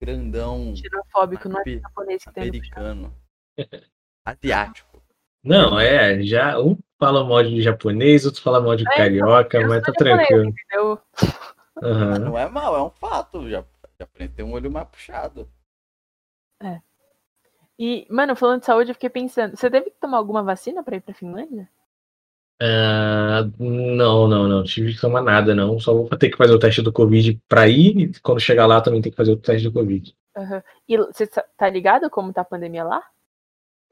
[0.00, 3.14] grandão Xerofóbico, não é japonês que tem no americano.
[4.24, 4.95] Asiático.
[5.46, 9.82] Não, é, já um fala mal de japonês, outro fala mal de carioca, eu mas
[9.82, 11.00] tá japonês, tranquilo.
[11.82, 12.18] Aham.
[12.18, 13.38] Não é mal, é um fato.
[13.38, 13.64] O ja-
[13.98, 15.48] japonês tem um olho mais puxado.
[17.78, 20.96] E, mano, falando de saúde, eu fiquei pensando, você teve que tomar alguma vacina pra
[20.96, 21.68] ir pra Finlândia?
[22.60, 24.64] Ah, não, não, não.
[24.64, 25.78] Tive que tomar nada, não.
[25.78, 27.98] Só vou ter que fazer o teste do Covid pra ir.
[27.98, 30.16] E quando chegar lá, também tem que fazer o teste do Covid.
[30.34, 30.62] Aham.
[30.88, 33.02] E você tá ligado como tá a pandemia lá?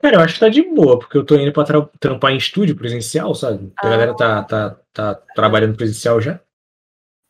[0.04, 2.36] Cara, eu acho que tá de boa, porque eu tô indo pra tra- trampar em
[2.36, 3.72] estúdio presencial, sabe?
[3.82, 3.90] A Ah.
[3.90, 6.38] galera tá, tá, tá trabalhando presencial já.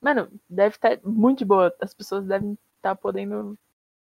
[0.03, 1.73] Mano, deve estar muito de boa.
[1.81, 3.57] As pessoas devem estar podendo.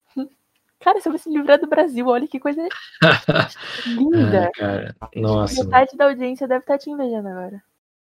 [0.80, 2.66] Cara, você vai se livrar do Brasil, olha que coisa
[3.86, 4.46] linda.
[4.46, 5.62] Ah, cara, nossa.
[5.62, 7.62] Metade da audiência deve estar te invejando agora.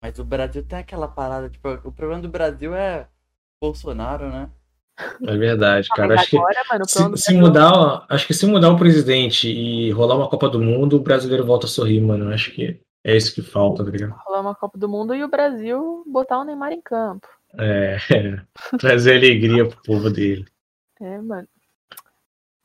[0.02, 3.06] Mas o Brasil tem aquela parada, tipo, o problema do Brasil é
[3.62, 4.50] Bolsonaro, né?
[5.26, 6.09] É verdade, cara.
[6.09, 8.70] Mas Acho que agora, mano, o plano se, se mudar, ó, acho que se mudar
[8.70, 12.32] o presidente e rolar uma Copa do Mundo, o brasileiro volta a sorrir, mano.
[12.32, 14.14] Acho que é isso que falta, tá ligado?
[14.26, 17.28] rolar uma Copa do Mundo e o Brasil botar o Neymar em campo.
[17.59, 17.96] É,
[18.78, 20.44] trazer alegria pro povo dele.
[21.01, 21.49] É, mano.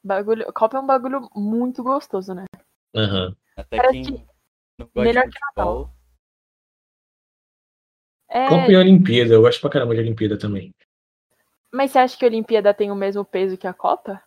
[0.04, 2.46] Bagulho, Copa é um bagulho muito gostoso, né?
[2.96, 3.36] Aham.
[3.56, 4.12] Até Parece quem que
[4.80, 5.96] não gosta melhor de que Natal.
[8.30, 10.74] É, Copa e Olimpíada, eu gosto pra caramba de Olimpíada também.
[11.74, 14.22] Mas você acha que a Olimpíada tem o mesmo peso que a Copa?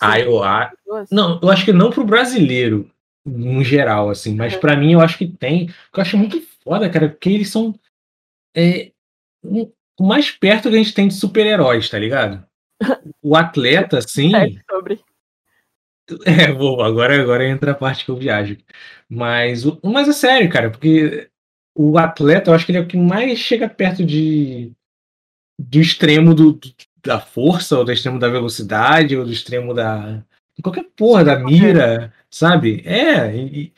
[0.00, 0.74] Ah, eu acho.
[1.10, 2.90] Não, eu acho que não pro brasileiro,
[3.24, 4.60] no geral, assim, mas Uhum.
[4.60, 5.68] pra mim eu acho que tem.
[5.94, 7.74] Eu acho muito foda, cara, porque eles são
[8.56, 8.90] é,
[9.44, 12.44] um- o mais perto que a gente tem de super-heróis, tá ligado?
[13.22, 14.32] O atleta, assim.
[14.58, 15.00] É, sobre.
[16.24, 18.56] É, vou, agora, agora entra a parte que eu viajo.
[19.08, 21.28] Mas, o- mas é sério, cara, porque
[21.74, 24.72] o atleta, eu acho que ele é o que mais chega perto de
[25.58, 26.58] do extremo do,
[27.04, 30.22] da força, ou do extremo da velocidade, ou do extremo da.
[30.62, 32.82] qualquer porra, da mira, sabe?
[32.84, 33.70] É,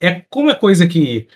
[0.00, 1.28] é como é coisa que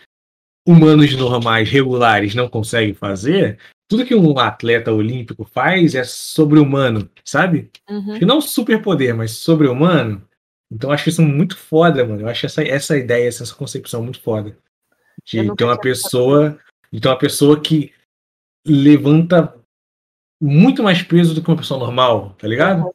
[0.67, 3.59] humanos normais, regulares, não conseguem fazer.
[3.89, 7.71] Tudo que um atleta olímpico faz é sobre-humano, sabe?
[7.89, 8.19] Uhum.
[8.21, 10.23] Não superpoder, mas sobre-humano.
[10.71, 12.21] Então acho isso muito foda, mano.
[12.21, 14.57] Eu acho essa, essa ideia, essa concepção muito foda.
[15.33, 16.59] Eu De ter uma pessoa.
[16.93, 17.95] De ter uma pessoa que
[18.67, 19.55] levanta
[20.41, 22.95] muito mais peso do que uma pessoa normal, tá ligado?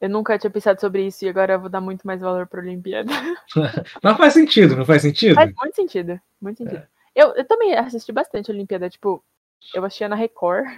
[0.00, 2.60] Eu nunca tinha pensado sobre isso e agora eu vou dar muito mais valor pra
[2.60, 3.10] Olimpíada.
[4.02, 5.34] Mas faz sentido, não faz sentido?
[5.34, 6.20] Faz muito sentido.
[6.40, 6.82] Muito sentido.
[6.82, 6.88] É.
[7.14, 8.88] Eu, eu também assisti bastante a Olimpíada.
[8.88, 9.24] Tipo,
[9.74, 10.68] eu assistia na Record,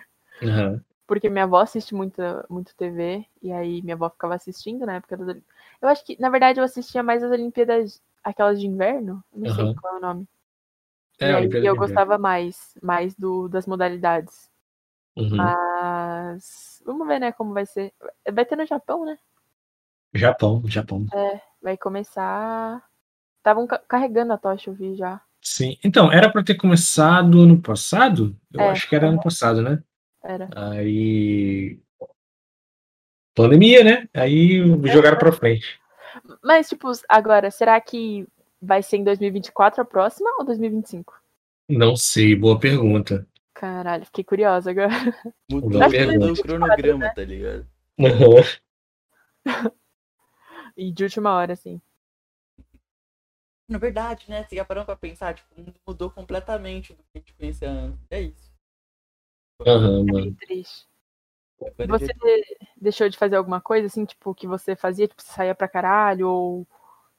[0.42, 0.80] Aham.
[1.06, 5.18] porque minha avó assiste muito, muito TV, e aí minha avó ficava assistindo na época
[5.18, 5.56] das Olimpíadas.
[5.82, 9.64] Eu acho que, na verdade, eu assistia mais as Olimpíadas, aquelas de inverno, não sei
[9.64, 9.74] Aham.
[9.74, 10.28] qual é o nome.
[11.20, 14.49] É, e aí eu gostava mais, mais do, das modalidades.
[15.16, 15.36] Uhum.
[15.36, 17.92] Mas vamos ver, né, como vai ser.
[18.32, 19.18] Vai ter no Japão, né?
[20.14, 21.06] Japão, Japão.
[21.62, 22.82] Vai começar.
[23.38, 25.20] Estavam ca- carregando a tocha, eu vi já.
[25.42, 25.78] Sim.
[25.84, 28.36] Então, era pra ter começado ano passado?
[28.52, 28.70] Eu É.
[28.70, 29.82] acho que era ano passado, né?
[30.22, 30.48] Era.
[30.54, 31.78] Aí.
[33.34, 34.08] Pandemia, né?
[34.12, 34.58] Aí
[34.88, 35.78] jogaram pra frente.
[36.42, 38.26] Mas, tipo, agora, será que
[38.60, 41.14] vai ser em 2024 a próxima ou 2025?
[41.68, 43.26] Não sei, boa pergunta.
[43.60, 44.88] Caralho, fiquei curiosa agora.
[45.50, 47.68] Mudou o cronograma, tá ligado?
[50.74, 51.78] E de última hora, assim.
[53.68, 54.44] Na verdade, né?
[54.44, 55.54] Você já parou pra pensar, tipo,
[55.86, 57.98] mudou completamente do que a gente conhecia antes.
[58.10, 58.50] É isso.
[59.66, 60.36] Aham, É mano.
[60.36, 60.88] triste.
[61.86, 62.14] Você
[62.80, 66.28] deixou de fazer alguma coisa, assim, tipo, que você fazia, tipo, você saía pra caralho,
[66.28, 66.66] ou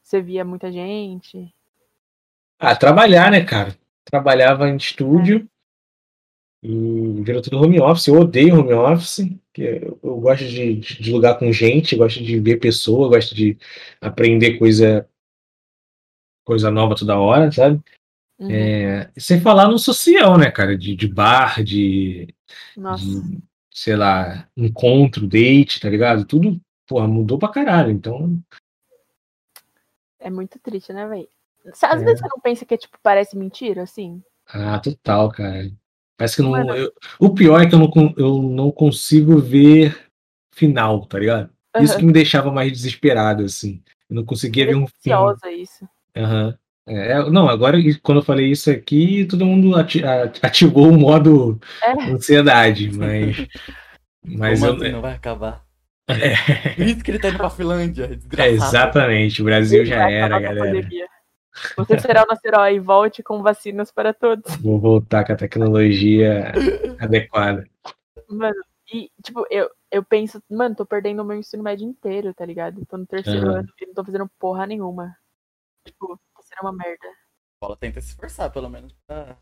[0.01, 1.53] você via muita gente?
[2.57, 3.77] Ah, trabalhar, né, cara?
[4.05, 5.51] Trabalhava em estúdio
[6.63, 8.07] e virou tudo home office.
[8.07, 12.39] Eu odeio home office, porque eu, eu gosto de, de lugar com gente, gosto de
[12.39, 13.57] ver pessoa, gosto de
[13.99, 15.09] aprender coisa,
[16.45, 17.81] coisa nova toda hora, sabe?
[18.39, 18.51] Uhum.
[18.51, 20.77] É, sem falar no social, né, cara?
[20.77, 22.33] De, de bar, de,
[22.75, 26.25] de, sei lá, encontro, date, tá ligado?
[26.25, 27.91] Tudo, porra, mudou pra caralho.
[27.91, 28.39] Então,
[30.19, 31.27] É muito triste, né, velho?
[31.65, 32.05] Às é.
[32.05, 34.23] vezes você não pensa que, tipo, parece mentira, assim?
[34.47, 35.71] Ah, total, cara.
[36.22, 36.76] Parece que não.
[36.76, 39.98] Eu, o pior é que eu não, eu não consigo ver
[40.53, 41.49] final, tá ligado?
[41.76, 41.84] Uhum.
[41.84, 43.81] Isso que me deixava mais desesperado, assim.
[44.07, 45.10] Eu não conseguia é ver um fim.
[45.60, 45.89] isso.
[46.15, 46.48] Aham.
[46.48, 46.53] Uhum.
[46.95, 49.73] É, não, agora quando eu falei isso aqui, todo mundo
[50.41, 52.11] ativou o modo é.
[52.11, 53.48] ansiedade, mas.
[54.23, 55.64] mas Como eu, assim não vai acabar.
[56.07, 56.69] É.
[56.76, 58.19] Por isso que ele tá indo pra Finlândia.
[58.38, 60.88] É, exatamente, o Brasil já era, galera.
[61.78, 64.44] Você será o nosso herói, volte com vacinas para todos.
[64.61, 66.52] Vou voltar com a tecnologia
[66.99, 67.68] adequada.
[68.30, 68.56] Mano,
[68.91, 72.86] e, tipo, eu, eu penso, mano, tô perdendo o meu ensino médio inteiro, tá ligado?
[72.86, 73.56] Tô no terceiro uhum.
[73.57, 75.15] ano e não tô fazendo porra nenhuma.
[75.86, 77.07] Tipo, tá sendo uma merda.
[77.07, 79.38] A escola tenta se esforçar, pelo menos, pra.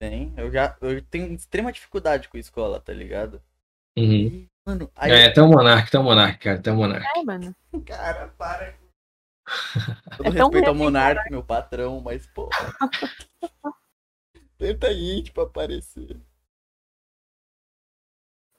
[0.00, 0.34] Tem.
[0.36, 0.76] Eu já.
[0.80, 3.42] Eu tenho extrema dificuldade com a escola, tá ligado?
[3.96, 4.46] Uhum.
[4.66, 5.12] Mano, aí...
[5.12, 7.06] É, até o Monark, até o Monark, cara, até o Monark.
[7.18, 7.54] É, mano.
[7.86, 8.74] Cara, para.
[10.16, 12.48] Todo é respeito ao Monark, meu patrão, mas, pô.
[14.58, 16.20] Tenta ir, tipo, aparecer.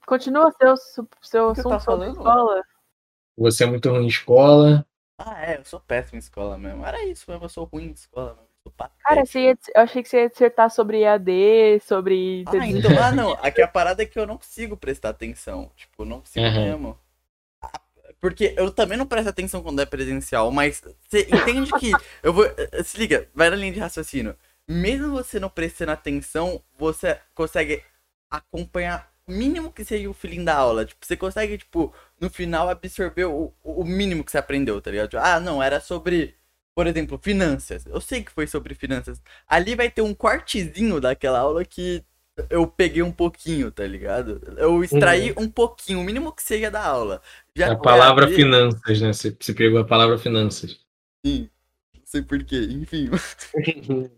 [0.06, 0.76] Continua seu,
[1.22, 2.62] seu assunto tá sobre escola.
[3.38, 4.86] Você é muito ruim em escola.
[5.18, 6.86] Ah, é, eu sou péssimo em escola mesmo.
[6.86, 8.46] Era isso mesmo, eu sou ruim em escola mesmo.
[9.04, 12.44] Cara, você ia, eu achei que você ia dissertar sobre EAD, sobre.
[12.48, 13.34] Ah, então, ah, não.
[13.34, 15.72] Aqui a parada é que eu não consigo prestar atenção.
[15.76, 16.64] Tipo, eu não consigo uhum.
[16.64, 17.00] mesmo.
[18.20, 21.92] Porque eu também não presto atenção quando é presencial, mas você entende que.
[22.24, 22.46] Eu vou.
[22.46, 24.36] Eh, se liga, vai na linha de raciocínio.
[24.68, 27.84] Mesmo você não prestando atenção, você consegue
[28.30, 30.86] acompanhar mínimo que seja o feeling da aula.
[30.86, 35.10] Tipo, você consegue, tipo, no final absorver o, o mínimo que você aprendeu, tá ligado?
[35.10, 36.36] Tipo, ah, não, era sobre,
[36.74, 37.86] por exemplo, finanças.
[37.86, 39.22] Eu sei que foi sobre finanças.
[39.48, 42.04] Ali vai ter um cortezinho daquela aula que
[42.50, 44.42] eu peguei um pouquinho, tá ligado?
[44.58, 45.44] Eu extraí uhum.
[45.44, 47.22] um pouquinho, o mínimo que seja da aula.
[47.56, 49.14] Já a palavra finanças, né?
[49.14, 50.80] Você, você pegou a palavra finanças.
[51.26, 51.50] Sim,
[51.94, 53.10] não sei porquê, enfim.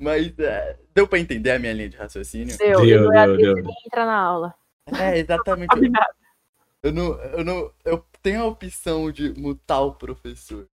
[0.00, 2.56] Mas é, deu pra entender a minha linha de raciocínio?
[2.58, 3.54] Deu, deu, deu, deu.
[3.54, 3.64] deu.
[3.86, 4.54] entra na aula.
[4.98, 5.70] É, exatamente.
[6.82, 7.72] eu, não, eu não.
[7.84, 10.66] Eu tenho a opção de mutar o professor.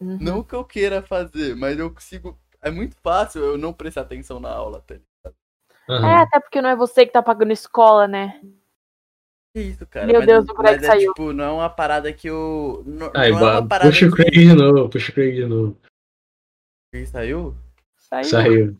[0.00, 0.18] Uhum.
[0.20, 4.40] Não que eu queira fazer, mas eu consigo é muito fácil eu não prestar atenção
[4.40, 5.36] na aula, tá ligado?
[5.88, 6.06] Uhum.
[6.08, 8.40] É, até porque não é você que tá pagando escola, né?
[9.54, 10.06] Que isso, cara.
[10.06, 11.12] Meu mas, Deus, o Greg é, saiu.
[11.12, 12.84] Tipo, não é uma parada que eu.
[12.86, 15.46] Não, Aí, não é uma parada puxa o Craig de novo, puxa o Craig de
[15.46, 15.76] novo.
[16.92, 17.56] Ele saiu?
[17.98, 18.24] Saiu.
[18.24, 18.76] Saiu.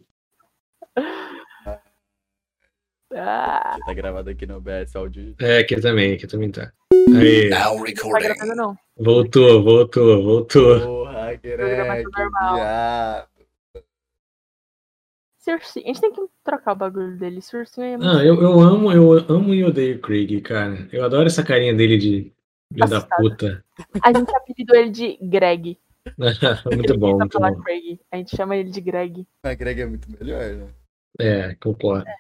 [3.13, 3.77] Ah.
[3.85, 5.35] Tá gravado aqui no BS áudio.
[5.41, 6.73] É, aqui também, aqui também tá.
[6.93, 7.51] Aí.
[7.51, 8.29] Now recording.
[8.29, 8.79] Tá gravando, não.
[8.97, 10.81] Voltou, voltou, voltou.
[10.81, 13.30] Porra, Greg, viado.
[15.49, 15.85] Ursinho.
[15.85, 17.37] A gente tem que trocar o bagulho dele.
[17.39, 18.09] Ursinho é muito.
[18.09, 20.89] Ah, eu, eu amo, eu amo e odeio o Craig, cara.
[20.93, 22.33] Eu adoro essa carinha dele de
[22.73, 23.65] filho da puta.
[24.03, 25.79] A gente apelidou ele de Greg.
[26.73, 27.63] muito bom, muito bom.
[27.63, 28.01] Craig.
[28.11, 29.27] A gente chama ele de Greg.
[29.45, 30.69] Mas Greg é muito melhor, né?
[31.19, 32.09] É, concordo.
[32.09, 32.15] É.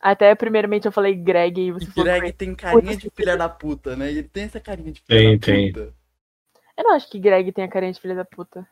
[0.00, 2.04] Até primeiramente eu falei Greg e você falou.
[2.04, 2.32] Greg Craig.
[2.32, 4.10] tem carinha de filha da puta, né?
[4.10, 5.72] Ele tem essa carinha de filha tem, da tem.
[5.72, 5.94] puta.
[6.76, 8.66] Eu não acho que Greg tem a carinha de filha da puta.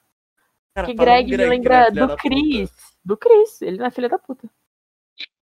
[0.79, 2.71] Cara, que Greg, Greg me lembra é do Chris.
[3.05, 3.63] Do Chris.
[3.63, 4.49] Ele não é filha da puta.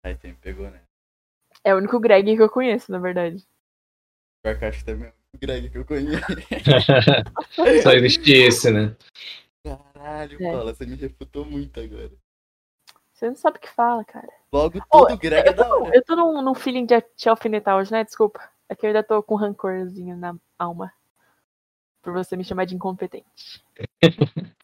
[0.04, 0.82] Aí tem, pegou, né?
[1.64, 3.44] É o único Greg que eu conheço, na verdade.
[4.40, 6.22] Pior que acho também é o Greg que eu conheço.
[7.82, 8.96] Só existe esse, né?
[9.64, 10.52] Caralho, é.
[10.52, 12.12] Paula, você me refutou muito agora.
[13.12, 14.28] Você não sabe o que fala, cara.
[14.52, 15.90] Logo todo oh, Greg é da hora.
[15.92, 18.04] Eu tô num, num feeling de te alfinetar hoje, né?
[18.04, 18.48] Desculpa.
[18.68, 20.92] É que eu ainda tô com rancorzinho na alma.
[22.00, 23.64] Por você me chamar de incompetente.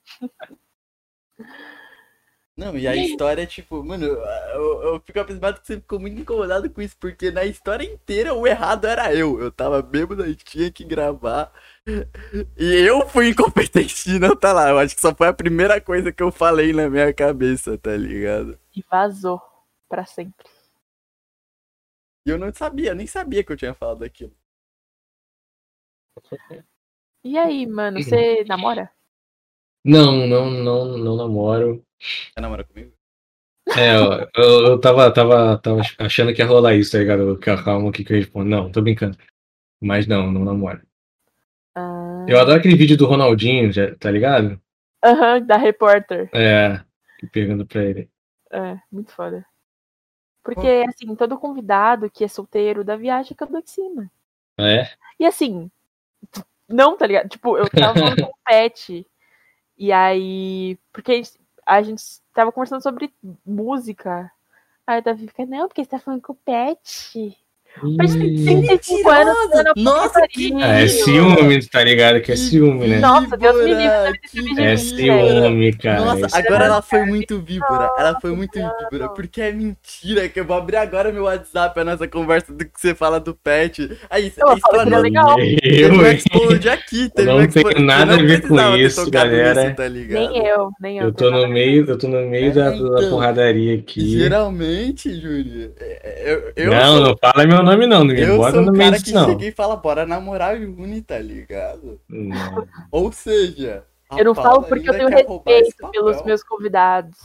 [2.55, 6.69] Não, e a história, tipo, mano, eu, eu fico abismado que você ficou muito incomodado
[6.69, 9.41] com isso, porque na história inteira o errado era eu.
[9.41, 11.51] Eu tava bêbado, e tinha que gravar.
[12.59, 14.69] E eu fui incompetente não tá lá.
[14.69, 17.97] Eu acho que só foi a primeira coisa que eu falei na minha cabeça, tá
[17.97, 18.59] ligado?
[18.77, 19.41] E vazou
[19.89, 20.47] para sempre.
[22.27, 24.33] E eu não sabia, nem sabia que eu tinha falado aquilo.
[27.25, 28.91] E aí, mano, você namora?
[29.85, 31.85] Não, não, não, não namoro.
[32.01, 32.93] Você namora comigo?
[33.77, 37.39] É, eu, eu, eu tava, tava, tava achando que ia rolar isso, tá ligado?
[37.39, 38.49] Calma aqui que eu respondo.
[38.49, 39.17] Não, tô brincando.
[39.81, 40.83] Mas não, não namoro.
[41.75, 42.25] Ah...
[42.29, 44.61] Eu adoro aquele vídeo do Ronaldinho, já, tá ligado?
[45.05, 46.31] Aham, uhum, da repórter.
[46.33, 46.81] É,
[47.33, 48.09] pegando pra ele.
[48.53, 49.45] É, muito foda.
[50.45, 54.11] Porque, assim, todo convidado que é solteiro da viagem dou em cima.
[54.59, 54.89] É?
[55.19, 55.71] E assim,
[56.69, 57.29] não, tá ligado?
[57.29, 59.07] Tipo, eu tava falando com o Pet
[59.83, 61.23] e aí, porque
[61.67, 63.13] a gente tava conversando sobre
[63.45, 64.31] música.
[64.87, 67.37] Aí o Davi fica, não, porque você tá falando com o Pet.
[67.97, 69.35] Mas tem 35 anos.
[69.77, 72.21] Nossa, que é, é ciúme, tá ligado?
[72.21, 72.99] Que é ciúme, né?
[73.01, 74.63] Nossa, Deus me livre.
[74.63, 76.01] É ciúme, cara.
[76.01, 77.91] Nossa, agora ela foi muito víbora.
[77.99, 79.09] Ela foi muito víbora.
[79.09, 82.81] Porque é mentira que eu vou abrir agora meu WhatsApp, a nossa conversa do que
[82.81, 83.91] você fala do pet.
[84.11, 85.01] Aí, você explanou.
[85.01, 85.37] Legal.
[85.63, 86.01] Eu, um
[86.73, 87.11] aqui.
[87.17, 89.67] Eu não tenho nada a ver com isso, galera.
[89.67, 91.05] Isso, tá nem eu, nem eu.
[91.07, 94.19] Eu tô no meio, eu tô no meio é, da, então, da porradaria aqui.
[94.19, 95.73] Geralmente, Júlio.
[96.25, 97.01] Eu, eu não, sou...
[97.01, 98.05] não fala meu nome, não.
[98.05, 99.29] Não eu bota sou no o cara que não.
[99.29, 102.01] chega e fala, bora namorar Juni, tá ligado?
[102.09, 102.69] Não.
[102.91, 103.87] Ou seja.
[104.17, 107.19] Eu não falo porque eu tenho respeito pelos meus convidados.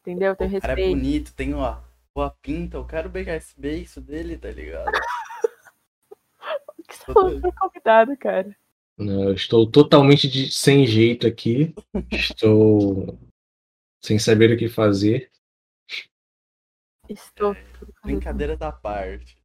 [0.00, 0.28] Entendeu?
[0.28, 0.72] Eu tenho respeito.
[0.72, 1.82] O cara é bonito, tem uma
[2.14, 2.76] boa pinta.
[2.76, 4.88] Eu quero beijar esse beijo dele, tá ligado?
[6.78, 8.56] o que você falou pro convidado, cara?
[8.98, 11.74] Não, eu estou totalmente de, sem jeito aqui.
[12.12, 13.18] estou
[14.02, 15.30] sem saber o que fazer.
[17.08, 17.52] Estou.
[17.52, 17.64] É,
[18.04, 19.38] brincadeira da parte.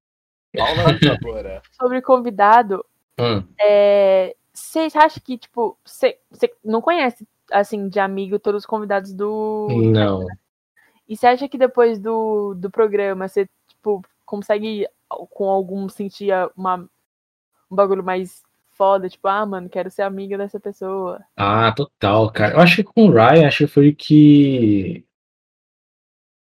[0.56, 0.84] Paula
[1.20, 1.62] agora.
[1.74, 2.86] Sobre convidado,
[3.20, 3.44] hum.
[3.60, 6.20] é, você acha que, tipo, você
[6.64, 9.68] não conhece, assim, de amigo todos os convidados do.
[9.92, 10.26] Não.
[11.08, 16.78] E você acha que depois do, do programa você, tipo, consegue com algum sentir uma,
[17.70, 18.42] um bagulho mais
[18.72, 21.24] foda, tipo, ah, mano, quero ser amiga dessa pessoa.
[21.36, 22.56] Ah, total, cara.
[22.56, 25.06] Eu acho que com o Ryan, acho que foi o que.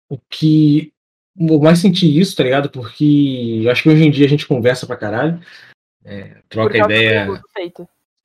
[0.10, 0.93] O que.
[1.35, 2.69] Mais senti isso, tá ligado?
[2.69, 5.41] Porque eu acho que hoje em dia a gente conversa pra caralho.
[6.05, 7.27] É, troca ideia.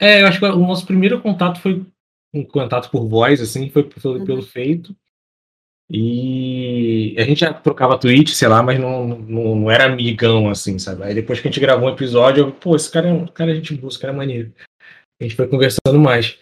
[0.01, 1.85] É, eu acho que o nosso primeiro contato foi
[2.35, 4.25] um contato por voz, assim, foi pelo, uhum.
[4.25, 4.95] pelo feito.
[5.91, 10.79] E a gente já trocava tweet, sei lá, mas não, não, não, era amigão, assim,
[10.79, 11.03] sabe?
[11.03, 13.55] Aí depois que a gente gravou um episódio, eu, pô, esse cara, é cara a
[13.55, 14.53] gente busca, cara é maneiro.
[15.21, 16.39] A gente foi conversando mais.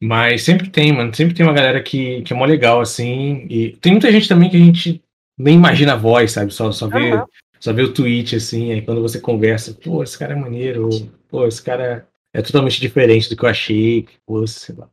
[0.00, 3.46] Mas sempre tem, mano, sempre tem uma galera que, que é mó legal, assim.
[3.50, 5.02] E tem muita gente também que a gente
[5.36, 6.52] nem imagina a voz, sabe?
[6.52, 7.24] Só, só, vê, uhum.
[7.60, 11.08] só vê o tweet, assim, aí quando você conversa, pô, esse cara é maneiro, ou,
[11.28, 14.88] pô, esse cara é totalmente diferente do que eu achei, fosse, sei lá.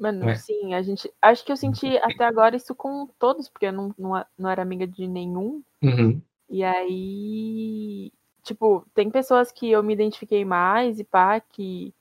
[0.00, 0.34] Mano, é.
[0.34, 1.12] sim, a gente.
[1.20, 4.62] Acho que eu senti até agora isso com todos, porque eu não, não, não era
[4.62, 5.62] amiga de nenhum.
[5.82, 6.22] Uhum.
[6.48, 8.10] E aí.
[8.42, 11.92] Tipo, tem pessoas que eu me identifiquei mais e pá, que.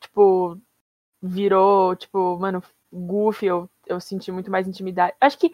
[0.00, 0.58] Tipo,
[1.20, 5.14] virou, tipo, mano, Goofy, eu, eu senti muito mais intimidade.
[5.20, 5.52] Acho que.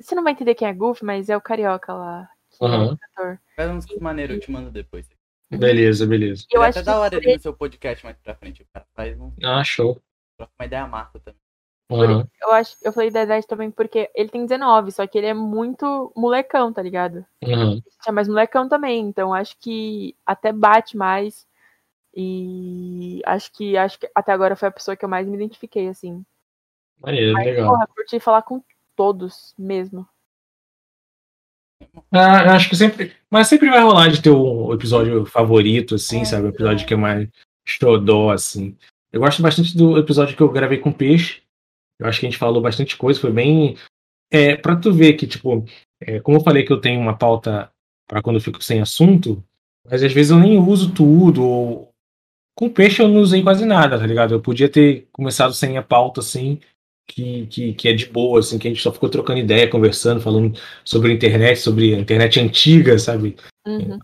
[0.00, 2.28] Você não vai entender quem é Goofy, mas é o carioca lá.
[2.50, 2.96] Que uhum.
[3.20, 3.38] é.
[3.56, 4.00] Faz uns e...
[4.00, 5.08] maneiro, eu te mando depois.
[5.50, 6.44] Beleza, beleza.
[6.50, 8.62] Eu acho até da hora ele no seu podcast mais pra frente.
[8.62, 9.32] O cara faz um.
[9.42, 10.00] Ah, show
[10.38, 11.40] troca uma ideia massa também.
[11.90, 12.26] Uhum.
[12.42, 15.34] Eu acho, eu falei da idade também porque ele tem 19, só que ele é
[15.34, 17.24] muito molecão, tá ligado?
[17.42, 17.80] Uhum.
[18.06, 21.46] É mais molecão também, então acho que até bate mais.
[22.14, 25.88] E acho que acho que até agora foi a pessoa que eu mais me identifiquei,
[25.88, 26.24] assim.
[27.00, 27.70] Maneiro, Mas, legal.
[27.70, 28.62] Porra, curti falar com
[28.98, 30.04] todos mesmo.
[32.10, 33.12] Ah, acho que sempre.
[33.30, 36.46] Mas sempre vai rolar de ter um episódio favorito, assim, é, sabe?
[36.46, 36.86] O episódio é.
[36.86, 37.28] que é mais
[37.64, 38.76] xodó, assim.
[39.12, 41.42] Eu gosto bastante do episódio que eu gravei com peixe.
[42.00, 43.76] Eu acho que a gente falou bastante coisa, foi bem.
[44.32, 45.64] É, pra tu ver que, tipo,
[46.02, 47.70] é, como eu falei que eu tenho uma pauta
[48.08, 49.42] para quando eu fico sem assunto,
[49.88, 51.46] mas às vezes eu nem uso tudo.
[51.46, 51.90] Ou...
[52.56, 54.34] Com peixe eu não usei quase nada, tá ligado?
[54.34, 56.60] Eu podia ter começado sem a pauta, assim,
[57.08, 60.20] que, que, que é de boa, assim, que a gente só ficou trocando ideia, conversando,
[60.20, 63.34] falando sobre a internet, sobre a internet antiga, sabe?
[63.66, 63.98] Uhum.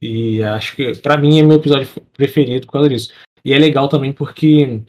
[0.00, 3.12] E acho que, para mim, é meu episódio preferido por causa disso.
[3.44, 4.82] E é legal também porque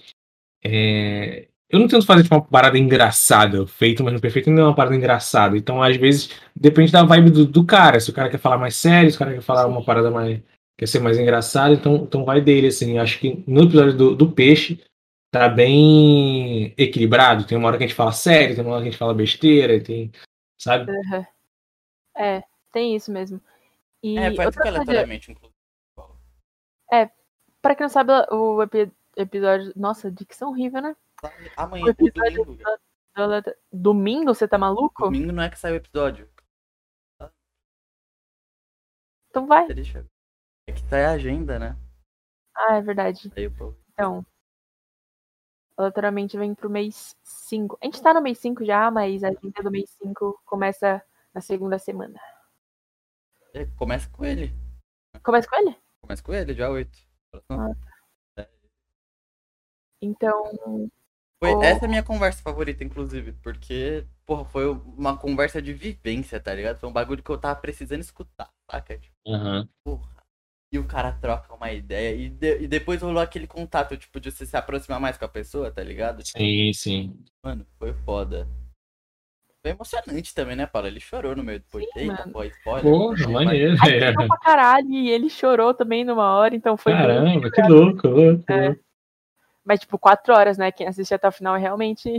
[0.63, 4.65] é, eu não tento fazer tipo, uma parada engraçada, feito, mas no perfeito ainda é
[4.65, 5.57] uma parada engraçada.
[5.57, 7.99] Então, às vezes, depende da vibe do, do, cara.
[7.99, 10.41] Se o cara quer falar mais sério, se o cara quer falar uma parada mais.
[10.77, 12.97] quer ser mais engraçado, então, então vai dele, assim.
[12.97, 14.80] Acho que no episódio do, do peixe
[15.32, 17.48] tá bem equilibrado.
[17.48, 19.14] Tem uma hora que a gente fala sério, tem uma hora que a gente fala
[19.14, 20.12] besteira, tem.
[20.60, 20.91] Sabe?
[20.91, 21.26] Uhum.
[22.16, 23.41] É, tem isso mesmo.
[24.03, 25.56] E é, pode ficar aleatoriamente, inclusive.
[26.91, 27.10] É,
[27.62, 29.72] Pra quem não sabe, o epi episódio.
[29.76, 30.95] Nossa, dicção horrível, né?
[31.56, 32.64] Amanhã, o episódio domingo.
[33.16, 35.03] Do, do, domingo, você tá maluco?
[35.03, 36.28] Domingo não é que sai o episódio.
[39.30, 39.68] Então vai.
[40.68, 41.78] É que sai a agenda, né?
[42.56, 43.32] Ah, é verdade.
[43.38, 44.26] Aí, então.
[45.82, 47.78] Aleatoriamente vem pro mês 5.
[47.82, 51.02] A gente tá no mês 5 já, mas a agenda do mês 5 começa
[51.34, 52.20] na segunda semana.
[53.53, 54.53] É, começa com ele.
[55.24, 55.76] Começa com ele?
[56.02, 56.99] Começa com ele, dia 8.
[57.49, 57.70] Ah,
[58.36, 58.48] tá.
[60.02, 60.90] Então.
[61.40, 61.64] Foi, oh.
[61.64, 66.53] Essa é a minha conversa favorita, inclusive, porque, porra, foi uma conversa de vivência, tá
[66.53, 66.80] ligado?
[66.80, 68.99] Foi um bagulho que eu tava precisando escutar, saca?
[68.99, 69.68] Tipo, uhum.
[69.84, 70.20] porra.
[70.73, 74.31] E o cara troca uma ideia e, de, e depois rolou aquele contato, tipo, de
[74.31, 76.26] você se aproximar mais com a pessoa, tá ligado?
[76.26, 77.19] Sim, sim.
[77.43, 78.48] Mano, foi foda.
[79.61, 80.88] Foi emocionante também, né, Paulo?
[80.88, 82.10] Ele chorou no meio do podcast.
[82.10, 82.84] Eita, pô, spoiler.
[82.84, 83.76] Porra, maneiro.
[83.84, 84.14] Aí é.
[84.14, 86.93] pra caralho e ele chorou também numa hora, então foi.
[86.93, 88.52] Caramba, que louco, louco.
[88.52, 88.76] É.
[89.64, 90.72] Mas, tipo, quatro horas, né?
[90.72, 92.10] Quem assiste até o final é realmente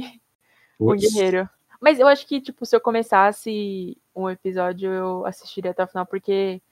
[0.78, 1.48] um guerreiro.
[1.80, 6.06] Mas eu acho que, tipo, se eu começasse um episódio, eu assistiria até o final,
[6.06, 6.62] porque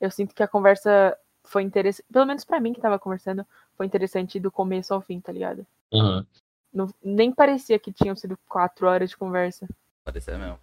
[0.00, 2.06] eu sinto que a conversa foi interessante.
[2.12, 3.46] Pelo menos para mim que tava conversando,
[3.76, 5.66] foi interessante do começo ao fim, tá ligado?
[5.92, 6.24] Uhum.
[6.72, 9.66] Não, nem parecia que tinham sido quatro horas de conversa.
[10.04, 10.58] Parecia mesmo.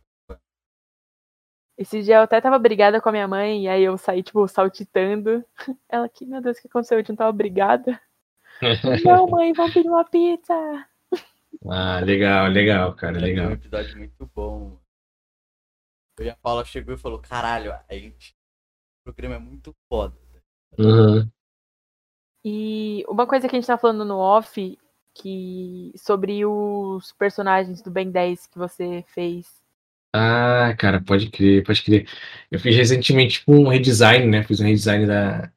[1.77, 4.47] Esse dia eu até tava brigada com a minha mãe, e aí eu saí, tipo,
[4.47, 5.45] saltitando.
[5.87, 6.97] Ela aqui, meu Deus, o que aconteceu?
[6.97, 8.01] Eu não tava brigada.
[9.05, 10.53] não, mãe, vamos pedir uma pizza.
[11.69, 13.45] Ah, legal, legal, cara, legal.
[13.45, 14.79] Foi um episódio muito bom.
[16.19, 18.35] E a Paula chegou e falou, caralho, a gente,
[19.01, 20.17] o programa é muito foda.
[20.77, 21.27] Uhum.
[22.43, 24.77] E uma coisa que a gente tá falando no off,
[25.13, 29.47] que sobre os personagens do Ben 10 que você fez.
[30.13, 32.07] Ah, cara, pode crer, pode crer.
[32.49, 34.43] Eu fiz recentemente tipo, um redesign, né?
[34.43, 35.51] Fiz um redesign da.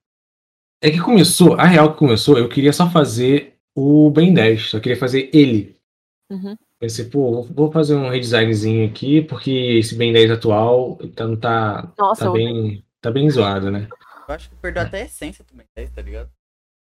[0.82, 4.80] É que começou, a real que começou, eu queria só fazer o Ben 10, só
[4.80, 5.76] queria fazer ele.
[6.30, 6.56] Uhum.
[6.78, 12.24] Pensei, pô, vou fazer um redesignzinho aqui, porque esse Ben 10 atual não tá, Nossa,
[12.24, 13.86] tá, bem, tá bem zoado, né?
[14.30, 16.30] Eu acho que perdeu até a essência do Ben 10, tá ligado?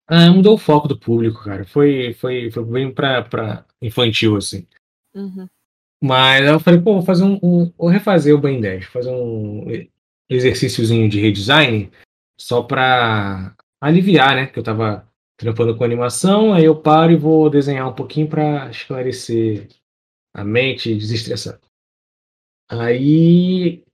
[0.08, 1.64] Ah, mudou o foco do público, cara.
[1.64, 4.66] Foi, foi, foi bem pra, pra infantil, assim.
[5.14, 5.48] Uhum.
[6.02, 7.72] Mas aí eu falei, pô, vou fazer um, um.
[7.78, 9.66] Vou refazer o Ben 10, fazer um
[10.28, 11.92] exercíciozinho de redesign
[12.40, 14.46] só pra aliviar, né?
[14.46, 15.08] Que eu tava
[15.38, 19.68] trampando com animação, aí eu paro e vou desenhar um pouquinho para esclarecer
[20.34, 21.60] a mente e desestressar.
[22.68, 23.84] Aí,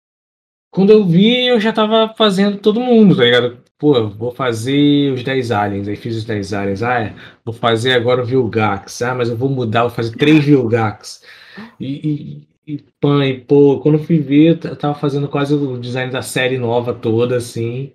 [0.74, 3.58] quando eu vi, eu já tava fazendo todo mundo, tá ligado?
[3.78, 6.82] Pô, vou fazer os 10 aliens, aí fiz os 10 aliens.
[6.82, 7.14] Ah, é,
[7.44, 9.00] vou fazer agora o Vilgax.
[9.02, 11.22] Ah, mas eu vou mudar, vou fazer três Vilgax.
[11.78, 15.78] E, e, e, pã, e pô, quando eu fui ver, eu tava fazendo quase o
[15.78, 17.92] design da série nova toda, assim.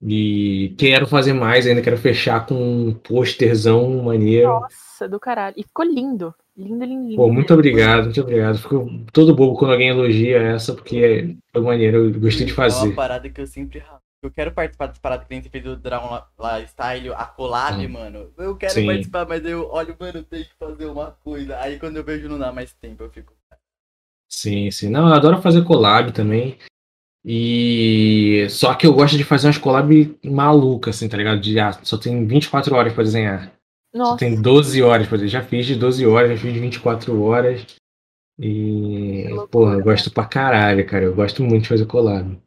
[0.00, 4.48] E quero fazer mais ainda, quero fechar com um posterzão maneiro.
[4.48, 5.54] Nossa, do caralho.
[5.58, 6.34] E ficou lindo.
[6.58, 7.16] Lindo, lindo, lindo.
[7.16, 8.58] Pô, muito obrigado, muito obrigado.
[8.58, 12.86] Fico todo bobo quando alguém elogia essa, porque foi maneiro, eu gostei de fazer.
[12.86, 13.80] É uma parada que eu sempre.
[14.20, 17.86] Eu quero participar das paradas que nem você fez do Dragon lá, Style, a collab,
[17.86, 17.88] hum.
[17.88, 18.32] mano.
[18.36, 18.86] Eu quero Sim.
[18.86, 21.56] participar, mas eu olho, mano, tem que fazer uma coisa.
[21.60, 23.32] Aí quando eu vejo não dá mais tempo, eu fico.
[24.28, 24.90] Sim, sim.
[24.90, 26.58] Não, eu adoro fazer collab também.
[27.24, 31.40] E só que eu gosto de fazer umas collab malucas, assim, tá ligado?
[31.40, 33.57] De, ah, só tem 24 horas para desenhar.
[33.92, 34.12] Nossa.
[34.12, 35.42] Só tem 12 horas pra desenhar.
[35.42, 37.66] Já fiz de 12 horas, já fiz de 24 horas.
[38.38, 41.04] E, porra, eu gosto pra caralho, cara.
[41.04, 42.40] Eu gosto muito de fazer collab.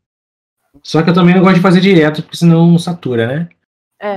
[0.81, 3.49] Só que eu também não gosto de fazer direto, porque senão satura, né?
[4.01, 4.15] É.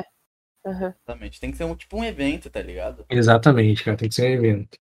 [0.65, 0.87] Uhum.
[0.87, 1.41] Exatamente.
[1.41, 3.05] Tem que ser um, tipo um evento, tá ligado?
[3.11, 3.97] Exatamente, cara.
[3.97, 4.79] Tem que ser um evento.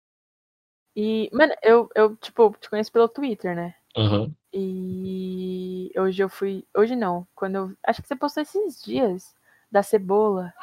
[0.95, 3.75] E, mano, eu, eu tipo, te conheço pelo Twitter, né?
[3.97, 4.33] Uhum.
[4.53, 6.65] E hoje eu fui.
[6.75, 7.27] Hoje não.
[7.35, 7.73] Quando eu.
[7.85, 9.35] Acho que você postou esses dias
[9.71, 10.55] da cebola.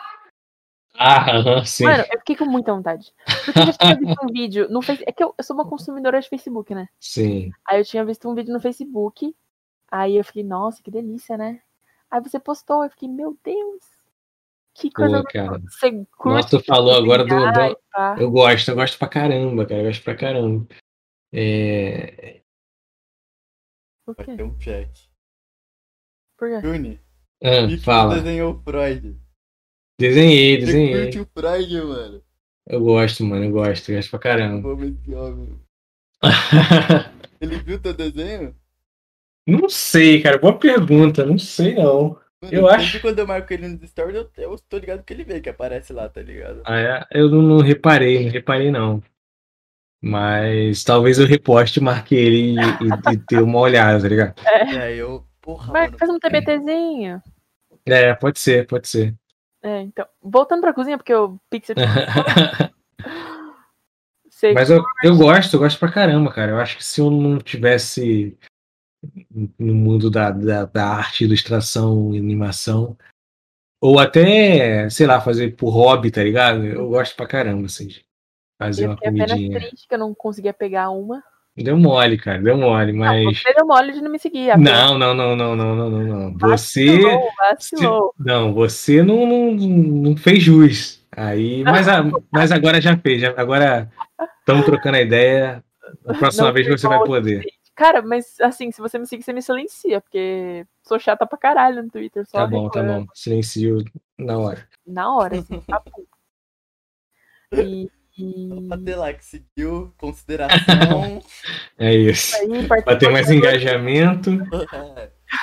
[0.96, 1.86] Ah, sim.
[1.86, 3.14] Mano, eu fiquei com muita vontade.
[3.46, 5.10] Porque eu já tinha visto um vídeo no Facebook.
[5.10, 6.88] É que eu, eu sou uma consumidora de Facebook, né?
[7.00, 7.52] Sim.
[7.68, 9.36] Aí eu tinha visto um vídeo no Facebook.
[9.92, 11.62] Aí eu fiquei, nossa, que delícia, né?
[12.10, 13.84] Aí você postou, eu fiquei, meu Deus.
[14.76, 15.60] Que coisa Pô, cara.
[15.60, 17.36] Você curte, Nossa, tu falou agora do.
[17.36, 18.22] do...
[18.22, 19.82] Eu gosto, eu gosto pra caramba, cara.
[19.82, 20.68] Eu gosto pra caramba.
[21.32, 22.42] É,
[24.12, 24.24] quê?
[24.26, 24.90] Vai ter um check.
[26.38, 26.62] Por quê?
[26.62, 27.00] Juni,
[27.44, 28.16] ah, fala.
[28.16, 29.23] desenhou o Freud.
[30.00, 31.12] Desenhei, desenhei.
[31.12, 32.22] Você curte o mano?
[32.68, 34.70] Eu gosto, mano, eu gosto, eu gosto pra caramba.
[37.42, 38.56] Ele viu teu desenho?
[39.46, 42.18] Não sei, cara, boa pergunta, não sei não.
[42.42, 43.02] Mano, eu acho.
[43.02, 45.92] quando eu marco ele no stories, eu, eu tô ligado que ele vê, que aparece
[45.92, 46.62] lá, tá ligado?
[46.66, 47.06] Ah, é?
[47.12, 49.04] Eu não, não reparei, não reparei não.
[50.02, 54.36] Mas talvez eu reposte, marque ele e, e, e ter uma olhada, tá ligado?
[54.46, 55.26] É, é eu.
[55.42, 55.98] Porra, Mas mano.
[55.98, 57.22] faz um TBTzinho.
[57.86, 59.14] É, pode ser, pode ser.
[59.64, 60.06] É, então.
[60.22, 61.76] Voltando pra cozinha, porque o Pixel.
[64.54, 66.52] Mas eu, eu gosto, eu gosto pra caramba, cara.
[66.52, 68.38] Eu acho que se eu não tivesse
[69.58, 72.98] no mundo da, da, da arte, ilustração, animação,
[73.82, 76.66] ou até, sei lá, fazer por hobby, tá ligado?
[76.66, 77.90] Eu gosto pra caramba, assim.
[78.62, 79.26] Fazer uma comidinha.
[79.26, 81.24] apenas triste que eu não conseguia pegar uma.
[81.56, 83.24] Deu mole, cara, deu mole, mas.
[83.24, 84.58] Não, você deu mole de não me seguir.
[84.58, 86.38] Não, não, não, não, não, não, não, não.
[86.40, 86.86] Você.
[86.98, 88.16] Vacilou, vacilou.
[88.18, 91.06] Não, você não, não, não fez jus.
[91.16, 93.24] Aí, mas, a, mas agora já fez.
[93.38, 93.88] Agora
[94.40, 95.64] estamos trocando a ideia.
[96.08, 97.46] A próxima não vez você vai poder.
[97.76, 101.84] Cara, mas assim, se você me seguir, você me silencia, porque sou chata pra caralho
[101.84, 102.26] no Twitter.
[102.28, 103.06] Só tá bom, tá bom.
[103.14, 103.84] Silencio
[104.18, 104.68] na hora.
[104.86, 105.84] Na hora, assim, tá
[107.52, 111.22] E Só pra ter like, seguiu, consideração.
[111.80, 112.36] é isso.
[112.36, 114.32] Aí, pra ter mais engajamento.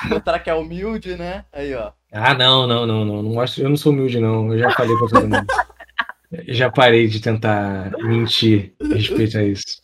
[0.08, 1.44] Mostrar que é humilde, né?
[1.52, 1.92] Aí, ó.
[2.12, 3.22] Ah, não, não, não, não.
[3.22, 4.52] não mostro, eu não sou humilde, não.
[4.52, 5.46] Eu já falei pra todo mundo.
[6.46, 9.82] já parei de tentar mentir a respeito a isso.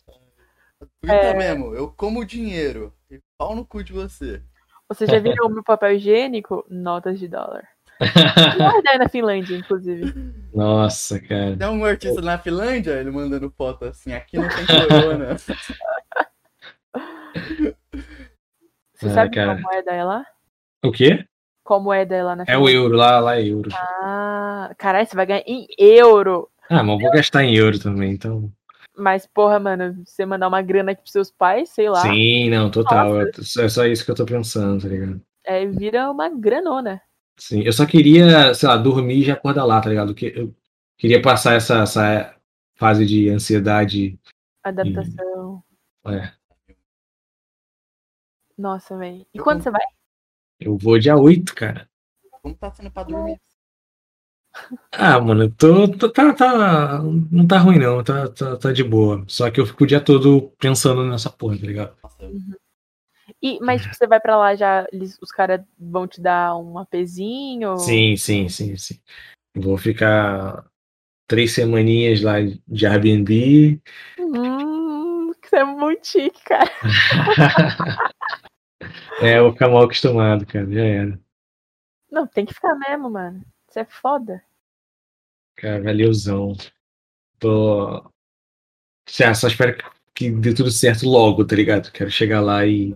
[1.01, 1.33] Twitter é...
[1.33, 2.93] mesmo, eu como dinheiro.
[3.11, 4.41] E pau no cu de você.
[4.89, 6.65] Você já viu o meu papel higiênico?
[6.69, 7.67] Notas de dólar.
[8.57, 10.13] Guardar na Finlândia, inclusive.
[10.53, 11.57] Nossa, cara.
[11.57, 15.35] Tem um artista na Finlândia, ele mandando foto assim, aqui não tem corona.
[18.93, 19.59] Você ah, sabe cara.
[19.61, 20.25] qual moeda é lá?
[20.83, 21.25] O quê?
[21.63, 22.59] Qual moeda é lá na Finlândia?
[22.59, 23.69] É o euro, lá, lá é euro.
[23.73, 26.49] Ah, caralho, você vai ganhar em euro.
[26.69, 28.51] Ah, mas eu vou gastar em euro também, então.
[28.97, 32.01] Mas, porra, mano, você mandar uma grana aqui pros seus pais, sei lá.
[32.01, 33.21] Sim, não, total.
[33.21, 33.29] É,
[33.59, 35.21] é só isso que eu tô pensando, tá ligado?
[35.45, 36.99] É, vira uma granona.
[37.37, 40.15] Sim, eu só queria, sei lá, dormir e já acordar lá, tá ligado?
[40.21, 40.55] Eu
[40.97, 42.35] queria passar essa, essa
[42.75, 44.19] fase de ansiedade.
[44.63, 45.63] Adaptação.
[46.07, 46.15] E...
[46.15, 46.33] É.
[48.57, 49.25] Nossa, velho.
[49.31, 49.85] E quando você vai?
[50.59, 51.87] Eu vou dia 8, cara.
[52.41, 53.39] Como tá sendo pra dormir?
[54.91, 56.99] Ah, mano, eu tô, tô, tá, tá,
[57.31, 59.23] não tá ruim não, tá, tá, tá de boa.
[59.27, 61.95] Só que eu fico o dia todo pensando nessa porra, tá ligado?
[62.19, 62.55] Uhum.
[63.41, 66.77] E, mas tipo, você vai pra lá já, eles, os caras vão te dar um
[66.77, 67.77] apezinho?
[67.77, 68.99] Sim, sim, sim, sim.
[69.55, 70.65] Vou ficar
[71.27, 72.35] três semaninhas lá
[72.67, 73.81] de Airbnb.
[74.19, 76.71] Hum, você é muito chique, cara.
[79.21, 81.19] é, eu vou ficar mal acostumado, cara, já era.
[82.09, 83.43] Não, tem que ficar mesmo, mano.
[83.67, 84.41] Você é foda.
[85.57, 86.53] Cara, valeuzão.
[87.39, 88.09] Tô.
[89.09, 89.96] Só espero que
[90.39, 91.91] dê tudo certo logo, tá ligado?
[91.91, 92.95] Quero chegar lá e.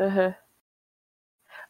[0.00, 0.34] Uhum.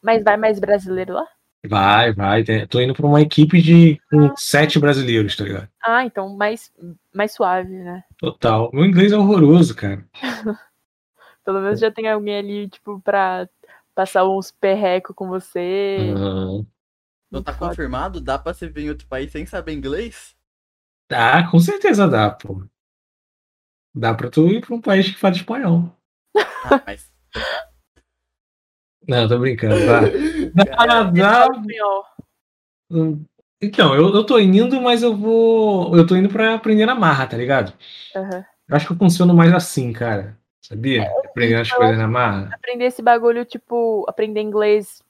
[0.01, 1.25] Mas vai mais brasileiro lá?
[1.65, 2.43] Vai, vai.
[2.69, 5.69] Tô indo pra uma equipe de com sete brasileiros, tá ligado?
[5.83, 6.71] Ah, então mais,
[7.13, 8.03] mais suave, né?
[8.17, 8.69] Total.
[8.73, 10.05] Meu inglês é horroroso, cara.
[11.43, 13.47] Pelo menos já tem alguém ali, tipo, pra
[13.95, 16.13] passar uns perrecos com você.
[16.15, 16.65] Uhum.
[17.31, 18.21] Não tá confirmado?
[18.21, 20.35] Dá pra você vir em outro país sem saber inglês?
[21.09, 22.63] Dá, com certeza dá, pô.
[23.97, 25.91] Dá pra tu ir pra um país que fala espanhol.
[26.63, 27.11] Ah, mas...
[29.07, 30.01] Não, tô brincando, tá?
[30.53, 31.47] Dá, dá,
[33.61, 35.95] Então, eu, eu tô indo, mas eu vou.
[35.95, 37.73] Eu tô indo pra aprender na marra, tá ligado?
[38.15, 38.43] Uhum.
[38.67, 40.37] Eu acho que eu funciono mais assim, cara.
[40.61, 41.03] Sabia?
[41.03, 42.49] É, aprender as coisas na marra.
[42.53, 45.01] Aprender esse bagulho, tipo, aprender inglês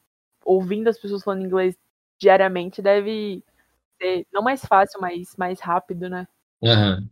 [0.45, 1.75] ouvindo as pessoas falando inglês
[2.19, 3.43] diariamente deve
[4.01, 6.27] ser não mais fácil, mas mais rápido, né?
[6.61, 7.07] Uhum.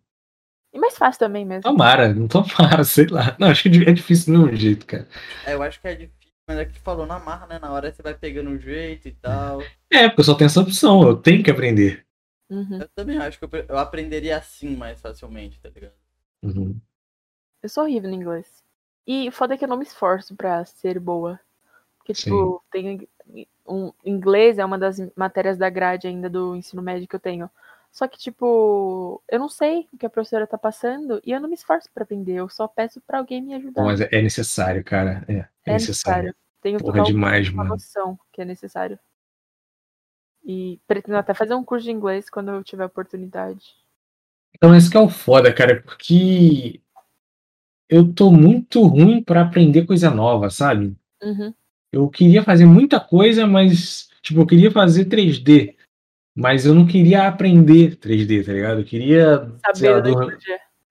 [0.76, 1.64] E mais fácil também mesmo.
[1.64, 3.34] Tomara, não tomara, sei lá.
[3.40, 5.08] Não, acho que é difícil do mesmo jeito, cara.
[5.46, 7.58] É, eu acho que é difícil, mas é que falou na marra, né?
[7.60, 9.62] Na hora você vai pegando o jeito e tal.
[9.90, 12.06] É, porque eu só tenho essa opção, eu tenho que aprender.
[12.50, 12.82] Uhum.
[12.82, 15.94] Eu também acho que eu, eu, aprenderia assim mais facilmente, tá ligado?
[16.44, 16.78] Uhum.
[17.64, 18.62] Eu sou horrível no inglês.
[19.08, 21.40] E foda é que eu não me esforço pra ser boa.
[22.00, 22.24] Porque, Sim.
[22.24, 23.08] tipo, tem
[23.66, 27.50] um, inglês é uma das matérias da grade ainda do ensino médio que eu tenho.
[27.96, 31.48] Só que, tipo, eu não sei o que a professora tá passando e eu não
[31.48, 33.86] me esforço para aprender, eu só peço para alguém me ajudar.
[33.86, 35.24] Mas é necessário, cara.
[35.30, 36.26] É, é, é necessário.
[36.26, 36.36] necessário.
[36.62, 37.70] Tenho Porra, demais, uma mano.
[37.70, 39.00] noção que é necessário.
[40.44, 43.64] E pretendo até fazer um curso de inglês quando eu tiver oportunidade.
[44.54, 46.82] Então, esse que é o foda, cara, porque
[47.88, 50.94] eu tô muito ruim para aprender coisa nova, sabe?
[51.24, 51.54] Uhum.
[51.94, 55.75] Eu queria fazer muita coisa, mas, tipo, eu queria fazer 3D.
[56.36, 58.82] Mas eu não queria aprender 3D, tá ligado?
[58.82, 59.52] Eu queria.
[59.66, 60.38] Saber lá, dormir.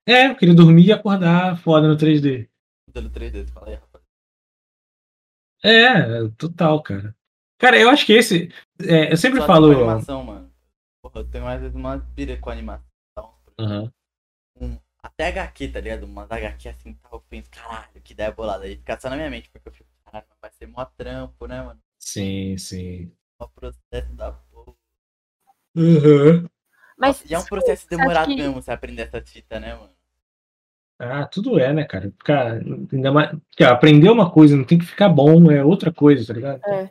[0.07, 2.49] É, eu queria dormir e acordar foda no 3D.
[2.95, 4.03] No 3D, fala aí, rapaz.
[5.63, 7.15] É, total, cara.
[7.57, 8.49] Cara, eu acho que esse.
[8.81, 9.71] É, eu sempre Só falo.
[9.71, 10.51] animação, mano.
[11.01, 12.83] Porra, eu tenho vezes uma pira com animação.
[13.59, 13.91] Uhum.
[14.59, 16.03] Um, até HQ, tá ligado?
[16.03, 18.65] Umas HQ assim, tal, eu penso, caralho, que ideia bolada.
[18.65, 21.61] Aí fica só na minha mente, porque eu fico Caralho, vai ser mó trampo, né,
[21.61, 21.81] mano?
[21.99, 23.11] Sim, sim.
[23.39, 24.39] Mó processo da.
[25.75, 26.47] Uhum.
[26.97, 28.35] Mas e é um processo demorado que...
[28.35, 29.89] mesmo você aprender essa fita, né, mano?
[30.97, 32.09] Ah, tudo é, né, cara?
[32.17, 32.53] Ficar,
[32.91, 36.61] ainda mais, aprender uma coisa, não tem que ficar bom, é outra coisa, tá ligado?
[36.65, 36.89] É.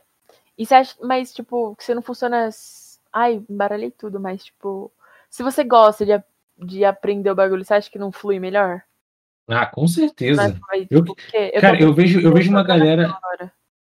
[0.57, 2.49] E você acha, mas, tipo, que você não funciona.
[3.11, 4.91] Ai, embaralhei tudo, mas, tipo,
[5.29, 6.23] se você gosta de,
[6.65, 8.81] de aprender o bagulho, você acha que não flui melhor?
[9.47, 10.59] Ah, com certeza.
[10.69, 13.05] Mas, eu, tipo, eu cara, eu vejo, eu vejo uma galera.
[13.05, 13.51] Agora.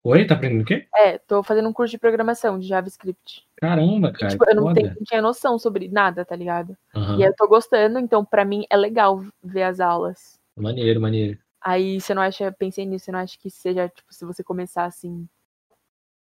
[0.09, 0.87] Oi, tá aprendendo o quê?
[0.95, 3.45] É, tô fazendo um curso de programação de JavaScript.
[3.57, 4.27] Caramba, cara.
[4.27, 6.77] E, tipo, eu não, tenho, não, tinha noção sobre nada, tá ligado?
[6.95, 7.19] Uhum.
[7.19, 10.39] E eu tô gostando, então pra mim é legal ver as aulas.
[10.55, 11.37] Maneiro, maneiro.
[11.59, 14.85] Aí você não acha, pensei nisso, você não acha que seja, tipo, se você começar
[14.85, 15.27] assim,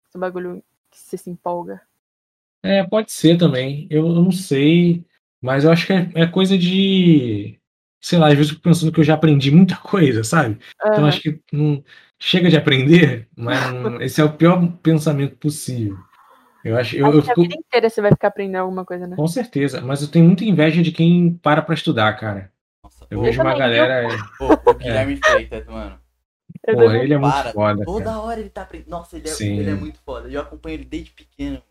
[0.08, 1.82] esse bagulho que você se empolga?
[2.62, 3.86] É, pode ser também.
[3.90, 5.04] Eu, eu não sei.
[5.42, 7.60] Mas eu acho que é, é coisa de.
[8.00, 10.54] Sei lá, às vezes eu fico pensando que eu já aprendi muita coisa, sabe?
[10.82, 10.90] Uhum.
[10.90, 11.84] Então acho que não
[12.18, 15.96] chega de aprender, mas não, esse é o pior pensamento possível.
[16.64, 17.40] Eu acho, eu, acho eu fico...
[17.40, 19.16] a vida inteira você vai ficar aprendendo alguma coisa, né?
[19.16, 22.50] Com certeza, mas eu tenho muita inveja de quem para pra estudar, cara.
[22.82, 24.08] Nossa, eu vejo uma galera.
[24.38, 25.30] Pô, o Guilherme é.
[25.30, 25.98] Freitas, mano.
[26.64, 27.52] Porra, ele é muito para.
[27.52, 27.84] foda.
[27.84, 28.20] Toda cara.
[28.20, 28.90] hora ele tá aprendendo.
[28.90, 30.28] Nossa, ele é, ele é muito foda.
[30.28, 31.62] Eu acompanho ele desde pequeno.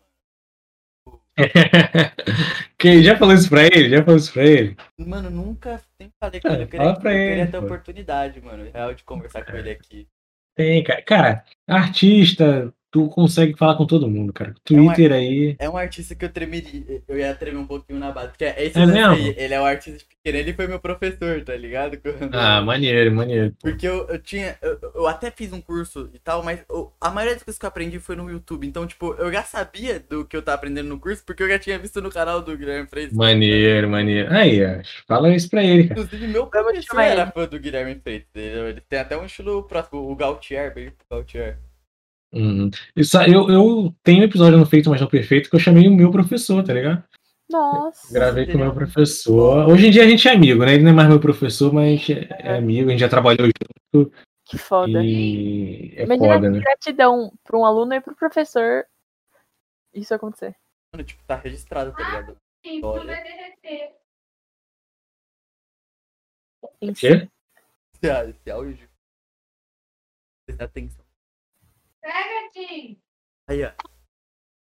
[2.78, 3.90] Quem já falou isso pra ele?
[3.90, 4.76] Já falou isso pra ele?
[4.96, 6.62] Mano, nunca sempre falei com é, ele.
[6.62, 7.64] Eu queria, pra eu ele, queria ter pô.
[7.64, 10.06] oportunidade, mano, real, de conversar com ele aqui.
[10.54, 11.02] Tem, cara.
[11.02, 14.54] Cara, artista, tu consegue falar com todo mundo, cara.
[14.62, 15.56] Twitter é um, aí.
[15.58, 17.02] É um artista que eu tremeria.
[17.08, 18.28] Eu ia tremer um pouquinho na base.
[18.28, 19.14] Porque esse é mesmo?
[19.14, 21.98] Aí, ele é um artista pequeno, ele foi meu professor, tá ligado?
[22.32, 23.52] Ah, maneiro, maneiro.
[23.60, 24.56] Porque eu, eu tinha.
[24.62, 27.64] Eu, eu, até fiz um curso e tal, mas eu, a maioria das coisas que
[27.64, 28.64] eu aprendi foi no YouTube.
[28.64, 31.58] Então, tipo, eu já sabia do que eu tava aprendendo no curso, porque eu já
[31.58, 33.16] tinha visto no canal do Guilherme Freitas.
[33.16, 34.32] Maneiro, maneiro.
[34.32, 34.60] Aí,
[35.08, 36.00] fala isso pra ele, cara.
[36.00, 38.28] Inclusive, meu professor era fã do Guilherme Freitas.
[38.34, 41.58] Ele, ele tem até um estilo próximo, o Gautier, bem Gautier.
[42.34, 42.68] Hum.
[42.96, 45.94] Isso, eu, eu tenho um episódio no Feito, mas não perfeito, que eu chamei o
[45.94, 47.04] meu professor, tá ligado?
[47.48, 48.12] Nossa.
[48.12, 49.68] Gravei com o meu professor.
[49.68, 50.74] Hoje em dia a gente é amigo, né?
[50.74, 53.48] Ele não é mais meu professor, mas é, é amigo, a gente já trabalhou
[53.94, 54.12] junto.
[54.44, 55.02] Que foda.
[55.02, 56.58] E é Imagina foda, né?
[56.58, 58.84] gratidão para um aluno e para o professor
[59.94, 60.56] isso acontecer.
[60.92, 62.36] Mano, tipo, tá registrado, tá ligado?
[62.64, 63.94] Sim, tudo vai derreter.
[66.62, 67.28] O quê?
[68.02, 68.88] Esse áudio.
[70.46, 71.03] Presta atenção.
[72.04, 73.00] Pega, Tim!
[73.48, 73.72] Aí, ó.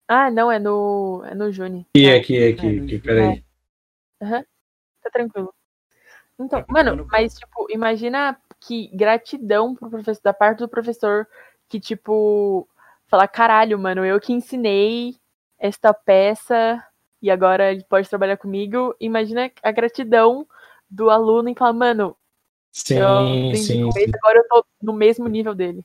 [0.09, 1.23] Ah, não, é no.
[1.27, 1.87] É no Juni.
[1.95, 3.45] Aqui, aqui, aqui, aqui, peraí.
[4.23, 4.39] Aham.
[4.39, 4.45] Uhum.
[5.03, 5.55] Tá tranquilo.
[6.41, 11.29] Então, tá mano, mas, tipo, imagina que gratidão pro professor, da parte do professor,
[11.69, 12.67] que, tipo,
[13.07, 15.15] falar, caralho, mano, eu que ensinei
[15.59, 16.83] esta peça
[17.21, 18.97] e agora ele pode trabalhar comigo.
[18.99, 20.47] Imagina a gratidão
[20.89, 22.17] do aluno em falar, mano,
[22.73, 22.95] sim,
[23.55, 24.11] sim, sim.
[24.23, 25.85] agora eu tô no mesmo nível dele.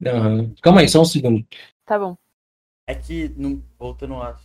[0.00, 0.54] Uhum.
[0.62, 1.46] Calma aí, só um segundo.
[1.84, 2.16] Tá bom.
[2.86, 4.36] É que, no, voltando ao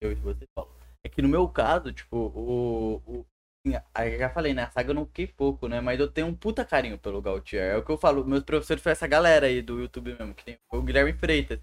[0.00, 3.26] eu e você falou, é que no meu caso, tipo, o, o
[3.64, 4.62] eu já falei, né?
[4.62, 5.80] A saga eu não fiquei pouco, né?
[5.80, 7.74] Mas eu tenho um puta carinho pelo Gautier.
[7.74, 8.24] É o que eu falo.
[8.24, 10.34] Meus professores foi essa galera aí do YouTube mesmo.
[10.34, 11.60] Que tem o Guilherme Freitas.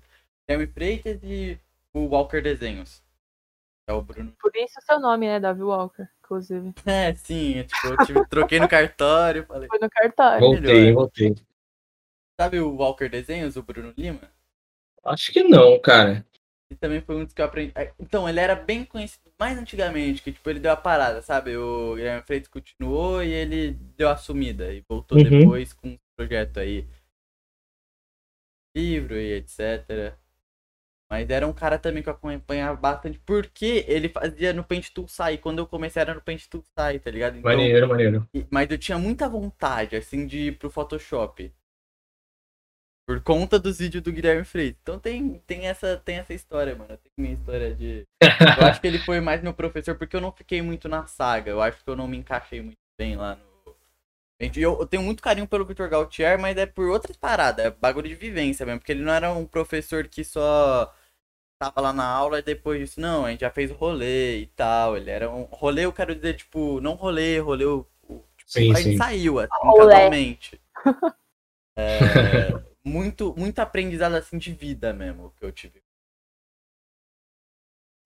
[0.47, 1.59] Guilherme Freitas e
[1.93, 3.01] o Walker Desenhos.
[3.89, 4.31] É o Bruno.
[4.39, 5.39] Por isso o seu nome, né?
[5.39, 6.73] Davi Walker, inclusive.
[6.85, 7.63] É, sim.
[7.63, 9.45] Tipo, eu tive, troquei no cartório.
[9.47, 10.39] Falei, foi no cartório.
[10.39, 11.35] Voltei, voltei.
[12.39, 14.21] Sabe o Walker Desenhos, o Bruno Lima?
[15.03, 16.25] Acho que não, cara.
[16.69, 17.73] Ele também foi um dos que eu aprendi.
[17.99, 21.55] Então, ele era bem conhecido mais antigamente, que tipo, ele deu a parada, sabe?
[21.55, 25.23] O Guilherme Freitas continuou e ele deu a sumida e voltou uhum.
[25.23, 26.85] depois com um projeto aí.
[28.75, 30.13] Livro e etc.
[31.09, 35.07] Mas era um cara também que eu acompanhava bastante, porque ele fazia no Paint Tool
[35.07, 35.37] Sai.
[35.37, 37.37] Quando eu comecei era no Paint Tool Sai, tá ligado?
[37.37, 38.29] Então, maneiro, maneiro.
[38.51, 41.51] Mas eu tinha muita vontade, assim, de ir pro Photoshop.
[43.07, 44.81] Por conta dos vídeos do Guilherme Freitas.
[44.83, 46.89] Então tem, tem, essa, tem essa história, mano.
[46.89, 48.05] Tem minha história de.
[48.59, 51.49] Eu acho que ele foi mais meu professor porque eu não fiquei muito na saga.
[51.49, 53.73] Eu acho que eu não me encaixei muito bem lá no.
[54.39, 57.65] Eu, eu tenho muito carinho pelo Victor Gautier, mas é por outras paradas.
[57.65, 58.81] É bagulho de vivência mesmo.
[58.81, 60.93] Porque ele não era um professor que só
[61.57, 62.99] tava lá na aula e depois disso.
[62.99, 64.97] Não, a gente já fez rolê e tal.
[64.97, 65.43] Ele era um.
[65.43, 67.63] Rolê, eu quero dizer, tipo, não rolê, rolê.
[67.63, 68.97] Tipo, sim, a gente sim.
[68.97, 70.59] saiu, assim, casualmente.
[71.79, 75.83] É, muito, muito aprendizado assim de vida mesmo que eu tive.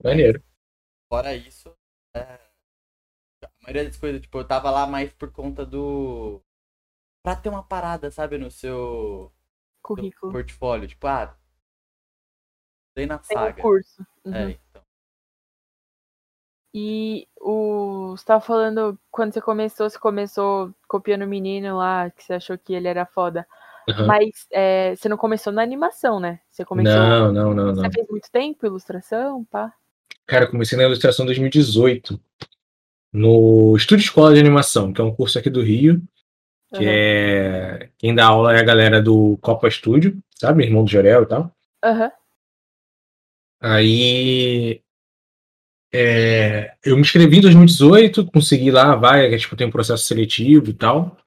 [0.04, 0.44] Maneiro.
[1.08, 1.76] Fora isso,
[2.16, 2.22] é...
[3.44, 6.42] a maioria das coisas, tipo, eu tava lá mais por conta do.
[7.24, 9.32] Pra ter uma parada, sabe, no seu
[9.82, 10.32] currículo.
[10.32, 10.88] Portfólio.
[10.88, 11.38] Tipo, ah,
[12.96, 13.60] dei na Tem saga.
[13.60, 14.02] Um curso.
[14.26, 14.36] É, uhum.
[14.36, 14.84] É, então.
[16.74, 18.12] E o.
[18.12, 22.58] Você tava falando, quando você começou, você começou copiando o menino lá, que você achou
[22.58, 23.48] que ele era foda.
[23.88, 24.06] Uhum.
[24.06, 26.40] Mas é, você não começou na animação, né?
[26.50, 26.94] Você começou.
[26.94, 27.76] Não, não, não.
[27.76, 27.92] Você não.
[27.92, 29.74] fez muito tempo ilustração, pá?
[30.28, 32.20] Cara, eu comecei na ilustração em 2018.
[33.14, 36.02] No Estúdio Escola de Animação, que é um curso aqui do Rio.
[36.74, 36.90] Que uhum.
[36.90, 37.90] é.
[37.98, 40.64] Quem dá aula é a galera do Copa Estúdio, sabe?
[40.64, 41.52] Irmão do Jorel e tal.
[41.84, 42.12] Uhum.
[43.60, 44.82] Aí.
[45.94, 50.06] É, eu me inscrevi em 2018, consegui lá a vaga, que tipo, tem um processo
[50.06, 51.18] seletivo e tal.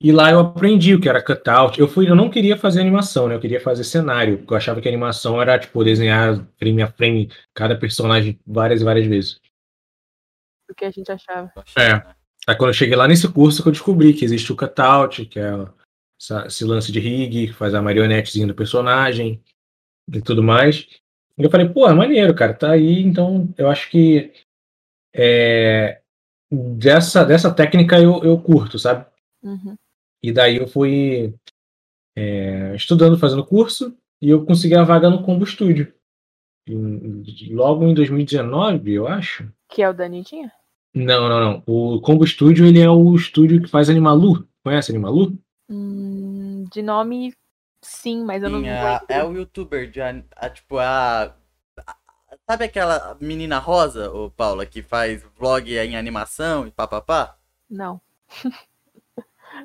[0.00, 1.80] E lá eu aprendi o que era cutout.
[1.80, 3.34] Eu fui, eu não queria fazer animação, né?
[3.34, 7.30] Eu queria fazer cenário, porque eu achava que animação era tipo desenhar frame a frame
[7.54, 9.40] cada personagem várias e várias vezes.
[10.70, 11.50] O que a gente achava.
[11.78, 12.14] É.
[12.46, 15.40] Aí quando eu cheguei lá nesse curso que eu descobri que existe o cutout, que
[15.40, 15.50] é
[16.46, 19.42] esse lance de rig, que faz a marionetezinha do personagem
[20.12, 20.86] e tudo mais.
[21.38, 24.32] E eu falei, pô, é maneiro, cara, tá aí, então eu acho que
[25.14, 26.00] é,
[26.50, 29.06] dessa, dessa técnica eu, eu curto, sabe?
[29.42, 29.76] Uhum.
[30.26, 31.32] E daí eu fui
[32.16, 35.94] é, estudando, fazendo curso, e eu consegui a vaga no Combo Studio.
[36.68, 39.48] Logo em 2019, eu acho.
[39.68, 40.52] Que é o da Anitinha?
[40.92, 41.62] Não, não, não.
[41.64, 44.48] O Combo Studio, ele é o estúdio que faz Animalu.
[44.64, 45.38] Conhece Animalu?
[45.70, 47.32] Hum, de nome,
[47.80, 51.36] sim, mas eu não Sim, é, é o youtuber de a, a- tipo a,
[51.86, 51.96] a-
[52.50, 57.38] sabe aquela menina rosa, ô Paula, que faz vlog em animação e papapá?
[57.70, 58.00] Não.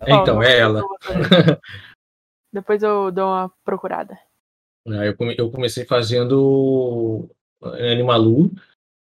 [0.07, 0.83] Então, Ó, é ela.
[2.53, 4.17] Depois eu dou uma procurada.
[4.85, 7.29] Eu, come- eu comecei fazendo
[7.61, 8.51] Animalu.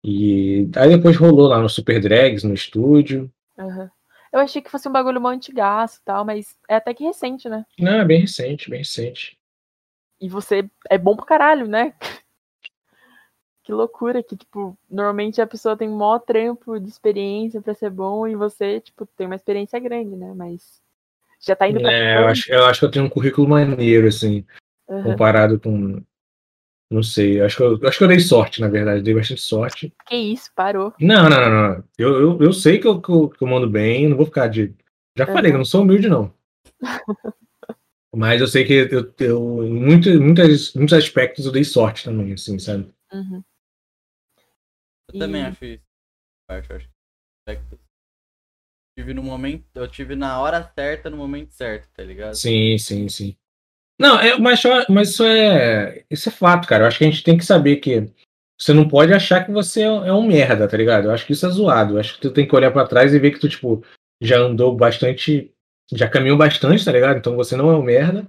[0.04, 3.32] E aí depois rolou lá no Super Drags, no estúdio.
[3.58, 3.90] Aham.
[4.32, 7.50] Eu achei que fosse um bagulho mó antigaço e tal, mas é até que recente,
[7.50, 7.66] né?
[7.80, 9.38] Não, é bem recente, bem recente.
[10.22, 11.94] E você é bom pra caralho, né?
[13.70, 18.26] Que loucura que, tipo, normalmente a pessoa tem mó trampo de experiência pra ser bom
[18.26, 20.34] e você, tipo, tem uma experiência grande, né?
[20.36, 20.82] Mas
[21.40, 24.08] já tá indo pra É, eu, acho, eu acho que eu tenho um currículo maneiro,
[24.08, 24.44] assim,
[24.90, 25.04] Aham.
[25.04, 26.02] comparado com.
[26.90, 29.94] Não sei, acho que, eu, acho que eu dei sorte, na verdade, dei bastante sorte.
[30.08, 30.92] Que isso, parou.
[31.00, 31.84] Não, não, não, não.
[31.96, 34.48] Eu, eu, eu sei que eu, que, eu, que eu mando bem, não vou ficar
[34.48, 34.74] de.
[35.16, 35.58] Já falei, Uhum.
[35.58, 36.34] eu não sou humilde, não.
[38.16, 42.34] Mas eu sei que eu, eu em muito, muitas, muitos aspectos eu dei sorte também,
[42.34, 42.92] assim, sabe?
[43.14, 43.44] Uhum.
[45.14, 45.84] Eu também E- acho isso.
[46.48, 46.90] Parte, eu acho.
[47.48, 47.80] Aspectos.
[48.98, 52.34] Tive no momento, eu tive na hora certa, no momento certo, tá ligado?
[52.36, 53.36] Sim, sim, sim.
[54.00, 56.06] Não, é, mas, só- mas isso é.
[56.10, 56.84] Isso é fato, cara.
[56.84, 58.12] Eu acho que a gente tem que saber que
[58.60, 61.06] você não pode achar que você é é um merda, tá ligado?
[61.06, 61.96] Eu acho que isso é zoado.
[61.96, 63.84] Eu acho que tu tem que olhar pra trás e ver que tu, tipo,
[64.22, 65.54] já andou bastante.
[65.92, 67.18] Já caminhou bastante, tá ligado?
[67.18, 68.28] Então você não é um merda.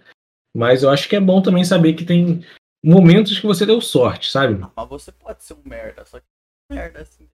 [0.56, 2.44] Mas eu acho que é bom também saber que tem
[2.84, 4.60] momentos que você deu sorte, sabe?
[4.62, 6.26] Ah, Mas você pode ser um merda, só que
[6.70, 7.28] merda assim.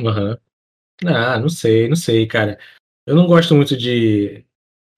[0.00, 0.38] Aham.
[1.06, 2.58] Ah, não sei, não sei, cara.
[3.06, 4.44] Eu não gosto muito de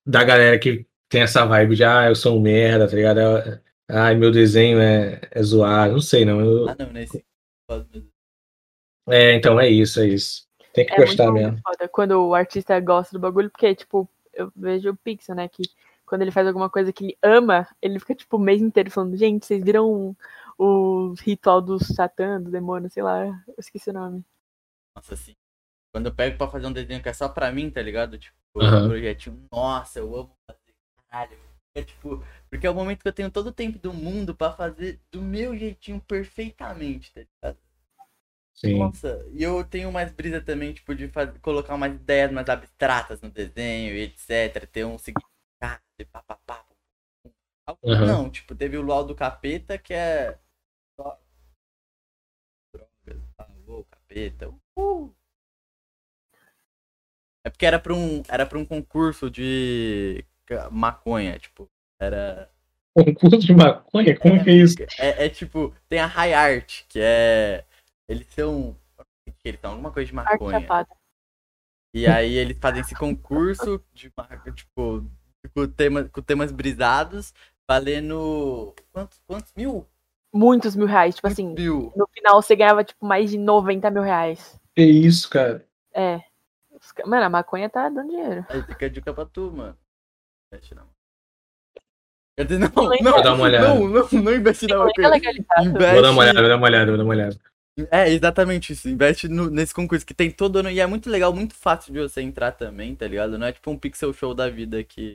[0.06, 3.20] da galera que tem essa vibe de ah, eu sou um merda, tá ligado?
[3.20, 5.92] Ah, Ai, meu desenho é, é zoado.
[5.92, 6.40] Não sei, não.
[6.40, 7.24] Eu- Ah não, nesse
[7.92, 8.10] mesmo.
[9.08, 10.46] É, então é isso, é isso.
[10.72, 11.60] Tem que É gostar muito mesmo.
[11.62, 15.62] foda quando o artista gosta do bagulho, porque, tipo, eu vejo o Pixel, né, que
[16.06, 19.16] quando ele faz alguma coisa que ele ama, ele fica, tipo, o mês inteiro falando,
[19.16, 20.16] gente, vocês viram
[20.58, 24.24] o ritual do Satã, do demônio, sei lá, eu esqueci o nome.
[24.96, 25.34] Nossa, assim.
[25.92, 28.18] Quando eu pego pra fazer um desenho que é só pra mim, tá ligado?
[28.18, 28.84] Tipo, Aham.
[28.84, 30.74] um projetinho, nossa, eu amo fazer,
[31.08, 31.38] caralho.
[31.76, 34.52] É tipo, porque é o momento que eu tenho todo o tempo do mundo pra
[34.52, 37.58] fazer do meu jeitinho perfeitamente, tá ligado?
[38.54, 38.78] Sim.
[38.78, 43.20] Nossa, e eu tenho mais brisa também, tipo, de fazer, colocar umas ideias mais abstratas
[43.20, 44.66] no desenho e etc.
[44.66, 46.64] Ter um significado e papapá.
[47.66, 48.06] Aham.
[48.06, 50.38] Não, tipo, teve o LOL do capeta que é.
[53.38, 54.52] Alô, capeta.
[54.76, 55.14] Uhul.
[57.46, 60.24] É porque era pra um, era pra um concurso de
[60.70, 61.68] maconha, tipo.
[62.00, 62.50] Era.
[62.94, 64.18] Concurso de maconha?
[64.18, 64.76] Como que é isso?
[64.98, 67.64] É, é tipo, tem a High Art, que é.
[68.08, 68.76] Eles são.
[69.44, 70.66] Eles são alguma coisa de maconha.
[71.94, 74.10] E aí eles fazem esse concurso de
[74.54, 75.08] tipo,
[75.54, 77.34] com, tema, com temas brisados,
[77.68, 78.74] valendo.
[78.90, 79.86] Quantos, quantos mil?
[80.34, 81.92] Muitos mil reais, tipo assim, Mil.
[81.94, 84.58] no final você ganhava, tipo, mais de 90 mil reais.
[84.74, 85.64] Que isso, cara?
[85.94, 86.20] É.
[87.06, 88.44] Mano, a maconha tá dando dinheiro.
[88.48, 89.76] Aí fica a dica pra tu, mano.
[90.52, 90.84] Investe não.
[92.36, 93.68] Quer dizer, não, Não, não, Vou dar uma olhada.
[93.68, 95.30] não, não, não investe na Não é maconha.
[95.62, 95.92] Investe.
[95.94, 97.40] Vou dar uma olhada, vou dar uma olhada, vou dar uma olhada.
[97.90, 98.88] É, exatamente isso.
[98.88, 100.70] Investe no- nesse concurso que tem todo ano.
[100.70, 103.38] E é muito legal, muito fácil de você entrar também, tá ligado?
[103.38, 105.14] Não é tipo um pixel show da vida que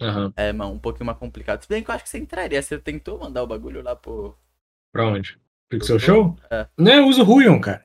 [0.00, 0.32] Aham.
[0.36, 1.62] é, mano, um pouquinho mais complicado.
[1.62, 2.60] Se bem que eu acho que você entraria.
[2.62, 4.36] Você tentou mandar o bagulho lá pro.
[4.92, 5.38] Pra onde?
[5.68, 6.36] Pixel tô- Show?
[6.50, 6.66] É.
[6.76, 7.84] Não, eu uso Ruion, cara.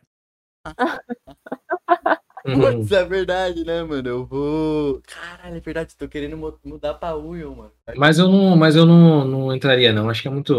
[2.48, 2.62] Uhum.
[2.62, 4.08] Putz, é verdade, né, mano?
[4.08, 5.02] Eu vou.
[5.08, 5.96] Caralho, é verdade.
[5.96, 7.72] Tô querendo mu- mudar pra Uion, mano.
[7.98, 10.08] Mas eu não, mas eu não, não entraria, não.
[10.12, 10.54] Acho que é muito,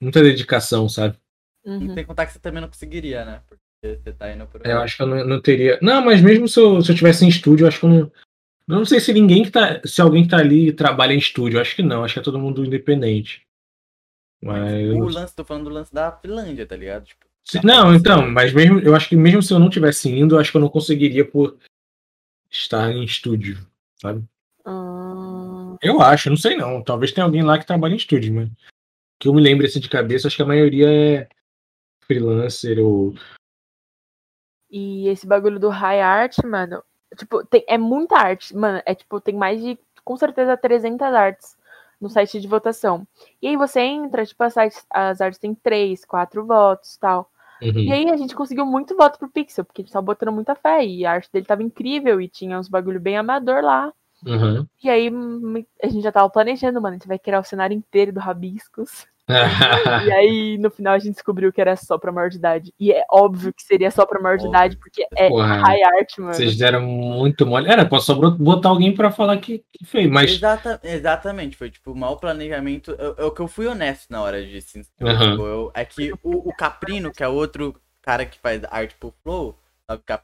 [0.00, 1.18] muita dedicação, sabe?
[1.66, 1.92] Uhum.
[1.92, 3.42] Sem contar que você também não conseguiria, né?
[3.46, 3.62] Porque
[4.02, 4.62] você tá indo por.
[4.66, 5.78] Eu acho que eu não, não teria.
[5.82, 8.12] Não, mas mesmo se eu, se eu tivesse em estúdio, eu acho que eu não.
[8.70, 9.80] Eu Não sei se ninguém que tá.
[9.84, 11.56] Se alguém que tá ali trabalha em estúdio.
[11.58, 12.04] eu Acho que não.
[12.04, 13.42] Acho que é todo mundo independente.
[14.42, 14.88] Mas.
[14.90, 17.04] O lance, tô falando do lance da Finlândia, tá ligado?
[17.04, 18.78] Tipo, se- Não, então, mas mesmo.
[18.80, 21.24] Eu acho que mesmo se eu não tivesse indo, eu acho que eu não conseguiria
[21.24, 21.58] por
[22.50, 23.58] estar em estúdio,
[24.00, 24.24] sabe?
[24.66, 26.82] Hum, Eu acho, não sei não.
[26.82, 28.48] Talvez tenha alguém lá que trabalha em estúdio, mas.
[29.18, 31.28] Que eu me lembre assim de cabeça, acho que a maioria é
[32.06, 33.14] freelancer ou.
[34.70, 36.82] E esse bagulho do high art, mano,
[37.16, 41.56] tipo, tem, é muita arte, mano, é tipo, tem mais de, com certeza, 300 artes
[42.00, 43.06] no site de votação.
[43.42, 47.30] E aí você entra, tipo, as artes, as artes têm 3, 4 votos tal.
[47.62, 47.78] Uhum.
[47.78, 50.84] E aí a gente conseguiu muito voto pro Pixel, porque gente tava botando muita fé.
[50.84, 53.92] E a arte dele tava incrível e tinha uns bagulho bem amador lá.
[54.26, 54.66] Uhum.
[54.82, 55.10] E aí
[55.82, 56.94] a gente já tava planejando, mano.
[56.94, 59.06] A gente vai criar o cenário inteiro do Rabiscos.
[60.06, 62.72] e aí, no final, a gente descobriu que era só pra maior de idade.
[62.78, 66.18] E é óbvio que seria só pra maior de idade, porque é Porra, high art,
[66.18, 66.34] mano.
[66.34, 67.68] Vocês deram muito mole.
[67.68, 70.32] Era, só botar alguém pra falar que, que fez, mas.
[70.32, 72.96] Exata, exatamente, foi tipo mau planejamento.
[73.16, 75.20] É o que eu fui honesto na hora de se inscrever.
[75.20, 75.30] Uhum.
[75.30, 79.14] Tipo, eu, é que o, o Caprino, que é outro cara que faz arte pro
[79.22, 79.56] Flow,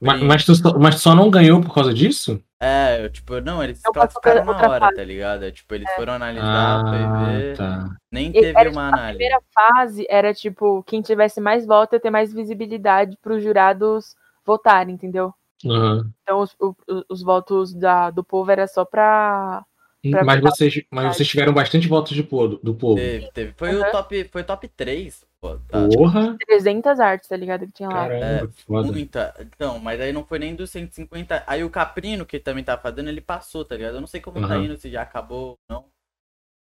[0.01, 2.43] mas, mas, tu, mas tu só não ganhou por causa disso?
[2.59, 4.97] É, tipo, não, eles se classificaram na hora, fase.
[4.97, 5.53] tá ligado?
[5.53, 5.95] Tipo, eles é.
[5.95, 7.89] foram analisar, ah, ver, tá.
[8.11, 9.05] nem teve era, uma análise.
[9.05, 14.15] A primeira fase era, tipo, quem tivesse mais voto ia ter mais visibilidade pros jurados
[14.45, 15.35] votarem, entendeu?
[15.65, 16.11] Uhum.
[16.23, 19.65] Então, os, os, os, votos da, do povo era só pra...
[20.11, 22.97] mas vocês, mas vocês tiveram bastante votos de povo, do povo.
[22.97, 23.53] Teve, teve.
[23.57, 23.83] Foi, uhum.
[23.83, 26.37] o top, foi o top 3 Pô, tá, Porra!
[26.47, 27.67] 300 artes, tá ligado?
[27.67, 28.09] Que tinha lá.
[28.09, 28.83] Caramba, é.
[28.83, 29.35] Muita.
[29.41, 31.45] Então, mas aí não foi nem dos 150.
[31.47, 33.95] Aí o Caprino, que também tava fazendo, ele passou, tá ligado?
[33.95, 34.49] Eu não sei como uhum.
[34.49, 35.85] tá indo, se já acabou ou não.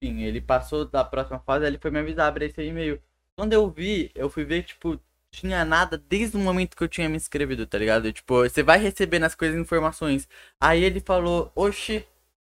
[0.03, 3.01] Enfim, ele passou da próxima fase, ele foi me avisar, abrir esse e-mail.
[3.37, 4.99] Quando eu vi, eu fui ver, tipo,
[5.31, 8.11] tinha nada desde o momento que eu tinha me inscrevido, tá ligado?
[8.11, 10.27] Tipo, você vai recebendo as coisas, informações.
[10.59, 12.05] Aí ele falou, oxi,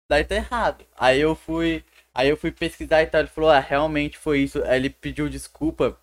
[0.09, 0.85] daí tá errado.
[0.97, 1.85] Aí eu fui.
[2.15, 4.63] Aí eu fui pesquisar e tal, ele falou, ah, realmente foi isso.
[4.65, 5.99] Aí ele pediu desculpa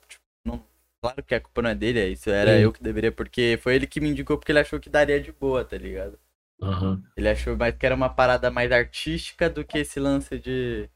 [1.02, 2.62] Claro que a culpa não é dele, é isso era Sim.
[2.62, 5.32] eu que deveria, porque foi ele que me indicou porque ele achou que daria de
[5.32, 6.20] boa, tá ligado?
[6.62, 7.02] Uhum.
[7.18, 10.88] Ele achou mais que era uma parada mais artística do que esse lance de.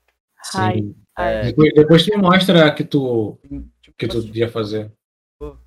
[0.44, 0.95] Sim.
[1.18, 1.45] É...
[1.45, 3.40] Depois, depois tu me mostra que tu,
[3.82, 4.91] tipo, que tu ia fazer.
[5.41, 5.57] Eu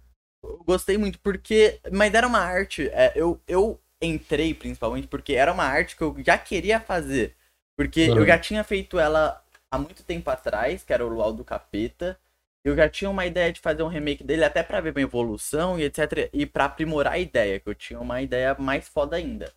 [0.64, 1.80] gostei muito, porque.
[1.90, 2.88] Mas era uma arte.
[2.92, 7.36] É, eu, eu entrei principalmente porque era uma arte que eu já queria fazer.
[7.76, 8.18] Porque uhum.
[8.18, 12.18] eu já tinha feito ela há muito tempo atrás, que era o Luau do Capeta
[12.64, 15.78] eu já tinha uma ideia de fazer um remake dele até para ver uma evolução
[15.78, 16.28] e etc.
[16.32, 19.52] E para aprimorar a ideia, que eu tinha uma ideia mais foda ainda.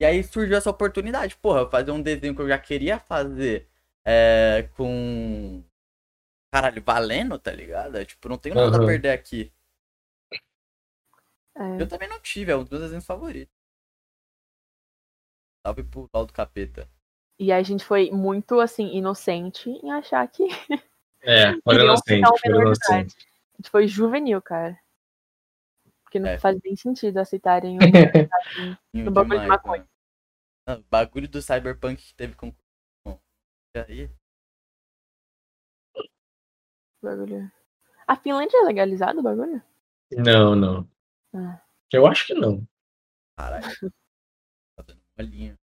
[0.00, 3.68] E aí surgiu essa oportunidade, porra, fazer um desenho que eu já queria fazer
[4.04, 5.62] é, com.
[6.52, 7.96] Caralho, valendo, tá ligado?
[7.96, 8.84] É, tipo, não tenho nada uhum.
[8.84, 9.52] a perder aqui.
[11.56, 11.82] É.
[11.82, 13.57] Eu também não tive, é um dos meus desenhos favoritos.
[15.64, 16.88] Salve pro Laudo Capeta.
[17.38, 20.44] E a gente foi muito, assim, inocente em achar que
[21.20, 23.16] É, fora inocente, inocente.
[23.54, 24.78] A gente foi juvenil, cara.
[26.02, 26.38] Porque não é.
[26.38, 27.78] faz nem sentido aceitarem
[28.94, 29.88] um no bagulho de maconha.
[30.66, 32.52] Não, bagulho do Cyberpunk que teve com.
[33.06, 34.10] E aí?
[37.02, 37.52] Bagulho.
[38.06, 39.62] A Finlândia é legalizado o bagulho?
[40.12, 40.88] Não, não.
[41.34, 41.60] Ah.
[41.92, 42.66] Eu acho que não.
[43.36, 43.92] Caralho.
[45.18, 45.58] Tá dando uma linha.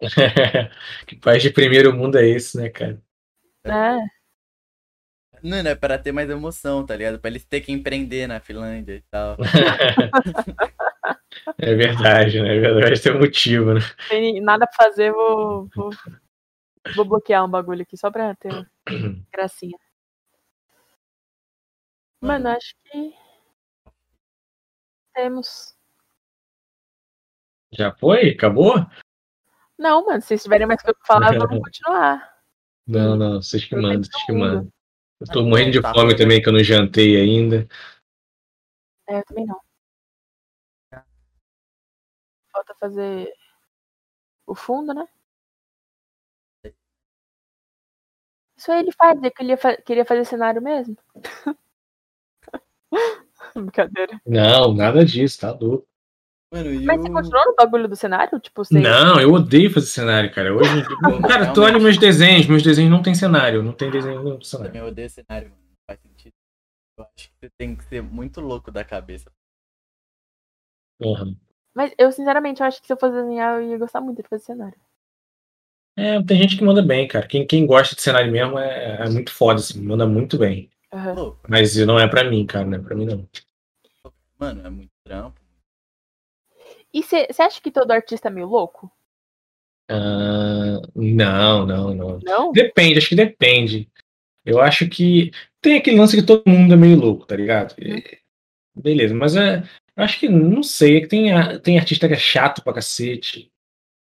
[1.06, 3.00] que país de primeiro mundo é esse, né, cara?
[3.64, 4.16] É.
[5.42, 7.20] Não, é para ter mais emoção, tá ligado?
[7.20, 9.36] Pra eles ter que empreender na Finlândia e tal.
[11.58, 12.56] é verdade, né?
[12.56, 13.80] É verdade, tem um motivo, né?
[14.08, 15.90] Tem nada pra fazer, vou, vou,
[16.96, 18.68] vou bloquear um bagulho aqui só pra ter
[19.32, 19.78] gracinha.
[22.20, 23.14] Mano, acho que
[25.14, 25.75] temos.
[27.72, 28.30] Já foi?
[28.30, 28.74] Acabou?
[29.78, 32.36] Não, mano, se vocês tiverem mais coisa pra falar, vamos continuar.
[32.86, 34.72] Não, não, vocês que mandam, vocês que mandam.
[35.20, 37.66] Eu tô morrendo de tá fome também, que eu não jantei ainda.
[39.08, 39.60] É, eu também não.
[42.52, 43.32] Falta fazer
[44.46, 45.06] o fundo, né?
[48.56, 50.96] Isso aí ele faz, é que ele fa queria fazer cenário mesmo.
[53.54, 54.20] Brincadeira.
[54.26, 55.86] Não, nada disso, tá louco.
[56.56, 57.02] Mano, Mas eu...
[57.02, 58.40] você continuou no bagulho do cenário?
[58.40, 58.78] Tipo, você...
[58.78, 60.54] Não, eu odeio fazer cenário, cara.
[60.54, 60.70] Hoje,
[61.28, 64.68] cara, tu olha meus desenhos, meus desenhos não tem cenário, não tem desenho cenário.
[64.68, 66.32] Eu também odeio cenário, não faz sentido.
[66.98, 69.30] Eu acho que você tem que ser muito louco da cabeça.
[71.00, 71.36] Uhum.
[71.74, 74.28] Mas eu, sinceramente, eu acho que se eu fosse desenhar, eu ia gostar muito de
[74.28, 74.78] fazer cenário.
[75.98, 77.26] É, tem gente que manda bem, cara.
[77.26, 80.70] Quem, quem gosta de cenário mesmo é, é muito foda, assim, manda muito bem.
[80.92, 81.34] Uhum.
[81.48, 83.28] Mas não é pra mim, cara, não é pra mim não.
[84.38, 85.45] Mano, é muito trampo.
[86.92, 88.90] E você acha que todo artista é meio louco?
[89.90, 92.18] Uh, não, não, não.
[92.22, 92.52] Não?
[92.52, 93.88] Depende, acho que depende.
[94.44, 95.30] Eu acho que
[95.60, 97.74] tem aquele lance que todo mundo é meio louco, tá ligado?
[97.80, 98.00] Uhum.
[98.76, 99.62] Beleza, mas é,
[99.96, 103.50] acho que, não sei, é tem, tem artista que é chato pra cacete,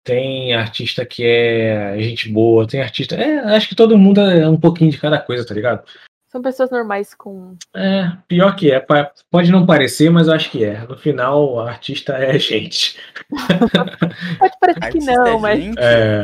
[0.05, 3.15] tem artista que é gente boa, tem artista.
[3.15, 5.85] É, acho que todo mundo é um pouquinho de cada coisa, tá ligado?
[6.33, 7.59] São pessoas normais com.
[7.77, 8.83] É, pior que é.
[9.31, 10.81] Pode não parecer, mas eu acho que é.
[10.87, 12.99] No final, o artista é gente.
[14.39, 15.63] Pode parecer que não, é mas.
[15.63, 15.79] Gente?
[15.79, 16.23] É.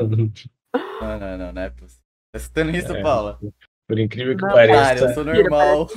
[0.00, 0.32] Uhum.
[1.00, 2.04] Não, não, não, não é possível.
[2.32, 3.02] Tá escutando isso, é.
[3.02, 3.40] Paula?
[3.88, 4.80] Por incrível que não, pareça.
[4.80, 5.88] Cara, eu sou normal.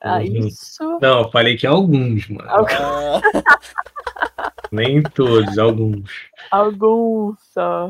[0.00, 0.24] Ah, uhum.
[0.24, 0.98] isso.
[1.00, 2.50] Não, eu falei que alguns, mano.
[2.50, 3.20] Ah.
[4.72, 6.10] Nem todos, alguns.
[6.50, 7.88] Alguns só.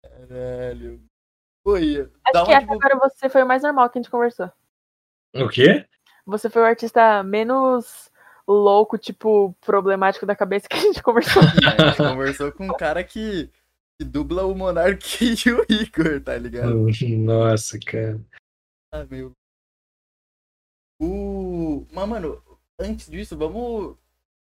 [0.00, 1.05] Caralho.
[1.66, 4.48] Oi, Acho que até agora você foi o mais normal que a gente conversou.
[5.34, 5.84] O quê?
[6.24, 8.08] Você foi o artista menos
[8.46, 11.42] louco, tipo, problemático da cabeça que a gente conversou.
[11.76, 13.50] É, a gente conversou com um cara que,
[13.98, 16.86] que dubla o Monark e o Igor, tá ligado?
[17.18, 18.20] Nossa, cara.
[18.94, 19.32] Ah, meu.
[21.02, 21.84] O...
[21.92, 22.40] Mas, mano,
[22.78, 23.96] antes disso, vamos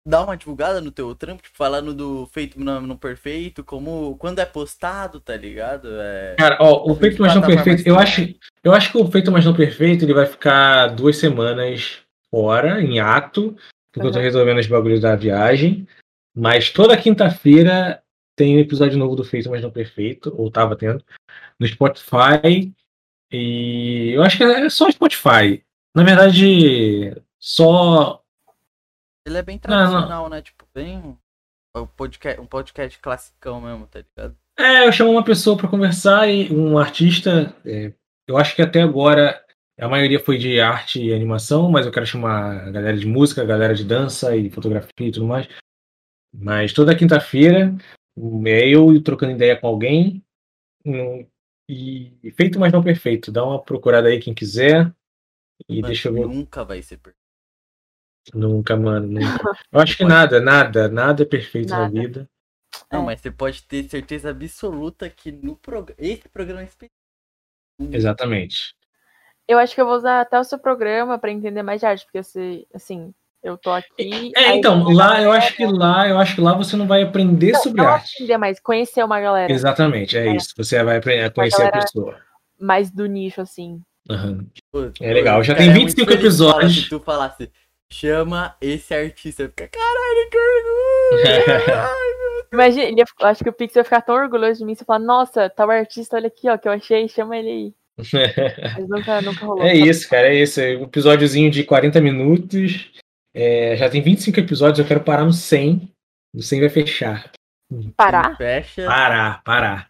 [0.08, 4.40] dar uma divulgada no teu trampo, tipo, falando do feito no, no perfeito, como quando
[4.40, 5.88] é postado, tá ligado?
[6.02, 6.36] É...
[6.38, 8.34] Cara, ó, o feito mais não perfeito, eu acho,
[8.64, 12.00] eu acho que o feito mais não perfeito ele vai ficar duas semanas
[12.30, 13.56] fora, em ato,
[13.92, 14.08] porque uhum.
[14.08, 15.88] eu tô resolvendo os bagulhos da viagem.
[16.36, 18.02] Mas toda quinta-feira
[18.38, 21.04] tem um episódio novo do Feito Mais Não Perfeito, ou tava tendo,
[21.60, 22.72] no Spotify.
[23.32, 25.62] E eu acho que é só Spotify.
[25.94, 28.21] Na verdade, só
[29.26, 30.30] ele é bem tradicional, não, não.
[30.30, 30.42] né?
[30.42, 31.18] Tipo, bem.
[31.76, 34.36] Um podcast, um podcast classicão mesmo, tá ligado?
[34.60, 37.56] É, eu chamo uma pessoa para conversar e um artista.
[37.66, 37.94] É,
[38.28, 39.42] eu acho que até agora
[39.80, 43.42] a maioria foi de arte e animação, mas eu quero chamar a galera de música,
[43.42, 45.48] a galera de dança e fotografia e tudo mais.
[46.34, 47.74] Mas toda quinta-feira
[48.46, 50.24] é eu trocando ideia com alguém.
[51.70, 53.32] E feito, mas não perfeito.
[53.32, 54.94] Dá uma procurada aí quem quiser.
[55.70, 56.28] E mas deixa eu ver.
[56.28, 57.21] Nunca vai ser perfeito.
[58.34, 59.20] Nunca, mano, nunca.
[59.72, 61.84] Eu acho que nada, nada, nada é perfeito nada.
[61.84, 62.30] na vida.
[62.92, 63.06] Não, é.
[63.06, 65.98] mas você pode ter certeza absoluta que no programa.
[66.00, 66.96] Esse programa é específico.
[67.92, 68.76] Exatamente.
[69.48, 72.06] Eu acho que eu vou usar até o seu programa para entender mais de arte,
[72.06, 74.32] porque se, assim, eu tô aqui.
[74.36, 77.54] É, então, lá eu acho que lá, eu acho que lá você não vai aprender
[77.54, 78.14] não, sobre não arte.
[78.16, 79.52] aprender, mas conhecer uma galera.
[79.52, 80.36] Exatamente, é, é.
[80.36, 80.54] isso.
[80.56, 82.18] Você vai aprender a conhecer a pessoa.
[82.60, 83.82] Mais do nicho, assim.
[84.10, 84.48] Uhum.
[85.00, 86.84] É legal, já tem 25 é episódios.
[86.84, 87.52] Se tu falasse,
[87.92, 89.48] chama esse artista.
[89.48, 91.92] Fica, caralho, que orgulho!
[92.54, 95.50] Imagina, eu acho que o Pix vai ficar tão orgulhoso de mim se falar, nossa,
[95.50, 97.74] tal artista, olha aqui, ó, que eu achei, chama ele aí.
[98.78, 99.64] Mas nunca, nunca rolou.
[99.64, 100.60] É isso, cara, é isso.
[100.60, 102.92] É um episódiozinho de 40 minutos.
[103.34, 105.90] É, já tem 25 episódios, eu quero parar no 100.
[106.34, 107.32] No 100 vai fechar.
[107.96, 108.36] Parar?
[108.36, 108.86] Fecha.
[108.86, 109.88] Parar, parar.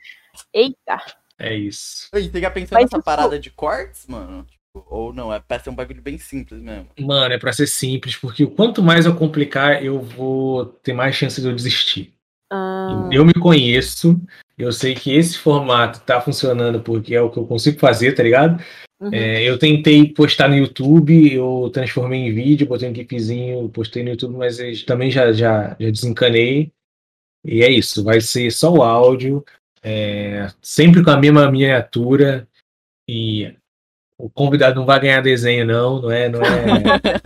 [0.53, 1.01] Eita.
[1.39, 2.07] É isso.
[2.13, 4.45] Oi, você já pensou nessa parada de cortes, mano?
[4.73, 6.87] Ou não, é pra ser um bagulho bem simples mesmo.
[6.99, 11.41] Mano, é pra ser simples, porque quanto mais eu complicar, eu vou ter mais chance
[11.41, 12.13] de eu desistir.
[12.51, 13.09] Ah.
[13.11, 14.19] Eu me conheço,
[14.57, 18.23] eu sei que esse formato tá funcionando porque é o que eu consigo fazer, tá
[18.23, 18.63] ligado?
[19.01, 19.13] Uhum.
[19.13, 24.11] É, eu tentei postar no YouTube, eu transformei em vídeo, botei um gifzinho, postei no
[24.11, 26.71] YouTube, mas também já, já, já desencanei.
[27.43, 29.43] E é isso, vai ser só o áudio,
[29.81, 32.47] é, sempre com a mesma miniatura.
[33.09, 33.55] E
[34.21, 36.29] o convidado não vai ganhar desenho, não, não é?
[36.29, 37.21] Não é...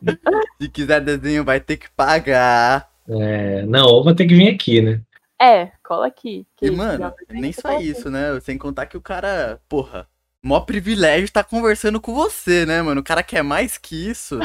[0.62, 2.88] Se quiser desenho, vai ter que pagar.
[3.08, 5.00] É, não, ou vai ter que vir aqui, né?
[5.40, 6.46] É, cola aqui.
[6.60, 8.38] e, mano, nem só isso, né?
[8.40, 10.06] Sem contar que o cara, porra,
[10.42, 13.00] mó privilégio estar tá conversando com você, né, mano?
[13.00, 14.38] O cara quer mais que isso.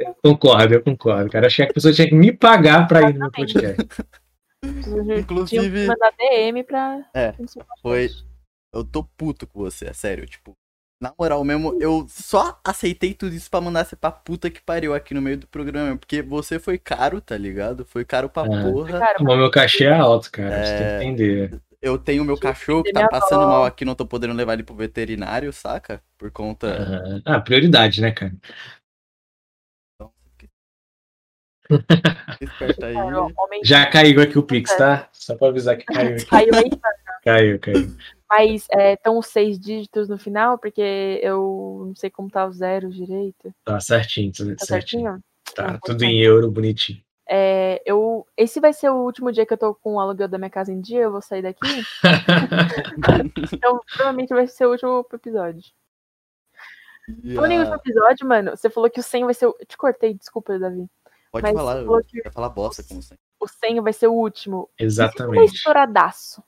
[0.00, 1.30] eu concordo, eu concordo.
[1.30, 3.86] Cara, achei que a pessoa tinha que me pagar pra ir no podcast.
[5.18, 5.86] Inclusive.
[5.86, 7.04] mandar DM pra.
[7.14, 7.34] É,
[7.80, 8.08] foi
[8.72, 10.26] eu tô puto com você, é sério.
[10.26, 10.56] Tipo,
[11.00, 14.94] na moral mesmo, eu só aceitei tudo isso pra mandar você pra puta que pariu
[14.94, 15.96] aqui no meio do programa.
[15.96, 17.84] Porque você foi caro, tá ligado?
[17.84, 18.62] Foi caro pra é.
[18.62, 18.98] porra.
[18.98, 20.54] Cara, o meu cachê é alto, cara.
[20.54, 20.64] É...
[20.64, 21.60] Você tem que é, entender.
[21.82, 24.76] Eu tenho meu cachorro que tá passando mal aqui, não tô podendo levar ele pro
[24.76, 26.00] veterinário, saca?
[26.16, 27.02] Por conta.
[27.04, 27.22] Uhum.
[27.24, 28.32] Ah, prioridade, né, cara?
[29.96, 30.12] Então,
[32.84, 33.60] aí.
[33.64, 35.08] Já caiu aqui o Pix, tá?
[35.12, 36.26] Só pra avisar que caiu aqui.
[36.26, 36.70] Caiu aí,
[37.24, 37.96] Caiu, caiu.
[38.34, 42.88] Mas estão é, seis dígitos no final, porque eu não sei como tá o zero
[42.88, 43.54] direito.
[43.62, 45.02] Tá certinho, tudo tá certinho.
[45.02, 45.24] certinho?
[45.54, 47.02] Tá, tudo em euro, bonitinho.
[47.28, 50.38] É, eu, esse vai ser o último dia que eu tô com o aluguel da
[50.38, 51.60] minha casa em dia, eu vou sair daqui.
[53.52, 55.70] então, provavelmente vai ser o último episódio.
[57.22, 57.34] Yeah.
[57.34, 59.56] No último episódio, mano, você falou que o 100 vai ser o...
[59.60, 60.88] Eu te cortei, desculpa, Davi.
[61.30, 62.30] Pode Mas falar, eu que...
[62.30, 63.18] falar bosta com o 100.
[63.40, 64.70] O 100 vai ser o último.
[64.78, 65.54] Exatamente.
[65.54, 66.42] estouradaço.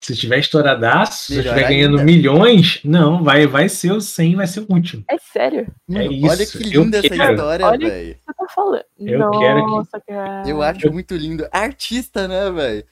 [0.00, 4.60] Se tiver estouradaço, se estiver ganhando milhões, não, vai, vai ser o 100, vai ser
[4.60, 5.04] o último.
[5.10, 5.66] É sério?
[5.90, 6.28] É isso.
[6.28, 8.16] Olha que linda essa história, velho.
[8.26, 8.84] Você tá falando.
[8.98, 10.12] Eu Nossa, quero que...
[10.12, 10.48] cara.
[10.48, 11.48] Eu acho muito lindo.
[11.50, 12.84] Artista, né, velho?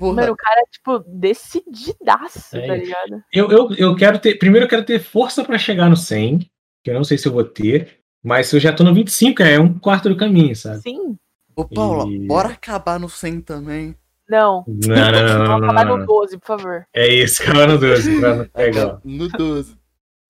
[0.00, 2.66] Mano, o cara é, tipo, decididaço, é.
[2.66, 3.22] tá ligado?
[3.32, 4.36] Eu, eu, eu quero ter.
[4.36, 6.38] Primeiro, eu quero ter força pra chegar no 100,
[6.82, 7.98] que eu não sei se eu vou ter.
[8.22, 10.80] Mas se eu já tô no 25, é um quarto do caminho, sabe?
[10.80, 11.16] Sim.
[11.54, 12.26] Ô, Paula, e...
[12.26, 13.94] bora acabar no 100 também.
[14.30, 14.64] Não.
[14.66, 15.38] Não, não, não.
[15.38, 16.86] não, Vamos acabar não, no 12, por favor.
[16.94, 18.20] É isso, acaba no 12.
[18.20, 19.00] pra não pegar.
[19.04, 19.76] No 12.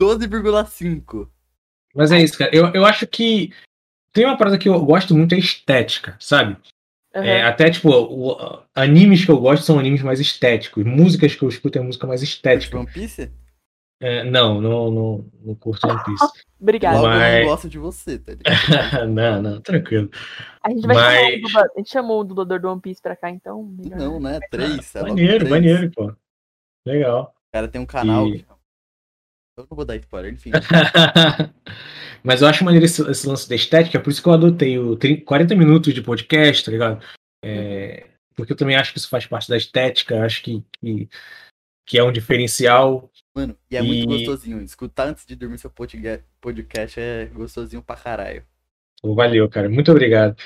[0.00, 1.28] 12,5.
[1.94, 2.50] Mas é isso, cara.
[2.54, 3.52] Eu, eu acho que
[4.12, 6.56] tem uma parada que eu gosto muito, é estética, sabe?
[7.14, 7.22] Uhum.
[7.22, 10.84] É, até, tipo, o- animes que eu gosto são animes mais estéticos.
[10.84, 12.78] Músicas que eu escuto é música mais estética.
[12.78, 13.30] One Piece?
[14.00, 16.24] É, não, não, não, não curto One Piece.
[16.60, 16.96] Obrigada.
[17.00, 18.50] Logo eu Mas- não gosto de você, tá ligado?
[19.08, 20.10] não, não, tranquilo.
[20.62, 23.16] A gente vai Mas- chamar o a gente chamou o dublador do One Piece pra
[23.16, 23.62] cá, então.
[23.64, 23.98] melhor.
[23.98, 24.38] Não, né?
[24.50, 24.94] Três.
[24.94, 25.50] é logo maneiro, três.
[25.50, 26.12] maneiro, pô.
[26.86, 27.34] Legal.
[27.48, 28.26] O cara tem um canal.
[28.28, 28.44] E-
[29.58, 30.50] Eu não vou dar spoiler, enfim.
[32.22, 34.78] Mas eu acho maneiro esse, esse lance da estética, é por isso que eu adotei
[34.78, 37.02] o 30, 40 minutos de podcast, tá ligado?
[37.44, 38.06] É,
[38.36, 41.08] porque eu também acho que isso faz parte da estética, acho que, que,
[41.86, 43.09] que é um diferencial.
[43.34, 44.60] Mano, e é muito E- gostosinho.
[44.62, 48.44] Escutar antes de dormir seu podcast é gostosinho pra caralho.
[49.02, 50.36] Valeu, cara, muito obrigado.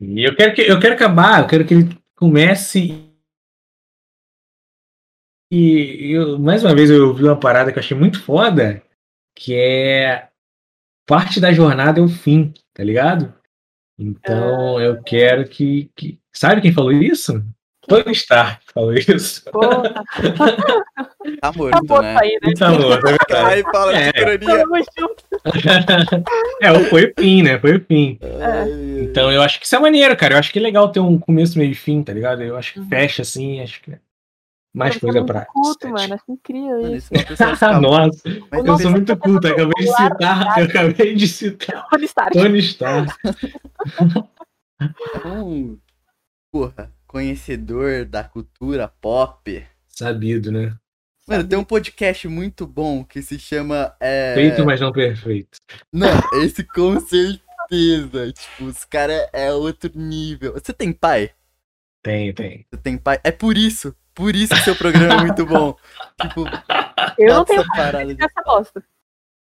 [0.00, 3.08] E eu quero que eu quero acabar, eu quero que ele comece.
[5.52, 8.82] E eu, mais uma vez eu ouvi uma parada que eu achei muito foda,
[9.36, 10.30] que é
[11.06, 13.32] parte da jornada é o fim, tá ligado?
[13.98, 17.44] Então eu quero que, que- Sabe quem falou isso?
[17.88, 19.44] Tony Stark falou isso.
[19.50, 20.02] Porra, Tá
[21.40, 22.16] tá morto, morto né?
[22.20, 22.38] aí, né?
[22.44, 23.26] Muito amor, é verdade.
[23.28, 24.12] Caralho, fala É.
[24.12, 24.46] de.
[26.60, 27.58] É, foi o fim, né?
[27.58, 28.18] Foi o fim.
[28.22, 30.34] Ai, Então eu acho que isso é maneiro, cara.
[30.34, 32.42] Eu acho que é legal ter um começo, meio e fim, tá ligado?
[32.42, 32.88] Eu acho que Uhum.
[32.88, 33.98] fecha assim, acho que é
[34.74, 35.44] mais é coisa muito pra.
[35.46, 36.14] culto, mano.
[36.14, 37.10] Acho incrível Mano, isso.
[37.14, 37.18] é.
[37.80, 39.40] Nossa, Mas eu sou muito culto.
[39.42, 42.32] tá Acabei de citar, eu acabei de citar Tony Stark.
[42.38, 43.12] Tony Stark.
[44.80, 45.78] É um,
[46.52, 46.90] porra,
[47.24, 49.64] conhecedor da cultura pop.
[49.86, 50.76] Sabido, né?
[51.28, 53.94] Mano, tem um podcast muito bom que se chama.
[54.00, 54.34] É...
[54.34, 55.58] Feito, mas não perfeito.
[55.92, 56.08] Não,
[56.42, 58.32] esse com certeza.
[58.32, 60.54] Tipo, os caras é outro nível.
[60.54, 61.30] Você tem pai?
[62.02, 62.66] Tem, tem.
[62.68, 63.20] Você tem pai?
[63.22, 63.94] É por isso.
[64.12, 65.76] Por isso que seu programa é muito bom.
[66.20, 66.44] Tipo,
[67.16, 68.84] Eu não tenho essa parada de- essa bosta.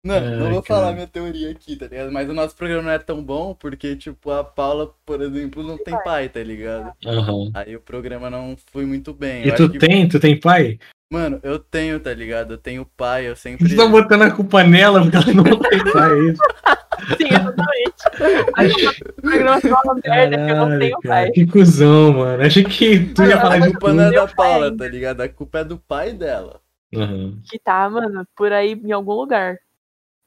[0.07, 0.81] Não, não Ai, vou cara.
[0.81, 2.13] falar minha teoria aqui, tá ligado?
[2.13, 5.77] Mas o nosso programa não é tão bom porque, tipo, a Paula, por exemplo, não
[5.77, 6.93] tem pai, tá ligado?
[7.05, 7.51] Aham.
[7.55, 9.45] Aí o programa não foi muito bem.
[9.45, 10.09] E Eu tu acho que- tem?
[10.09, 10.79] Tu tem pai?
[11.11, 12.55] Mano, eu tenho, tá ligado?
[12.55, 13.69] Eu tenho pai, eu sempre.
[13.69, 16.13] Você tá botando a culpa nela porque ela não tem pai.
[16.13, 16.43] é isso?
[17.19, 18.51] Sim, exatamente.
[18.57, 21.31] Aí o programa foi uma merda que eu não tenho cara, pai.
[21.31, 22.43] Que cuzão, mano.
[22.43, 24.77] Achei que tu ia A falar de culpa não é da Paula, pai.
[24.77, 25.21] tá ligado?
[25.21, 26.61] A culpa é do pai dela.
[26.95, 27.39] Aham.
[27.51, 29.57] Que tá, mano, por aí em algum lugar.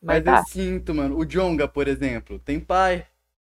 [0.02, 0.40] Mas, Mas tá.
[0.40, 1.18] eu sinto, mano.
[1.18, 3.06] O Jonga, por exemplo, tem pai.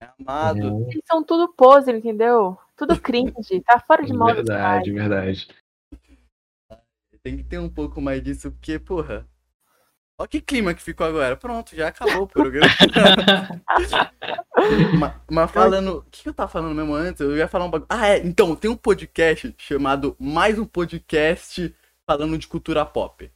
[0.01, 0.67] É amado.
[0.67, 0.87] Uhum.
[0.91, 2.57] Eles são tudo pose, entendeu?
[2.77, 3.61] Tudo cringe.
[3.65, 4.35] Tá fora de moda.
[4.35, 5.47] Verdade, verdade.
[7.23, 9.27] Tem que ter um pouco mais disso, porque, porra.
[10.17, 11.35] Olha que clima que ficou agora.
[11.35, 12.69] Pronto, já acabou o programa.
[14.97, 15.97] mas, mas falando.
[15.97, 17.19] O que que eu tava falando mesmo antes?
[17.19, 17.87] Eu ia falar um bagulho.
[17.89, 18.19] Ah, é.
[18.19, 21.75] Então, tem um podcast chamado Mais um Podcast
[22.07, 23.29] falando de cultura pop.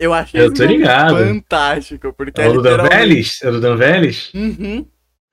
[0.00, 1.16] Eu achei Eu tô ligado.
[1.18, 3.38] fantástico, porque É o Dan literalmente- Vélez?
[3.42, 4.30] É o Dan Vélez?
[4.34, 4.86] Uhum.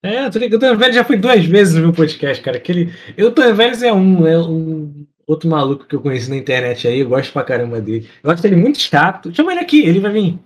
[0.04, 0.56] É, eu tô ligado.
[0.58, 2.58] O Dan Vélez já foi duas vezes no meu podcast, cara.
[2.58, 2.94] Aquele...
[3.18, 7.00] O Dan Vélez é um, é um outro maluco que eu conheci na internet aí.
[7.00, 8.10] Eu gosto pra caramba dele.
[8.22, 9.34] Eu acho ele muito chato.
[9.34, 10.38] Chama ele aqui, ele vai vir.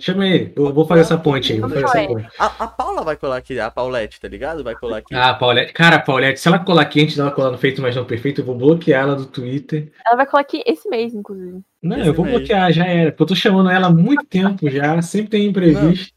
[0.00, 0.52] Chama ele.
[0.56, 1.60] Eu vou fazer essa ponte aí.
[1.60, 2.28] Vou fazer essa ponte.
[2.38, 4.64] A, a Paula vai colar aqui, a Paulette, tá ligado?
[4.64, 5.14] Vai colar aqui.
[5.14, 5.72] Ah, a Paulette.
[5.72, 8.40] Cara, a Paulette, se ela colar aqui antes dela colar no Feito Mas Não Perfeito,
[8.40, 9.92] eu vou bloquear ela do Twitter.
[10.06, 11.60] Ela vai colar aqui esse mês, inclusive.
[11.82, 12.38] Não, Esse eu vou mês.
[12.38, 13.10] bloquear, já era.
[13.12, 15.00] Porque eu tô chamando ela há muito tempo já.
[15.02, 16.12] Sempre tem imprevisto.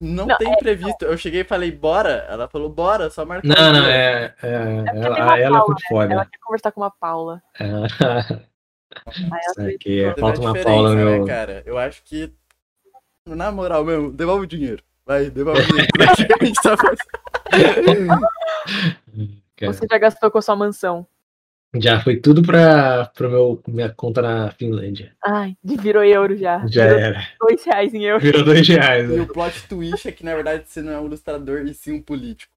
[0.00, 1.04] Não, Não, tem imprevisto.
[1.04, 2.26] Eu cheguei e falei, bora.
[2.28, 3.46] Ela falou, bora, só marcar.
[3.48, 4.34] Não, não, é.
[4.42, 4.52] é, É
[5.06, 6.12] ela, uma ela é Paula, muito foda.
[6.12, 7.42] Ela quer conversar com uma Paula.
[7.58, 7.64] É.
[9.58, 9.78] Aí é.
[9.78, 11.24] Teve Falta a uma Paula né, meu.
[11.24, 11.62] cara?
[11.66, 12.32] Eu acho que.
[13.26, 14.82] Na moral mesmo, devolve o dinheiro.
[15.06, 15.88] Vai, devolve o dinheiro.
[16.40, 18.20] A gente tá fazendo.
[19.72, 21.06] Você já gastou com a sua mansão.
[21.76, 25.16] Já foi tudo pra, pra meu, minha conta na Finlândia.
[25.24, 26.66] Ai, virou euro já.
[26.66, 27.26] Já virou era.
[27.40, 28.22] dois reais em euro.
[28.22, 29.10] Virou dois reais.
[29.10, 29.22] E né?
[29.22, 32.02] o plot twist é que, na verdade, você não é um ilustrador e sim um
[32.02, 32.52] político.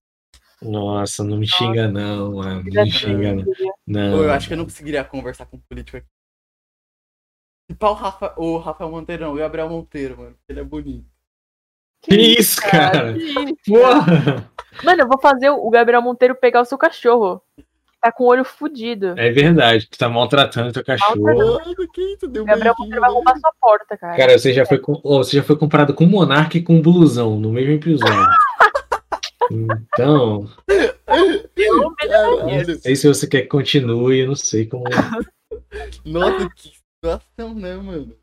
[0.62, 2.64] Nossa, não me xinga não, mano.
[2.66, 3.46] Não me xinga não.
[3.88, 4.24] Não.
[4.24, 6.08] eu acho que eu não conseguiria conversar com um político aqui.
[7.70, 10.36] E pau o, Rafa, o Rafael Monteiro, não, o Gabriel Monteiro, mano.
[10.48, 11.06] Ele é bonito.
[12.02, 13.14] Que isso, cara?
[13.14, 13.56] Que isso?
[13.68, 14.50] Porra!
[14.84, 17.42] Mano, eu vou fazer o Gabriel Monteiro pegar o seu cachorro.
[18.00, 19.16] Tá com o olho fudido.
[19.18, 21.20] É verdade, tu tá maltratando teu cachorro.
[21.22, 21.60] Mano,
[21.92, 22.28] que isso?
[22.28, 24.16] Deu O Gabriel Monteiro vai roubar sua porta, cara.
[24.16, 27.38] Cara, você já foi, com- oh, você já foi comprado com Monark e com Blusão,
[27.40, 28.28] no mesmo episódio.
[29.52, 30.48] Então,
[31.56, 32.68] Eu, Caralho.
[32.68, 34.84] não sei se você quer que continue, eu não sei como.
[36.06, 38.16] Nossa, que situação, né, mano?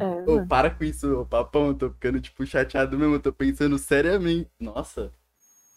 [0.00, 0.48] É, Ô, mano.
[0.48, 1.68] para com isso, ô papão.
[1.68, 3.14] Eu tô ficando, tipo, chateado mesmo.
[3.14, 4.50] Eu tô pensando seriamente.
[4.58, 5.12] Nossa.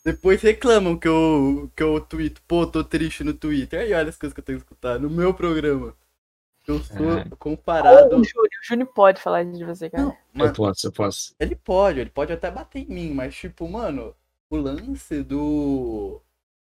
[0.04, 3.82] Depois reclamam que eu, que eu tweeto, pô, tô triste no Twitter.
[3.82, 5.96] Aí olha as coisas que eu tenho que escutar no meu programa.
[6.68, 7.26] Eu sou é.
[7.38, 8.16] comparado.
[8.16, 10.04] o Júnior, o Júnior pode falar de você, cara.
[10.04, 10.50] Não, mas...
[10.50, 11.36] Eu posso, eu posso.
[11.40, 14.16] Ele pode, ele pode até bater em mim, mas tipo, mano,
[14.50, 16.22] o lance do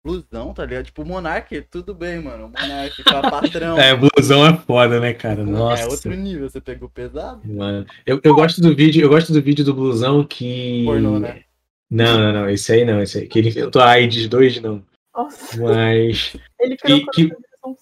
[0.04, 0.86] blusão, tá ligado?
[0.86, 2.50] Tipo, Monark, tudo bem, mano.
[2.58, 3.78] Monark, tá patrão.
[3.78, 5.44] é, blusão é foda, né, cara?
[5.44, 5.82] Nossa.
[5.82, 7.40] É outro nível, você pegou pesado.
[7.44, 10.84] Mano, eu, eu gosto do vídeo, eu gosto do vídeo do blusão que.
[10.84, 11.42] Pornô, né?
[11.90, 13.26] Não, não, não, esse aí não, esse aí.
[13.26, 14.82] Que ele inventou a AIDS 2, não.
[15.14, 15.60] Nossa.
[15.60, 16.36] Mas.
[16.60, 17.32] Ele que, que,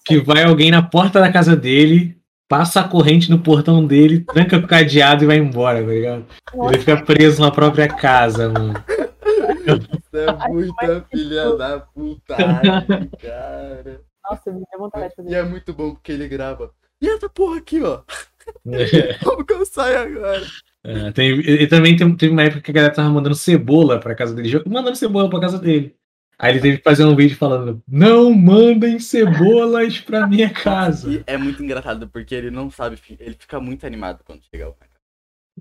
[0.05, 2.17] que vai alguém na porta da casa dele,
[2.47, 6.25] passa a corrente no portão dele, tranca o cadeado e vai embora, tá ligado?
[6.55, 6.71] Nossa.
[6.71, 8.73] Ele fica preso na própria casa, mano.
[10.25, 14.01] É muita filha da putagem, cara.
[14.29, 16.71] Nossa, me deu vontade de fazer E é muito bom porque ele grava.
[17.01, 18.01] E essa porra aqui, ó.
[19.23, 20.45] Como que eu saio agora?
[20.83, 24.15] É, tem, e também tem, teve uma época que a galera tava mandando cebola pra
[24.15, 25.95] casa dele, mandando cebola pra casa dele.
[26.37, 31.11] Aí ele teve que fazer um vídeo falando: Não mandem cebolas pra minha casa.
[31.11, 34.75] E é muito engraçado porque ele não sabe, ele fica muito animado quando chega o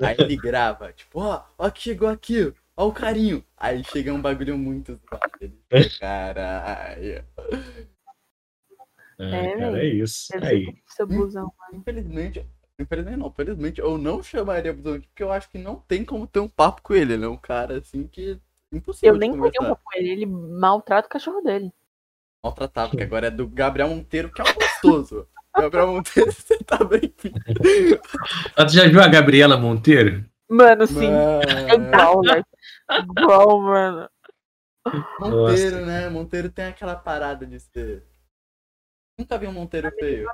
[0.00, 3.44] Aí ele grava, tipo, ó, ó que chegou aqui, ó o carinho.
[3.56, 5.52] Aí chega um bagulho muito zoado.
[5.98, 7.24] Caralho.
[9.18, 10.28] É, cara, é isso.
[10.40, 10.78] Aí.
[10.86, 12.46] Seu busão, Infelizmente,
[12.78, 16.38] infelizmente não, felizmente eu não chamaria busão porque eu acho que não tem como ter
[16.38, 18.40] um papo com ele, ele é um cara assim que
[18.72, 19.14] Impossível.
[19.14, 21.72] Eu nem conheço um com ele, ele maltrata o cachorro dele.
[22.42, 25.26] Maltratado, porque agora é do Gabriel Monteiro, que é um gostoso.
[25.56, 27.12] Gabriel Monteiro, você tá bem.
[28.56, 30.24] Você já viu a Gabriela Monteiro?
[30.48, 31.10] Mano, sim.
[31.10, 31.42] Mano.
[31.68, 32.42] É igual, né?
[32.90, 34.10] Igual, mano.
[35.20, 35.86] Monteiro, Nossa.
[35.86, 36.08] né?
[36.08, 38.04] Monteiro tem aquela parada de ser.
[39.18, 40.28] Nunca vi um Monteiro feio.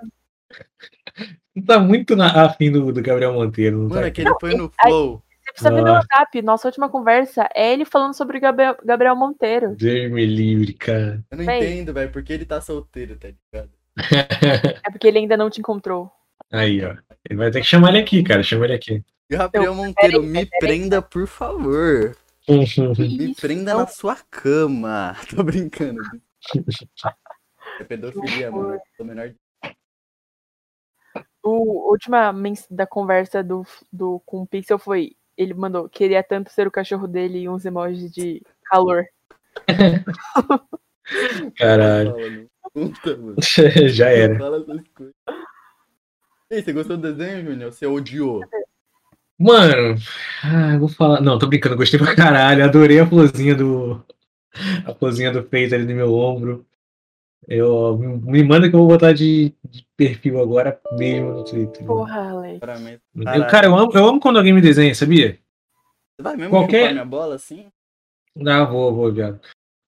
[1.66, 3.78] Tá muito na, afim do, do Gabriel Monteiro.
[3.78, 5.22] Mano, tá é que ele foi no Flow.
[5.44, 6.42] Você precisa ver no WhatsApp.
[6.42, 9.76] Nossa última conversa é ele falando sobre o Gabriel, Gabriel Monteiro.
[9.76, 11.22] Deus me livre, cara.
[11.30, 11.62] Eu não Bem.
[11.62, 13.70] entendo, velho, porque ele tá solteiro, tá ligado?
[14.84, 16.10] é porque ele ainda não te encontrou.
[16.50, 16.96] Aí, ó.
[17.28, 18.42] Ele vai ter que chamar ele aqui, cara.
[18.42, 19.02] Chama ele aqui.
[19.30, 22.16] Gabriel então, Monteiro, me prenda, por favor.
[22.48, 25.16] Me prenda na sua cama.
[25.34, 26.02] Tô brincando.
[27.80, 28.78] É pedofilia, mano.
[28.96, 29.36] Tô menor de
[31.44, 32.34] o última
[32.70, 37.06] da conversa do, do com o Pixel foi ele mandou, queria tanto ser o cachorro
[37.06, 39.04] dele e uns emojis de calor.
[41.56, 42.48] Caralho.
[43.92, 44.38] Já era.
[46.50, 47.72] E aí, você gostou do desenho, Júnior?
[47.72, 48.40] Você odiou?
[49.38, 49.96] Mano,
[50.42, 51.20] ah, vou falar.
[51.20, 52.64] Não, tô brincando, gostei pra caralho.
[52.64, 54.04] Adorei a florzinha do.
[54.86, 56.64] A florzinha do peito ali no meu ombro.
[57.46, 61.84] Eu, me manda que eu vou botar de, de perfil agora mesmo no Twitter.
[61.84, 62.60] Porra, Alex.
[63.14, 65.38] Eu, cara, eu amo, eu amo quando alguém me desenha, sabia?
[66.16, 66.92] Você vai mesmo Qualquer...
[66.92, 67.66] minha bola assim?
[68.46, 69.40] Ah, vou, vou, viado.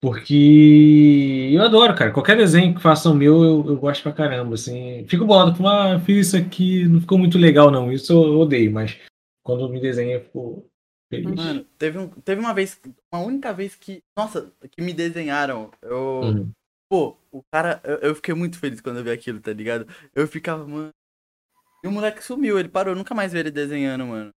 [0.02, 2.12] Porque eu adoro, cara.
[2.12, 5.06] Qualquer desenho que façam meu, eu, eu gosto pra caramba, assim.
[5.08, 7.90] Fico bolado com, ah, fiz isso aqui, não ficou muito legal, não.
[7.90, 8.98] Isso eu odeio, mas
[9.46, 10.68] quando me desenha, eu fico
[11.08, 11.34] feliz.
[11.36, 12.80] Mano, teve, um, teve uma vez,
[13.12, 15.70] uma única vez que, nossa, que me desenharam.
[15.80, 16.50] Eu, uhum.
[16.90, 17.80] Pô, o cara.
[17.84, 19.86] Eu, eu, fiquei muito feliz quando eu vi aquilo, tá ligado?
[20.12, 20.90] Eu ficava, mano.
[21.84, 24.32] E o moleque sumiu, ele parou, eu nunca mais vi ele desenhando, mano.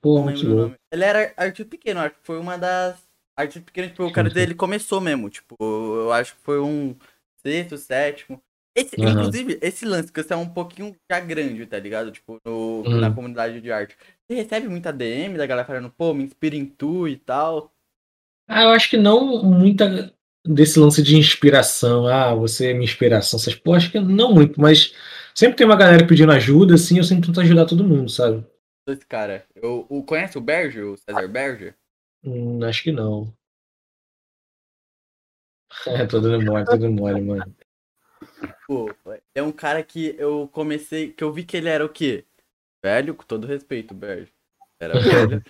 [0.00, 0.74] Pô, não lembro o nome.
[0.92, 3.00] Ele era artista pequeno, acho que foi uma das.
[3.38, 5.30] Artista pequeno, tipo, o cara dele começou mesmo.
[5.30, 6.96] Tipo, eu acho que foi um
[7.42, 8.42] sexto, sétimo.
[8.76, 9.08] Esse, uhum.
[9.08, 12.12] Inclusive, esse lance, que você é um pouquinho já grande, tá ligado?
[12.12, 13.00] Tipo, no, uhum.
[13.00, 13.96] na comunidade de arte.
[14.28, 17.72] Você recebe muita DM da galera falando, pô, me inspira em tu e tal.
[18.48, 20.12] Ah, eu acho que não muita
[20.44, 22.08] desse lance de inspiração.
[22.08, 23.38] Ah, você é minha inspiração.
[23.38, 24.92] Essas porra, acho que não muito, mas
[25.32, 28.44] sempre tem uma galera pedindo ajuda, assim, eu sempre tento ajudar todo mundo, sabe?
[28.88, 31.76] Esse cara, eu, o, conhece o Berger, o César Berger?
[32.24, 33.32] Hum, acho que não.
[35.86, 37.56] É, tô dando mole, tô dando mole, mano.
[38.66, 38.92] Pô,
[39.34, 42.24] é um cara que eu comecei, que eu vi que ele era o quê?
[42.86, 44.32] Velho, com todo respeito, Berger.
[44.78, 45.42] Era velho.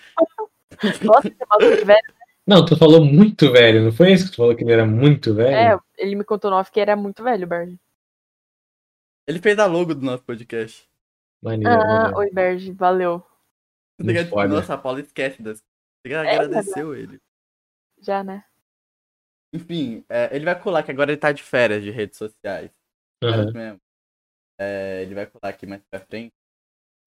[1.04, 2.14] Nossa, você falou velho,
[2.46, 5.34] não, tu falou muito velho, não foi isso que tu falou que ele era muito
[5.34, 5.54] velho?
[5.54, 7.76] É, ele me contou no off que era muito velho, Berg.
[9.26, 10.88] Ele fez a logo do nosso podcast.
[11.42, 12.16] Maneiro, ah, maneiro.
[12.16, 13.22] oi, Berg, valeu.
[14.48, 15.58] Nossa, a Paula esquece das.
[15.58, 17.00] Você é, agradeceu é.
[17.00, 17.20] ele.
[18.00, 18.44] Já, né?
[19.52, 22.70] Enfim, é, ele vai colar que agora ele tá de férias de redes sociais.
[23.24, 23.78] Uhum.
[24.58, 26.35] É, ele vai colar aqui mais pra frente.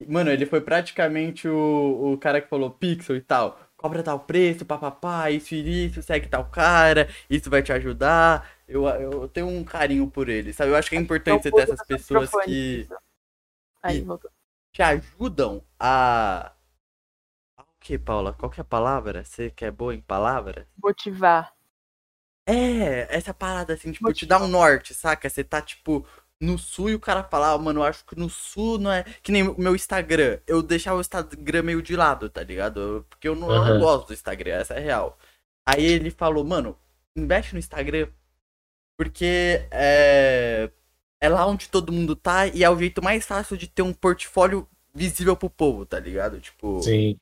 [0.08, 4.66] Mano, ele foi praticamente o, o cara que falou pixel e tal cobra tal preço,
[4.66, 8.52] papapá, isso e isso, segue tal cara, isso vai te ajudar.
[8.68, 10.72] Eu, eu tenho um carinho por ele, sabe?
[10.72, 12.88] Eu acho que é importante você ter essas pessoas que,
[13.88, 14.06] que
[14.74, 16.52] te ajudam a.
[17.58, 18.34] O que, Paula?
[18.34, 19.24] Qual que é a palavra?
[19.24, 20.68] Você que é boa em palavras?
[20.84, 21.54] Motivar.
[22.46, 25.30] É, essa parada assim, tipo, te dá um norte, saca?
[25.30, 26.06] Você tá, tipo,
[26.42, 29.04] no sul e o cara fala, ah, mano, eu acho que no sul não é.
[29.22, 30.40] Que nem o meu Instagram.
[30.48, 33.06] Eu deixava o Instagram meio de lado, tá ligado?
[33.10, 33.56] Porque eu não, uhum.
[33.56, 35.18] eu não gosto do Instagram, essa é real.
[35.66, 36.78] Aí ele falou, mano,
[37.16, 38.08] investe no Instagram.
[38.98, 40.70] Porque é.
[41.22, 43.94] É lá onde todo mundo tá e é o jeito mais fácil de ter um
[43.94, 46.40] portfólio visível pro povo, tá ligado?
[46.40, 46.82] Tipo.
[46.82, 47.18] Sim.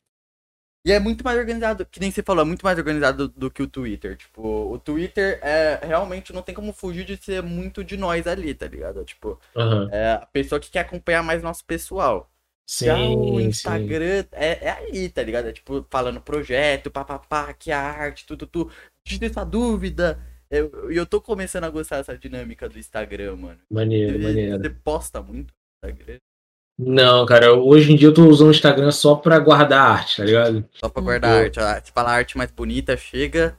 [0.86, 3.52] E é muito mais organizado, que nem você falou, é muito mais organizado do, do,
[3.52, 4.16] que o Twitter.
[4.16, 8.54] Tipo, o Twitter é realmente não tem como fugir de ser muito de nós ali,
[8.54, 9.04] tá ligado?
[9.04, 9.90] Tipo, uhum.
[9.92, 12.32] é a pessoa que quer acompanhar mais nosso pessoal.
[12.66, 15.48] Sim, Já o Instagram é, é aí, tá ligado?
[15.48, 18.72] É tipo, falando projeto, papapá, que a arte, tudo, tudo.
[19.06, 20.20] Diz sua dúvida.
[20.52, 23.60] E eu, eu tô começando a gostar dessa dinâmica do Instagram, mano.
[23.72, 24.58] Maneiro, você, maneiro.
[24.58, 26.20] Você posta muito no Instagram?
[26.80, 30.24] Não, cara, hoje em dia eu tô usando o Instagram só pra guardar arte, tá
[30.24, 30.64] ligado?
[30.74, 31.60] Só pra guardar arte.
[31.86, 33.58] Se falar arte mais bonita, chega.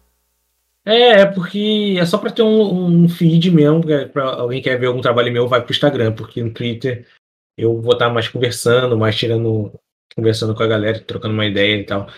[0.85, 3.83] É, é porque é só pra ter um, um feed mesmo,
[4.13, 7.07] pra alguém quer ver algum trabalho meu, vai pro Instagram, porque no Twitter
[7.59, 9.73] eu vou estar tá mais conversando, mais tirando,
[10.15, 12.09] conversando com a galera, trocando uma ideia e tal.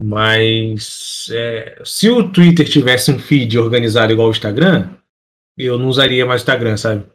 [0.00, 4.90] Mas é, se o Twitter tivesse um feed organizado igual o Instagram,
[5.56, 7.06] eu não usaria mais o Instagram, sabe?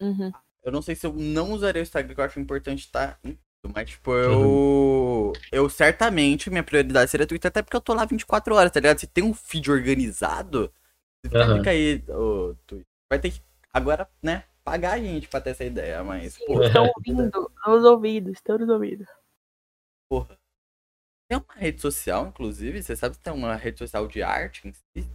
[0.00, 0.30] Uhum.
[0.66, 3.38] Eu não sei se eu não usaria o Instagram, que eu acho importante estar em
[3.62, 4.40] tudo, mas, tipo, eu.
[4.40, 5.32] Uhum.
[5.52, 8.98] Eu certamente, minha prioridade seria Twitter, até porque eu tô lá 24 horas, tá ligado?
[8.98, 10.72] Se tem um feed organizado,
[11.24, 11.58] uhum.
[11.58, 12.86] fica aí, o Twitter.
[13.08, 13.40] Vai ter que,
[13.72, 16.34] agora, né, pagar a gente pra ter essa ideia, mas.
[16.34, 19.06] Sim, porra, estão ouvindo, nos ouvidos, estão nos ouvidos.
[20.10, 20.36] Porra.
[21.28, 24.72] Tem uma rede social, inclusive, você sabe se tem uma rede social de arte em
[24.72, 25.08] si?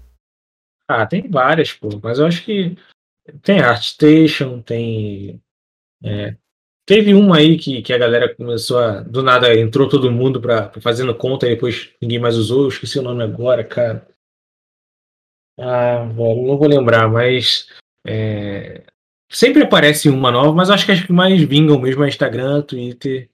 [0.87, 2.77] Ah, tem várias, pô, mas eu acho que
[3.41, 5.41] tem ArtStation, tem.
[6.03, 6.35] É,
[6.85, 9.01] teve uma aí que, que a galera começou a.
[9.01, 12.63] Do nada entrou todo mundo pra, pra fazendo conta e depois ninguém mais usou.
[12.63, 14.07] Eu esqueci o nome agora, cara.
[15.59, 17.67] Ah, velho, não vou lembrar, mas.
[18.05, 18.83] É,
[19.31, 23.29] sempre aparece uma nova, mas acho que as que mais vingam mesmo é Instagram, Twitter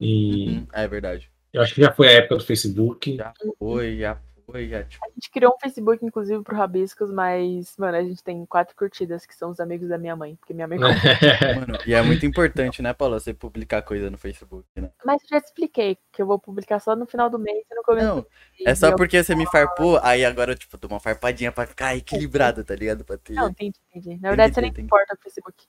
[0.00, 0.48] e.
[0.48, 1.30] Uhum, é verdade.
[1.52, 3.16] Eu acho que já foi a época do Facebook.
[3.16, 5.04] Já foi, já foi, já, tipo...
[5.04, 9.24] A gente criou um Facebook, inclusive, pro Rabiscos, mas, mano, a gente tem quatro curtidas
[9.24, 10.78] que são os amigos da minha mãe, porque minha mãe.
[11.58, 14.90] mano, e é muito importante, né, Paulo, você publicar coisa no Facebook, né?
[15.04, 17.74] Mas eu já te expliquei que eu vou publicar só no final do mês e
[17.74, 18.26] no começo Não, do
[18.58, 21.66] mês, é só porque você me farpou, aí agora eu, tipo, dou uma farpadinha pra
[21.66, 23.04] ficar equilibrado, tá ligado?
[23.04, 23.32] Pra ter...
[23.32, 24.20] Não, entendi, entendi.
[24.20, 25.66] Na verdade, tem você nem importa o Facebook.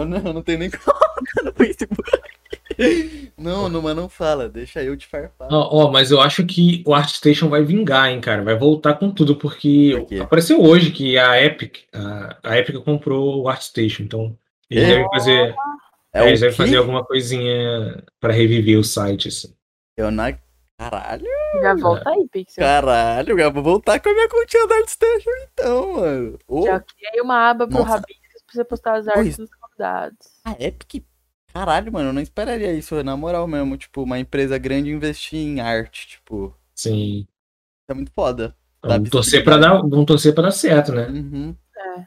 [0.00, 0.98] Eu não, não tem nem como
[1.44, 2.10] no Facebook.
[3.36, 5.48] Não, não, mas não fala, deixa eu te farpar.
[5.50, 8.42] Ó, oh, mas eu acho que o ArtStation vai vingar, hein, cara.
[8.42, 13.42] Vai voltar com tudo, porque Por apareceu hoje que a Epic, a, a Epic comprou
[13.42, 14.36] o ArtStation, então
[14.68, 14.86] eles é.
[14.88, 15.54] devem fazer.
[16.12, 19.54] É eles devem fazer alguma coisinha para reviver o site, assim.
[19.96, 20.32] Eu na.
[20.78, 21.26] Caralho!
[21.60, 22.64] Já volta aí, Pixel.
[22.64, 26.38] Caralho, eu vou voltar com a minha continha do ArtStation, então, mano.
[26.48, 26.64] Oh.
[26.64, 29.50] Já criei uma aba pro Rabiscos pra você postar as artes dos
[29.80, 30.26] convidados.
[30.44, 31.04] A Epic
[31.52, 33.76] Caralho, mano, eu não esperaria isso, na moral mesmo.
[33.76, 36.54] Tipo, uma empresa grande investir em arte, tipo.
[36.76, 37.26] Sim.
[37.88, 38.54] É muito foda.
[38.80, 41.08] Vamos torcer, pra dar, vamos torcer pra dar certo, né?
[41.08, 41.56] Uhum.
[41.76, 42.06] É.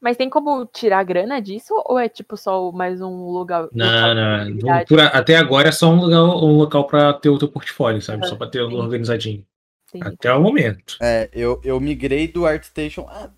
[0.00, 1.74] Mas tem como tirar grana disso?
[1.84, 3.68] Ou é tipo só mais um lugar?
[3.72, 4.84] Não, não.
[4.86, 8.28] Por, até agora é só um lugar, um local pra ter o teu portfólio, sabe?
[8.28, 8.76] Só pra ter Sim.
[8.76, 9.44] organizadinho.
[9.90, 9.98] Sim.
[10.04, 10.96] Até o momento.
[11.02, 13.06] É, eu, eu migrei do ArtStation.
[13.08, 13.28] Ah,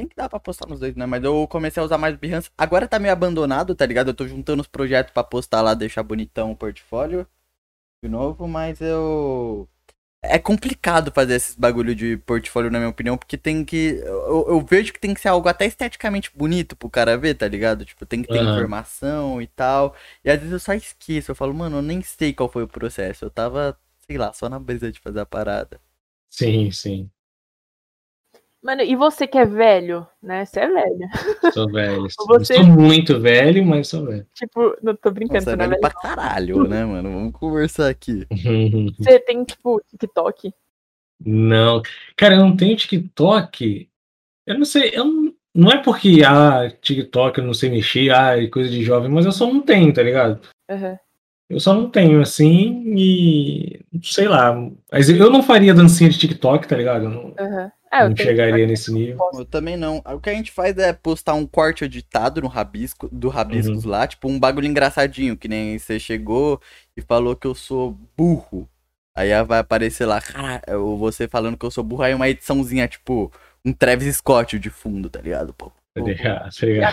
[0.00, 1.04] tem que dar pra postar nos dois, né?
[1.04, 2.50] Mas eu comecei a usar mais o Behance.
[2.56, 4.08] Agora tá meio abandonado, tá ligado?
[4.08, 7.26] Eu tô juntando os projetos pra postar lá, deixar bonitão o portfólio
[8.02, 9.68] de novo, mas eu.
[10.22, 14.00] É complicado fazer esses bagulho de portfólio, na minha opinião, porque tem que.
[14.04, 17.46] Eu, eu vejo que tem que ser algo até esteticamente bonito pro cara ver, tá
[17.46, 17.84] ligado?
[17.84, 18.52] Tipo, tem que ter uhum.
[18.52, 19.94] informação e tal.
[20.24, 22.68] E às vezes eu só esqueço, eu falo, mano, eu nem sei qual foi o
[22.68, 23.24] processo.
[23.26, 25.80] Eu tava, sei lá, só na brisa de fazer a parada.
[26.30, 27.10] Sim, sim.
[28.62, 30.44] Mano, e você que é velho, né?
[30.44, 31.08] Você é velho.
[31.54, 32.02] Sou velho.
[32.28, 32.54] Você...
[32.54, 34.26] Sou muito velho, mas sou velho.
[34.34, 35.40] Tipo, não tô brincando.
[35.40, 37.10] Você é velho pra caralho, né, mano?
[37.10, 38.26] Vamos conversar aqui.
[38.98, 40.52] Você tem, tipo, TikTok?
[41.24, 41.80] Não.
[42.14, 43.88] Cara, eu não tenho TikTok.
[44.46, 48.42] Eu não sei, eu não, não é porque, ah, TikTok eu não sei mexer, ah,
[48.42, 50.40] é coisa de jovem, mas eu só não tenho, tá ligado?
[50.70, 50.98] Uhum.
[51.48, 53.80] Eu só não tenho, assim, e.
[54.02, 54.54] sei lá.
[54.92, 57.04] Mas eu não faria dancinha de TikTok, tá ligado?
[57.04, 57.70] Eu não, uhum.
[57.92, 59.18] É, não chegaria nesse nível.
[59.34, 59.98] Eu também não.
[59.98, 63.90] O que a gente faz é postar um corte editado no rabisco, do Rabiscos uhum.
[63.90, 66.60] lá, tipo um bagulho engraçadinho, que nem você chegou
[66.96, 68.68] e falou que eu sou burro.
[69.16, 70.62] Aí vai aparecer lá, cara,
[70.96, 73.32] você falando que eu sou burro, aí uma ediçãozinha, tipo,
[73.64, 75.52] um Travis Scott de fundo, tá ligado?
[75.52, 76.08] Pô, pô, pô.
[76.08, 76.84] É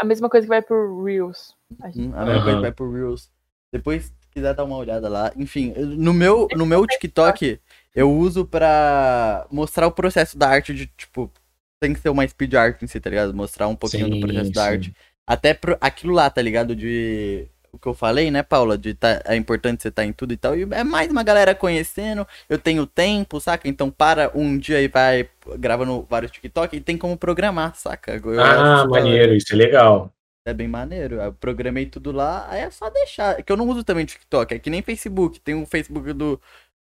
[0.00, 1.54] a mesma coisa que vai pro Reels.
[1.82, 2.42] A, hum, a mesma uhum.
[2.42, 3.30] coisa que vai pro Reels.
[3.70, 5.32] Depois, quiser dar uma olhada lá.
[5.34, 7.58] Enfim, no meu, no meu TikTok,
[7.94, 11.32] eu uso pra mostrar o processo da arte de, tipo,
[11.80, 13.32] tem que ser uma speed art em si, tá ligado?
[13.32, 14.52] Mostrar um pouquinho sim, do processo sim.
[14.52, 14.94] da arte.
[15.26, 16.76] Até pro, aquilo lá, tá ligado?
[16.76, 18.76] De o que eu falei, né, Paula?
[18.76, 20.56] De tá, é importante você estar tá em tudo e tal.
[20.56, 22.26] E é mais uma galera conhecendo.
[22.48, 23.66] Eu tenho tempo, saca?
[23.68, 28.20] Então para um dia e vai gravando vários TikTok e tem como programar, saca?
[28.22, 30.12] Eu ah, maneiro, isso é legal.
[30.46, 31.16] É bem maneiro.
[31.16, 33.40] Eu programei tudo lá, aí é só deixar.
[33.40, 35.40] É que eu não uso também TikTok, é que nem Facebook.
[35.40, 36.40] Tem um Facebook do,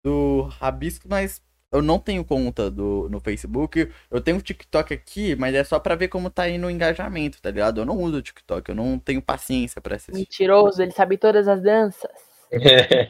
[0.03, 3.91] do Rabisco, mas eu não tenho conta do, no Facebook.
[4.11, 7.41] Eu tenho o TikTok aqui, mas é só pra ver como tá indo o engajamento,
[7.41, 7.81] tá ligado?
[7.81, 10.19] Eu não uso o TikTok, eu não tenho paciência pra assistir.
[10.19, 12.11] Mentiroso, ele sabe todas as danças.
[12.51, 13.09] É.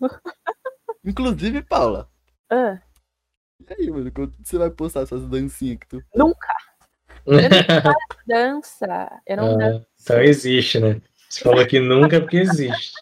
[1.06, 2.10] Inclusive, Paula.
[2.50, 2.80] Ah.
[3.60, 6.02] E aí, mano, quando você vai postar essas dancinhas que tu.
[6.12, 6.48] Nunca!
[7.26, 7.94] Eu não
[8.26, 9.20] dança.
[9.26, 9.86] Eu não ah, danço.
[10.02, 11.00] Então existe, né?
[11.28, 12.92] Você falou que nunca porque existe.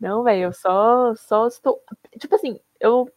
[0.00, 1.80] Não, velho, eu só, só estou.
[2.18, 3.08] Tipo assim, eu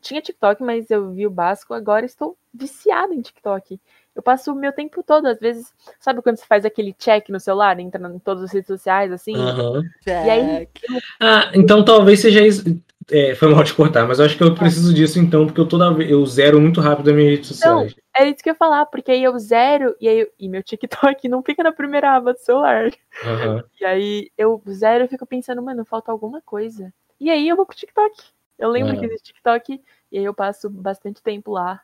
[0.00, 3.80] tinha TikTok, mas eu vi o básico, agora estou viciada em TikTok.
[4.14, 7.40] Eu passo o meu tempo todo, às vezes, sabe quando você faz aquele check no
[7.40, 9.34] celular, entra em todas as redes sociais, assim?
[9.34, 9.82] Uhum.
[10.06, 10.68] E aí.
[10.88, 11.00] Eu...
[11.20, 12.62] Ah, então talvez seja isso.
[13.10, 14.54] É, foi mal de cortar, mas eu acho que eu ah.
[14.54, 17.92] preciso disso então, porque eu toda eu zero muito rápido as minhas redes sociais.
[17.92, 20.62] Então, é isso que eu ia falar, porque aí eu zero e aí e meu
[20.62, 22.86] TikTok não fica na primeira aba do celular.
[22.86, 23.62] Uhum.
[23.80, 26.92] E aí eu zero e fico pensando, mano, falta alguma coisa.
[27.20, 28.22] E aí eu vou pro TikTok.
[28.58, 28.98] Eu lembro é.
[28.98, 29.80] que existe TikTok
[30.12, 31.80] e aí eu passo bastante tempo lá.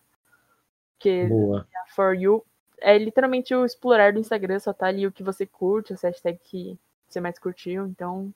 [0.97, 1.67] Porque Boa.
[1.75, 2.45] a For You
[2.81, 6.41] é literalmente o explorar do Instagram, só tá ali o que você curte, as hashtags
[6.45, 6.79] que
[7.09, 8.33] você mais curtiu, então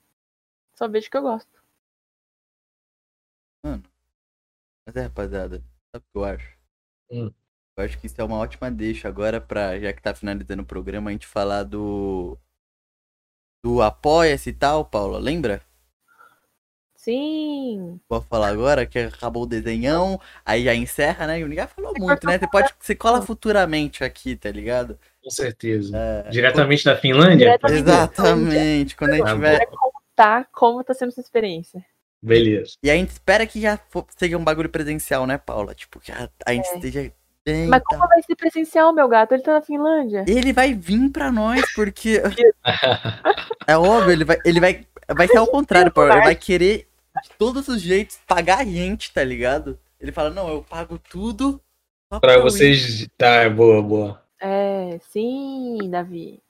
[0.74, 1.63] só vejo que eu gosto.
[3.64, 3.82] Mano,
[4.86, 6.58] mas é, rapaziada, sabe o que eu acho?
[7.10, 7.32] Hum.
[7.76, 10.66] Eu acho que isso é uma ótima deixa agora pra, já que tá finalizando o
[10.66, 12.38] programa, a gente falar do.
[13.64, 15.62] Do Apoia-se e tal, Paula, lembra?
[16.94, 17.98] Sim.
[18.06, 21.40] Vou falar agora que acabou o desenhão, aí já encerra, né?
[21.40, 22.38] E o ninguém falou muito, né?
[22.38, 22.74] Você pode.
[22.78, 24.98] Você cola futuramente aqui, tá ligado?
[25.22, 25.96] Com certeza.
[25.96, 27.46] É, Diretamente da Finlândia?
[27.46, 28.96] Diretamente Exatamente.
[28.96, 29.66] Quando a gente tiver.
[29.66, 31.84] contar como tá sendo essa experiência.
[32.24, 32.72] Beleza.
[32.82, 33.78] E a gente espera que já
[34.16, 35.74] seja um bagulho presencial, né, Paula?
[35.74, 36.74] Tipo, que a, a gente é.
[36.76, 37.12] esteja
[37.46, 39.32] Bem, Mas como vai ser presencial, meu gato?
[39.32, 40.24] Ele tá na Finlândia.
[40.26, 42.22] Ele vai vir pra nós, porque.
[43.68, 44.86] é óbvio, ele vai, ele vai.
[45.14, 46.10] Vai ser ao contrário, Paulo.
[46.10, 46.88] Ele vai querer
[47.22, 49.78] de todos os jeitos pagar a gente, tá ligado?
[50.00, 51.60] Ele fala, não, eu pago tudo.
[52.08, 53.02] Pra, pra vocês.
[53.02, 53.10] Ir.
[53.18, 54.22] Tá, boa, boa.
[54.40, 56.40] É, sim, Davi.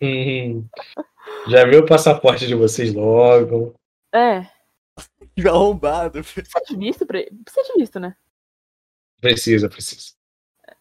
[0.00, 0.64] Uhum.
[1.48, 3.74] Já viu o passaporte de vocês logo.
[4.14, 4.46] É.
[5.42, 6.20] Já arrombado.
[6.22, 7.20] Precisa de visto, pra...
[7.44, 8.16] precisa de visto, né?
[9.20, 10.12] Precisa, precisa.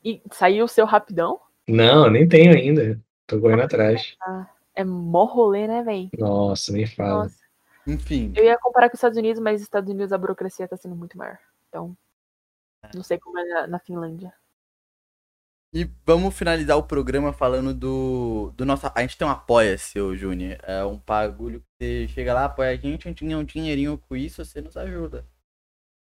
[0.03, 1.39] E saiu o seu rapidão?
[1.67, 2.99] Não, nem tenho ainda.
[3.25, 4.15] Tô correndo atrás.
[4.21, 6.09] Ah, é mó rolê, né, velho?
[6.17, 7.23] Nossa, nem fala.
[7.23, 7.43] Nossa.
[7.85, 8.33] Enfim.
[8.35, 10.95] Eu ia comparar com os Estados Unidos, mas nos Estados Unidos a burocracia tá sendo
[10.95, 11.37] muito maior.
[11.69, 11.95] Então,
[12.93, 14.33] não sei como é na, na Finlândia.
[15.77, 18.91] E vamos finalizar o programa falando do, do nosso.
[18.95, 20.57] A gente tem um Apoia-se, ô Júnior.
[20.63, 23.95] É um bagulho que você chega lá, apoia a gente, a gente ganha um dinheirinho
[24.09, 25.23] com isso, você nos ajuda.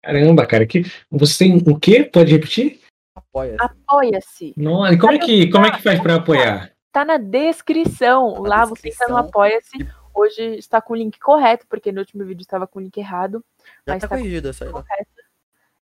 [0.03, 2.03] Caramba, cara, que você tem o quê?
[2.03, 2.81] Pode repetir?
[3.15, 3.62] Apoia-se.
[3.62, 4.55] Apoia-se.
[4.57, 6.73] Nossa, como é que como é que faz para apoiar?
[6.90, 8.40] Tá na descrição.
[8.40, 8.77] Na lá descrição.
[8.77, 9.86] você entra no Apoia-se
[10.19, 13.45] hoje está com o link correto, porque no último vídeo estava com o link errado.
[13.86, 14.85] Já mas tá, tá corrigido, essa lá.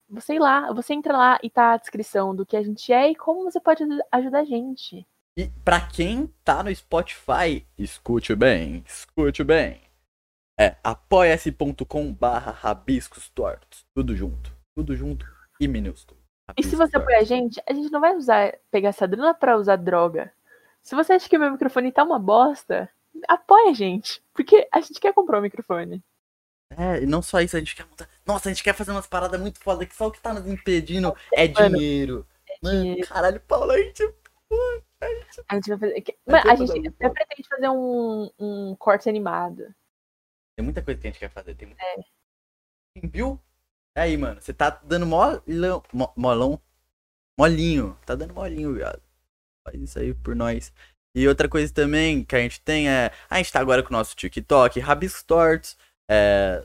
[0.09, 3.11] Você ir lá, você entra lá e tá a descrição do que a gente é
[3.11, 5.07] e como você pode ajudar a gente.
[5.37, 9.81] E para quem tá no Spotify, escute bem, escute bem.
[10.59, 13.85] É apoia-se.com barra rabiscos tortos.
[13.95, 14.51] Tudo junto.
[14.75, 15.27] Tudo junto
[15.61, 16.19] e minúsculo.
[16.57, 19.57] e se você apoia a gente, a gente não vai usar pegar essa drona pra
[19.57, 20.33] usar droga.
[20.83, 22.89] Se você acha que o meu microfone tá uma bosta,
[23.29, 24.23] apoia a gente.
[24.33, 26.03] Porque a gente quer comprar um microfone.
[26.77, 28.09] É, e não só isso, a gente quer montar.
[28.27, 30.47] Nossa, a gente quer fazer umas paradas muito foda que só o que tá nos
[30.47, 32.27] impedindo é dinheiro.
[32.49, 33.09] É Mano, dinheiro.
[33.09, 34.03] caralho, Paulo, a gente.
[35.01, 36.19] A gente, a gente vai fazer.
[36.27, 39.75] Mano, a gente até pretende fazer um, um corte animado.
[40.55, 41.55] Tem muita coisa que a gente quer fazer.
[41.55, 41.83] Tem muita...
[41.83, 41.97] É.
[43.05, 43.41] Viu?
[43.97, 45.83] Aí, mano, você tá dando molão,
[46.15, 46.61] molão,
[47.39, 47.99] molinho.
[48.05, 49.03] Tá dando molinho, viado.
[49.67, 50.73] Faz isso aí por nós.
[51.15, 53.11] E outra coisa também que a gente tem é.
[53.31, 55.79] A gente tá agora com o nosso TikTok, Rabiscos Tortos.
[56.09, 56.63] É,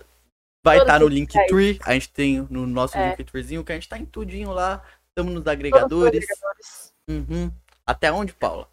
[0.64, 1.80] vai estar tá no Linktree.
[1.84, 3.16] A gente tem no nosso é.
[3.16, 4.84] Linktreezinho que a gente tá em tudinho lá.
[5.10, 6.24] Estamos nos agregadores.
[6.24, 6.94] agregadores.
[7.08, 7.52] Uhum.
[7.86, 8.68] Até onde, Paula?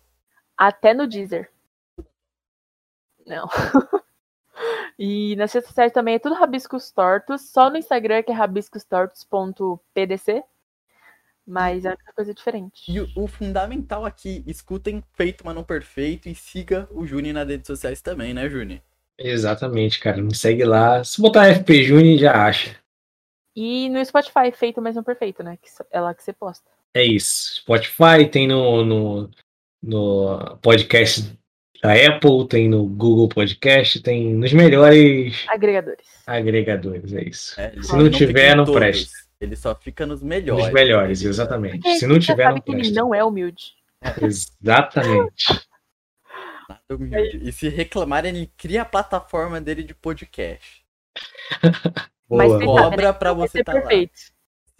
[0.56, 1.52] Até no Deezer.
[3.26, 3.46] Não.
[4.98, 7.50] e nas redes sociais também é tudo Rabiscos Tortos.
[7.50, 10.42] Só no Instagram que é rabiscostortos.pdc.
[11.46, 12.92] Mas é uma coisa diferente.
[12.92, 17.48] E o, o, fundamental aqui, escutem Feito, mas não perfeito e siga o Juni nas
[17.48, 18.82] redes sociais também, né, Juni?
[19.18, 20.22] Exatamente, cara.
[20.22, 21.02] Me segue lá.
[21.02, 22.76] Se botar FP Juni, já acha.
[23.56, 25.58] E no Spotify, feito, mas não perfeito, né?
[25.60, 26.64] Que é lá que você posta.
[26.94, 27.56] É isso.
[27.56, 29.30] Spotify tem no, no,
[29.82, 31.36] no podcast
[31.82, 36.06] da Apple, tem no Google Podcast, tem nos melhores agregadores.
[36.26, 37.60] Agregadores, é isso.
[37.60, 38.78] É, Se não, não tiver, não todos.
[38.78, 39.12] presta.
[39.40, 40.64] Ele só fica nos melhores.
[40.64, 41.78] Nos melhores, exatamente.
[41.78, 42.86] Porque Se não tiver, não presta.
[42.86, 43.74] Ele não é humilde.
[44.22, 45.44] Exatamente.
[46.68, 47.40] Nada humilde.
[47.42, 50.84] E se reclamar, ele cria a plataforma dele de podcast.
[52.30, 53.90] Mas cobra pra você estar tá lá.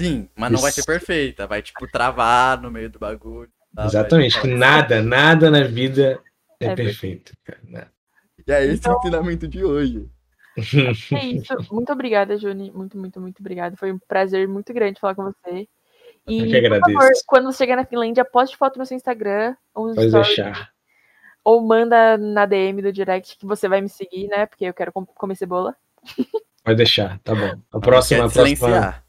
[0.00, 1.46] Sim, mas não vai ser perfeita.
[1.46, 3.50] Vai, tipo, travar no meio do bagulho.
[3.74, 3.86] Tá?
[3.86, 4.46] Exatamente.
[4.46, 6.22] Nada, nada na vida
[6.60, 7.32] é, é perfeito.
[7.42, 7.90] Cara.
[8.46, 8.94] E é esse então...
[8.94, 10.08] o ensinamento de hoje.
[11.12, 11.54] É isso.
[11.72, 12.70] Muito obrigada, Juni.
[12.70, 13.76] Muito, muito, muito obrigada.
[13.76, 15.68] Foi um prazer muito grande falar com você.
[16.26, 16.84] E, Eu que agradeço.
[16.84, 19.56] por favor, quando você chegar na Finlândia, poste foto no seu Instagram.
[19.74, 20.70] Ou Pode story, deixar.
[21.48, 24.44] Ou manda na DM do direct que você vai me seguir, né?
[24.44, 25.74] Porque eu quero comer cebola.
[26.62, 27.58] Pode deixar, tá bom.
[27.72, 28.26] A próxima.
[28.26, 29.02] A próxima...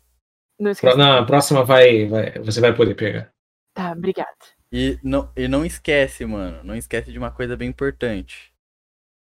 [0.57, 0.97] Não, esquece.
[0.97, 3.29] não, a próxima vai, vai, você vai poder pegar.
[3.73, 4.37] Tá, obrigado.
[4.71, 6.63] E não, e não esquece, mano.
[6.63, 8.53] Não esquece de uma coisa bem importante.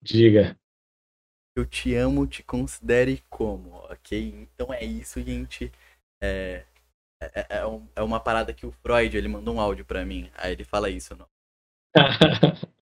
[0.01, 0.57] Diga.
[1.57, 4.49] Eu te amo, te considere como, ok?
[4.55, 5.73] Então é isso, gente.
[6.23, 6.63] É,
[7.21, 10.31] é, é, é, é uma parada que o Freud, ele mandou um áudio pra mim.
[10.37, 11.27] Aí ele fala isso, não.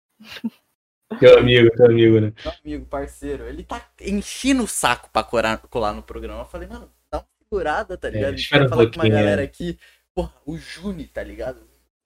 [1.20, 2.32] Teu amigo, teu amigo, né?
[2.44, 3.44] Meu amigo, parceiro.
[3.44, 6.40] Ele tá enchendo o saco pra colar, colar no programa.
[6.40, 8.32] Eu falei, mano, dá uma segurada, tá é, ligado?
[8.32, 9.78] É, espera um falar com uma galera aqui.
[10.14, 11.60] Porra, o Juni, tá ligado?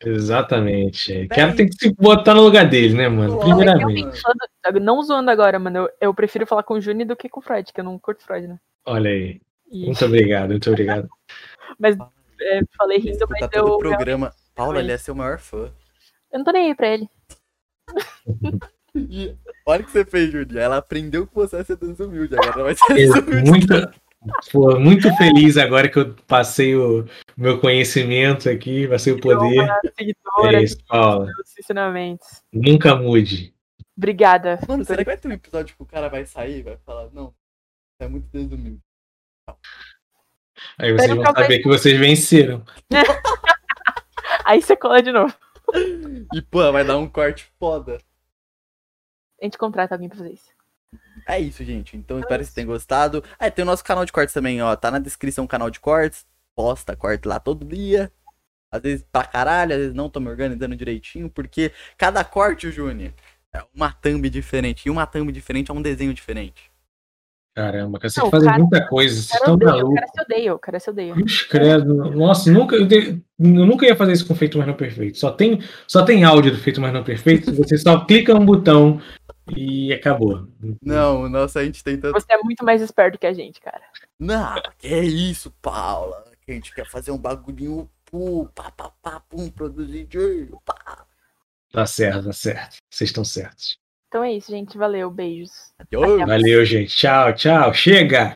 [0.05, 1.24] Exatamente.
[1.24, 3.39] O cara tem que se botar no lugar dele, né, mano?
[3.39, 4.23] Primeiramente.
[4.81, 5.78] Não zoando agora, mano.
[5.78, 7.99] Eu, eu prefiro falar com o Juni do que com o Freud, que eu não
[7.99, 8.59] curto Freud, né?
[8.87, 9.41] Olha aí.
[9.70, 9.87] E...
[9.87, 11.09] Muito obrigado, muito obrigado.
[11.78, 11.97] mas
[12.41, 13.65] é, falei rindo, mas eu.
[13.65, 14.32] Todo o programa.
[14.55, 15.70] Paulo, ele é seu maior fã.
[16.32, 17.09] Eu não tô nem aí pra ele.
[18.95, 19.37] E
[19.67, 20.61] olha o que você fez, Júlia.
[20.61, 22.35] Ela aprendeu com você a ser desumilde.
[22.35, 23.51] Agora vai ser desumilde.
[23.51, 23.91] Muito,
[24.53, 27.07] pô, muito feliz agora que eu passei o
[27.37, 29.69] meu conhecimento aqui, passei o poder.
[29.99, 31.31] É isso, Paula.
[31.59, 32.43] ensinamentos.
[32.53, 33.55] Nunca mude.
[33.97, 34.59] Obrigada.
[34.67, 37.11] Mano, será que vai ter um episódio que o cara vai sair e vai falar,
[37.12, 37.35] não,
[38.01, 38.81] é muito desumilde.
[40.79, 42.65] Aí vocês vão saber que vocês venceram.
[44.45, 45.35] Aí você cola de novo.
[46.33, 47.99] E, pô, vai dar um corte foda
[49.41, 50.51] a gente contrata alguém pra fazer isso.
[51.27, 51.97] É isso, gente.
[51.97, 52.51] Então é espero isso.
[52.51, 53.25] que vocês tenham gostado.
[53.39, 54.77] É, tem o nosso canal de cortes também, ó.
[54.77, 56.27] Tá na descrição o canal de cortes.
[56.55, 58.13] Posta corte lá todo dia.
[58.71, 63.13] Às vezes pra caralho, às vezes não tô me organizando direitinho, porque cada corte, Júnior,
[63.53, 64.87] é uma thumb diferente.
[64.87, 66.70] E uma thumb diferente é um desenho diferente.
[67.55, 69.23] Caramba, cara, você faz muita coisa.
[69.23, 69.91] Vocês estão malucos.
[69.91, 71.15] O cara se odeia, o cara se odeia.
[71.49, 71.95] credo.
[72.13, 75.19] Nossa, nunca, eu, eu, nunca ia fazer isso com Feito Mais Não Perfeito.
[75.19, 77.53] Só tem, só tem áudio do Feito Mais Não Perfeito.
[77.53, 79.01] Você só clica um botão
[79.57, 80.47] e acabou.
[80.81, 82.13] Não, nossa, a gente tem tanto.
[82.13, 83.83] Você é muito mais esperto que a gente, cara.
[84.19, 86.25] Não, que é isso, Paula.
[86.43, 91.05] Que a gente quer fazer um bagulhinho pum, pá, pá, pá, pum, produzir dinheiro, pá.
[91.73, 92.77] Tá certo, tá certo.
[92.89, 93.80] Vocês estão certos.
[94.11, 94.77] Então é isso, gente.
[94.77, 95.73] Valeu, beijos.
[96.27, 96.97] Valeu, gente.
[96.97, 97.73] Tchau, tchau.
[97.73, 98.28] Chega!